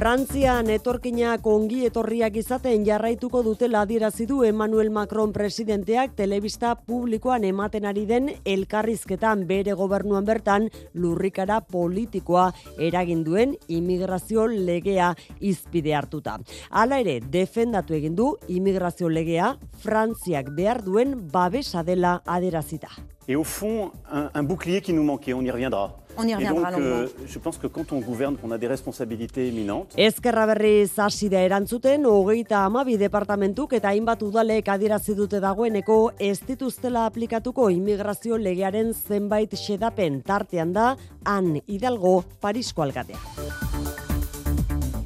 Frantzian 0.00 0.70
etorkinak 0.72 1.44
ongi 1.44 1.82
etorriak 1.84 2.38
izaten 2.40 2.86
jarraituko 2.86 3.42
dutela 3.44 3.82
adierazi 3.84 4.24
du 4.24 4.38
Emmanuel 4.48 4.88
Macron 4.88 5.34
presidenteak 5.34 6.14
telebista 6.16 6.70
publikoan 6.86 7.44
ematen 7.44 7.84
ari 7.84 8.06
den 8.08 8.30
elkarrizketan 8.48 9.44
bere 9.50 9.74
gobernuan 9.76 10.24
bertan 10.24 10.70
lurrikara 10.94 11.60
politikoa 11.60 12.46
eragin 12.88 13.26
duen 13.28 13.52
immigrazio 13.68 14.48
legea 14.48 15.12
izpide 15.38 15.92
hartuta. 15.92 16.38
Hala 16.70 17.04
ere, 17.04 17.20
defendatu 17.20 17.92
egin 18.00 18.16
du 18.16 18.32
immigrazio 18.48 19.12
legea 19.12 19.52
Frantziak 19.84 20.48
behar 20.56 20.80
duen 20.80 21.18
babesa 21.28 21.84
dela 21.84 22.22
aderazita. 22.24 22.88
Et 23.28 23.36
au 23.36 23.44
fond, 23.44 23.92
un, 24.10 24.30
un 24.34 24.42
bouclier 24.42 24.80
qui 24.80 24.94
nous 24.94 25.04
manquait, 25.04 25.34
on 25.34 25.44
y 25.44 25.50
reviendra. 25.50 25.94
On 26.20 26.28
y 26.28 26.34
reviendra 26.34 26.70
donc, 26.70 26.80
euh, 26.80 27.08
je 27.26 27.38
pense 27.38 27.56
que 27.56 27.66
quand 27.66 27.92
on 27.92 28.00
gouverne, 28.00 28.36
qu'on 28.36 28.50
a 28.50 28.58
des 28.58 28.66
responsabilités 28.66 29.48
éminentes. 29.48 29.94
Ezkerra 29.96 30.44
berriz 30.46 30.98
hasi 30.98 31.30
da 31.32 31.40
erantzuten, 31.40 32.04
hogeita 32.04 32.60
amabi 32.66 32.98
departamentuk 33.00 33.72
eta 33.78 33.94
hainbat 33.94 34.20
udalek 34.26 34.68
adierazi 34.68 35.16
dute 35.16 35.40
dagoeneko 35.40 36.12
ez 36.18 36.36
dituztela 36.44 37.06
aplikatuko 37.08 37.70
immigrazio 37.72 38.36
legearen 38.36 38.92
zenbait 38.92 39.56
xedapen 39.56 40.20
tartean 40.20 40.76
da, 40.76 40.92
han 41.24 41.56
Hidalgo 41.66 42.20
Parisko 42.40 42.84
alkatea. 42.84 43.99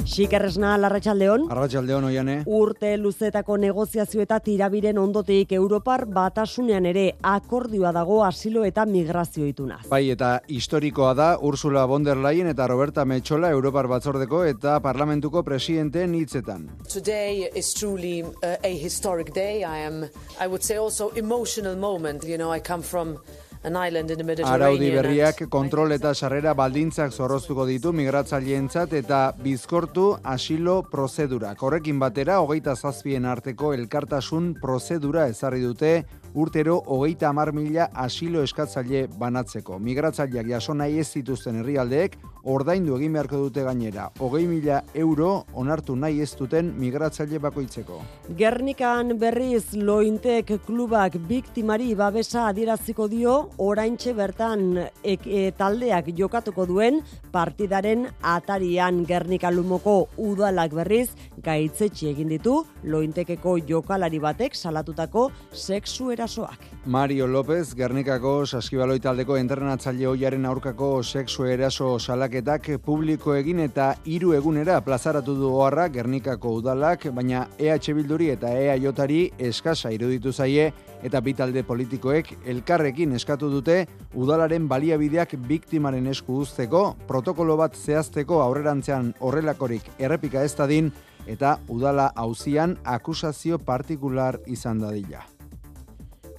Xikerresna, 0.05 0.75
Larratxaldeon. 0.77 1.47
Larratxaldeon, 1.49 2.05
oiane. 2.11 2.35
Urte 2.45 2.91
luzetako 3.01 3.57
negoziazio 3.57 4.21
eta 4.21 4.37
tirabiren 4.45 4.99
ondotik 5.01 5.55
Europar 5.57 6.05
batasunean 6.05 6.85
ere 6.91 7.05
akordioa 7.25 7.93
dago 7.97 8.19
asilo 8.25 8.67
eta 8.69 8.85
migrazio 8.85 9.47
ituna. 9.49 9.79
Bai, 9.89 10.03
eta 10.13 10.35
historikoa 10.47 11.15
da 11.17 11.29
Ursula 11.41 11.87
von 11.89 12.05
der 12.05 12.21
Leyen 12.21 12.53
eta 12.53 12.67
Roberta 12.69 13.07
Metxola 13.09 13.49
Europar 13.57 13.89
batzordeko 13.89 14.45
eta 14.45 14.77
parlamentuko 14.85 15.43
presidenteen 15.43 16.15
hitzetan. 16.21 16.69
Today 16.85 17.49
is 17.55 17.73
truly 17.73 18.23
uh, 18.23 18.59
a 18.63 18.75
historic 18.77 19.33
day. 19.33 19.65
I 19.65 19.87
am, 19.87 20.05
I 20.39 20.47
would 20.47 20.63
say 20.63 20.77
also 20.77 21.11
emotional 21.17 21.77
moment. 21.77 22.25
You 22.25 22.37
know, 22.37 22.53
I 22.53 22.61
come 22.61 22.83
from 22.83 23.17
Araudi 23.65 24.91
berriak 24.93 25.39
kontrol 25.49 25.93
eta 25.97 26.12
sarrera 26.15 26.53
baldintzak 26.55 27.12
zorroztuko 27.12 27.65
ditu 27.65 27.93
migratzaileentzat 27.97 28.93
eta 28.99 29.21
bizkortu 29.41 30.11
asilo 30.23 30.83
prozedura. 30.91 31.55
Horrekin 31.59 31.99
batera, 31.99 32.41
hogeita 32.45 32.77
zazpien 32.77 33.25
arteko 33.25 33.73
elkartasun 33.73 34.53
prozedura 34.61 35.27
ezarri 35.33 35.62
dute 35.65 35.95
urtero 36.35 36.83
hogeita 36.85 37.31
amar 37.31 37.55
mila 37.57 37.89
asilo 37.95 38.43
eskatzaile 38.45 39.07
banatzeko. 39.19 39.79
Migratzaileak 39.79 40.51
jaso 40.51 40.75
nahi 40.75 40.99
ez 41.01 41.09
zituzten 41.09 41.62
herrialdeek 41.62 42.19
ordaindu 42.45 42.97
egin 42.99 43.14
beharko 43.16 43.40
dute 43.47 43.64
gainera. 43.64 44.09
Hogei 44.20 44.45
mila 44.49 44.80
euro 44.95 45.30
onartu 45.55 45.97
nahi 45.97 46.20
ez 46.22 46.30
duten 46.38 46.72
migratzaile 46.78 47.40
bakoitzeko. 47.40 48.01
Gernikan 48.38 49.16
berriz 49.20 49.74
lointek 49.74 50.53
klubak 50.66 51.16
biktimari 51.28 51.95
babesa 51.95 52.49
adieraziko 52.51 53.09
dio 53.09 53.34
oraintxe 53.59 54.14
bertan 54.14 54.66
e, 55.03 55.16
taldeak 55.59 56.12
jokatuko 56.16 56.66
duen 56.66 57.01
partidaren 57.32 58.07
atarian 58.34 59.05
Gernika 59.09 59.51
Lumoko 59.51 60.09
udalak 60.18 60.76
berriz 60.76 61.11
gaitzetxe 61.45 62.11
egin 62.12 62.32
ditu 62.36 62.61
lointekeko 62.84 63.59
jokalari 63.68 64.20
batek 64.20 64.55
salatutako 64.55 65.30
sexu 65.53 66.11
erasoak. 66.12 66.74
Mario 66.87 67.26
López, 67.26 67.74
Gernikako 67.74 68.45
saskibaloi 68.45 68.99
taldeko 69.01 69.39
entrenatzaile 69.41 70.05
hoiaren 70.05 70.45
aurkako 70.45 70.89
sexu 71.03 71.47
eraso 71.49 71.87
salaketak 71.99 72.68
publiko 72.85 73.32
egin 73.39 73.62
eta 73.64 73.87
hiru 74.05 74.35
egunera 74.37 74.76
plazaratu 74.85 75.32
du 75.39 75.49
oharra 75.49 75.87
Gernikako 75.89 76.53
udalak, 76.59 77.07
baina 77.16 77.47
EH 77.59 77.95
Bilduri 77.97 78.28
eta 78.35 78.53
EAJari 78.53 79.32
eskasa 79.49 79.95
iruditu 79.97 80.32
zaie 80.32 80.72
eta 81.03 81.20
bi 81.24 81.32
talde 81.32 81.64
politikoek 81.64 82.35
elkarrekin 82.45 83.16
eskatu 83.16 83.49
dute 83.49 83.87
udalaren 84.12 84.68
baliabideak 84.68 85.39
biktimaren 85.49 86.07
esku 86.12 86.43
uzteko, 86.45 86.97
protokolo 87.09 87.57
bat 87.57 87.74
zehazteko 87.74 88.43
aurrerantzean 88.43 89.14
horrelakorik 89.20 89.89
errepika 89.99 90.45
ez 90.45 90.53
dadin 90.55 90.93
eta 91.26 91.59
udala 91.68 92.11
hauzian 92.14 92.76
akusazio 92.85 93.59
partikular 93.59 94.37
izan 94.45 94.85
dadila. 94.85 95.34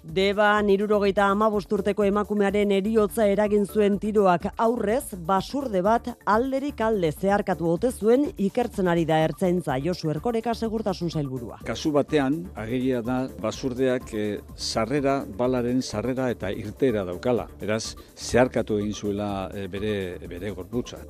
Deba 0.05 0.51
nirurogeita 0.61 1.25
amabosturteko 1.33 2.05
emakumearen 2.05 2.69
eriotza 2.75 3.25
eragin 3.25 3.65
zuen 3.65 3.97
tiroak 3.99 4.45
aurrez, 4.61 5.17
basurde 5.25 5.81
bat 5.81 6.11
alderik 6.29 6.81
alde 6.85 7.09
zeharkatu 7.11 7.71
ote 7.71 7.89
zuen 7.91 8.27
ikertzen 8.37 8.87
ari 8.87 9.05
da 9.09 9.17
ertzaintza 9.25 9.79
Josu 9.81 10.13
Erkoreka 10.13 10.53
segurtasun 10.53 11.09
zailburua. 11.09 11.59
Kasu 11.65 11.91
batean, 11.91 12.43
agegia 12.55 13.01
da 13.01 13.23
basurdeak 13.41 14.13
e, 14.13 14.25
sarrera, 14.55 15.23
balaren 15.25 15.81
sarrera 15.81 16.29
eta 16.29 16.53
irtera 16.53 17.03
daukala. 17.03 17.49
Eraz, 17.59 17.95
zeharkatu 18.15 18.77
egin 18.83 18.93
zuela 18.93 19.49
e, 19.53 19.65
bere, 19.67 19.95
bere 20.29 20.53
gorputza. 20.53 21.01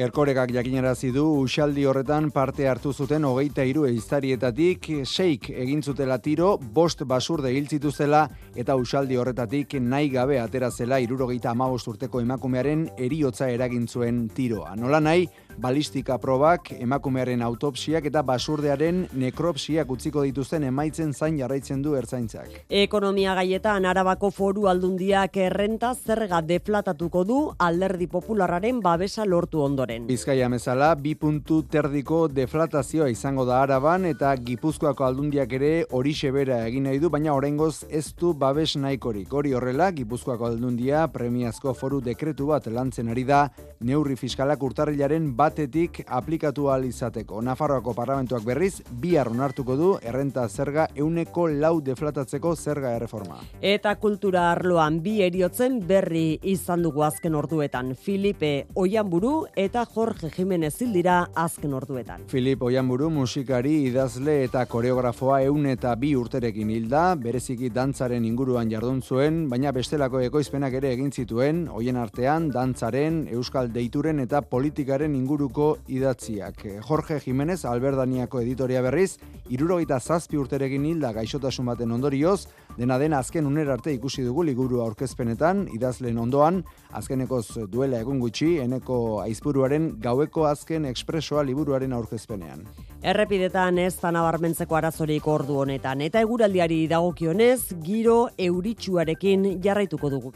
Erkorekak 0.00 0.48
jakinarazi 0.54 1.10
du 1.12 1.22
usaldi 1.42 1.82
horretan 1.84 2.30
parte 2.32 2.64
hartu 2.70 2.92
zuten 2.94 3.26
hogeita 3.28 3.66
hiru 3.68 3.82
eiztarietatik, 3.84 4.86
seik 5.04 5.50
egin 5.52 5.82
zutela 5.84 6.16
tiro, 6.24 6.54
bost 6.78 7.02
basurde 7.04 7.50
hil 7.52 7.68
zituzela 7.68 8.22
eta 8.56 8.78
usaldi 8.80 9.18
horretatik 9.20 9.76
nahi 9.84 10.08
gabe 10.14 10.38
atera 10.40 10.70
zela 10.70 11.02
irurogeita 11.04 11.50
amabost 11.52 11.92
urteko 11.92 12.22
emakumearen 12.24 12.86
eriotza 12.96 13.50
eragin 13.52 13.84
zuen 13.86 14.22
tiroa. 14.32 14.72
Nola 14.80 15.02
nahi, 15.04 15.28
balistika 15.58 16.18
probak, 16.18 16.72
emakumearen 16.78 17.42
autopsiak 17.42 18.06
eta 18.06 18.22
basurdearen 18.22 19.06
nekropsiak 19.12 19.90
utziko 19.90 20.22
dituzten 20.26 20.64
emaitzen 20.68 21.12
zain 21.12 21.38
jarraitzen 21.38 21.82
du 21.82 21.94
ertzaintzak. 21.98 22.64
Ekonomia 22.68 23.34
gaietan 23.34 23.84
Arabako 23.84 24.30
foru 24.30 24.66
aldundiak 24.70 25.36
errenta 25.36 25.94
zerga 25.94 26.40
deflatatuko 26.40 27.24
du 27.24 27.40
alderdi 27.58 28.06
popularraren 28.06 28.80
babesa 28.80 29.24
lortu 29.24 29.62
ondoren. 29.64 30.06
Bizkaia 30.06 30.48
mezala, 30.48 30.94
bi 30.94 31.14
puntu 31.14 31.62
terdiko 31.62 32.26
deflatazioa 32.28 33.08
izango 33.12 33.44
da 33.48 33.62
Araban 33.62 34.06
eta 34.10 34.34
Gipuzkoako 34.36 35.04
aldundiak 35.04 35.52
ere 35.58 35.72
hori 35.90 36.14
bera 36.32 36.66
egin 36.66 36.84
nahi 36.84 36.98
du, 36.98 37.08
baina 37.08 37.34
oraingoz 37.34 37.84
ez 37.88 38.14
du 38.18 38.32
babes 38.34 38.76
nahikorik. 38.76 39.32
Hori 39.32 39.52
horrela, 39.52 39.90
Gipuzkoako 39.92 40.46
aldundia 40.46 41.06
premiazko 41.08 41.74
foru 41.74 42.00
dekretu 42.00 42.46
bat 42.46 42.66
lantzen 42.66 43.08
ari 43.08 43.24
da, 43.24 43.48
neurri 43.80 44.16
fiskalak 44.16 44.62
urtarrilaren 44.62 45.30
batetik 45.40 46.02
aplikatu 46.06 46.68
ahal 46.68 46.84
izateko. 46.84 47.40
Nafarroako 47.44 47.94
parlamentuak 47.96 48.44
berriz, 48.44 48.82
bihar 49.00 49.30
onartuko 49.30 49.76
du 49.76 49.90
errenta 50.04 50.46
zerga 50.48 50.86
euneko 50.94 51.46
lau 51.48 51.80
deflatatzeko 51.84 52.54
zerga 52.56 52.92
erreforma. 52.98 53.38
Eta 53.60 53.94
kultura 54.02 54.50
arloan 54.52 55.00
bi 55.04 55.20
eriotzen 55.24 55.78
berri 55.86 56.38
izan 56.52 56.84
dugu 56.84 57.04
azken 57.06 57.36
orduetan. 57.38 57.94
Filipe 57.94 58.66
Oianburu 58.74 59.32
eta 59.56 59.86
Jorge 59.94 60.30
Jimenez 60.34 60.74
dira 60.80 61.16
azken 61.34 61.74
orduetan. 61.76 62.26
Filip 62.28 62.62
Oianburu 62.62 63.10
musikari, 63.12 63.74
idazle 63.88 64.36
eta 64.44 64.64
koreografoa 64.66 65.40
eun 65.46 65.66
eta 65.70 65.94
bi 66.00 66.12
urterekin 66.16 66.70
hilda, 66.70 67.14
bereziki 67.20 67.70
dantzaren 67.74 68.24
inguruan 68.24 68.70
jardun 68.70 69.00
zuen, 69.02 69.42
baina 69.50 69.72
bestelako 69.76 70.20
ekoizpenak 70.26 70.76
ere 70.80 70.92
egin 70.96 71.12
zituen, 71.12 71.66
hoien 71.68 71.96
artean, 72.00 72.50
dantzaren, 72.52 73.22
euskal 73.36 73.70
deituren 73.72 74.20
eta 74.24 74.42
politikaren 74.42 75.14
inguru 75.14 75.29
inguruko 75.30 75.76
idatziak. 75.86 76.64
Jorge 76.82 77.20
Jimenez, 77.22 77.64
Alberdaniako 77.64 78.40
editoria 78.40 78.82
berriz, 78.82 79.18
irurogeita 79.48 80.00
zazpi 80.00 80.38
urterekin 80.40 80.84
hilda 80.84 81.12
gaixotasun 81.14 81.68
baten 81.70 81.92
ondorioz, 81.94 82.48
dena 82.76 82.98
den 82.98 83.14
azken 83.14 83.46
uner 83.46 83.70
arte 83.70 83.94
ikusi 83.94 84.24
dugu 84.26 84.42
liguru 84.42 84.80
aurkezpenetan, 84.82 85.68
idazlen 85.74 86.18
ondoan, 86.18 86.64
azkenekoz 86.90 87.68
duela 87.70 88.00
egun 88.02 88.18
gutxi, 88.18 88.56
eneko 88.58 89.20
aizpuruaren 89.22 89.92
gaueko 90.02 90.48
azken 90.50 90.88
ekspresoa 90.90 91.44
liburuaren 91.46 91.92
aurkezpenean. 91.92 92.66
Errepidetan 93.02 93.78
ez 93.78 93.94
tanabarmentzeko 94.02 94.76
arazorik 94.76 95.28
ordu 95.28 95.60
honetan, 95.62 96.00
eta 96.00 96.26
eguraldiari 96.26 96.86
dagokionez, 96.90 97.76
giro 97.86 98.24
euritsuarekin 98.38 99.52
jarraituko 99.62 100.10
dugu. 100.10 100.34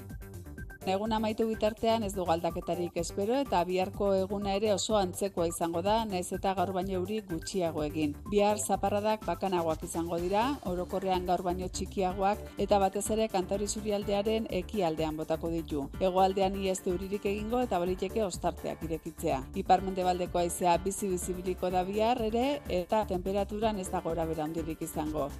Egun 0.84 1.14
amaitu 1.16 1.46
bitartean 1.48 2.02
ez 2.04 2.10
du 2.12 2.26
galdaketarik 2.28 2.98
espero 3.00 3.38
eta 3.40 3.62
biharko 3.64 4.10
eguna 4.18 4.52
ere 4.58 4.68
oso 4.74 4.98
antzekoa 4.98 5.46
izango 5.48 5.80
da, 5.86 5.94
naiz 6.04 6.26
eta 6.36 6.52
gaur 6.58 6.74
baino 6.76 6.92
euri 6.98 7.22
gutxiago 7.30 7.86
egin. 7.86 8.12
Bihar 8.28 8.60
zaparradak 8.60 9.24
bakanagoak 9.24 9.86
izango 9.88 10.18
dira, 10.20 10.42
orokorrean 10.68 11.24
gaur 11.30 11.40
baino 11.46 11.70
txikiagoak 11.78 12.60
eta 12.66 12.82
batez 12.82 13.06
ere 13.16 13.30
kantori 13.32 13.66
zurialdearen 13.66 14.50
ekialdean 14.60 15.16
botako 15.16 15.48
ditu. 15.54 15.86
Hegoaldean 16.02 16.60
du 16.60 16.92
uririk 16.92 17.24
egingo 17.32 17.62
eta 17.64 17.78
baliteke 17.80 18.22
ostarteak 18.22 18.84
irekitzea. 18.84 19.40
Iparmende 19.64 20.04
baldeko 20.04 20.38
aizea 20.38 20.76
bizi 20.84 21.08
bizibiliko 21.08 21.70
da 21.70 21.82
bihar 21.82 22.20
ere 22.28 22.60
eta 22.68 23.06
temperaturan 23.06 23.78
ez 23.78 23.88
da 23.90 24.04
gora 24.04 24.26
bera 24.26 24.44
izango. 24.80 25.30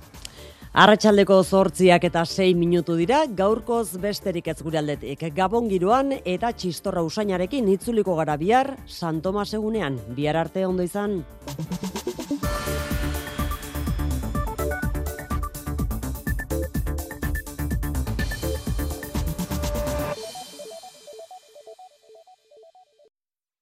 Arratxaldeko 0.75 1.37
zortziak 1.47 2.03
eta 2.09 2.25
sei 2.27 2.49
minutu 2.59 2.97
dira, 2.99 3.21
gaurkoz 3.41 3.95
besterik 4.03 4.49
ez 4.51 4.57
gure 4.59 4.81
aldetik. 4.81 5.23
Gabon 5.37 5.69
giroan 5.71 6.11
eta 6.17 6.51
txistorra 6.51 7.05
usainarekin 7.07 7.69
itzuliko 7.77 8.17
gara 8.19 8.35
bihar, 8.41 8.73
San 8.91 9.23
Tomas 9.23 9.53
egunean. 9.55 10.01
Bihar 10.19 10.41
arte 10.43 10.67
ondo 10.67 10.83
izan. 10.83 11.21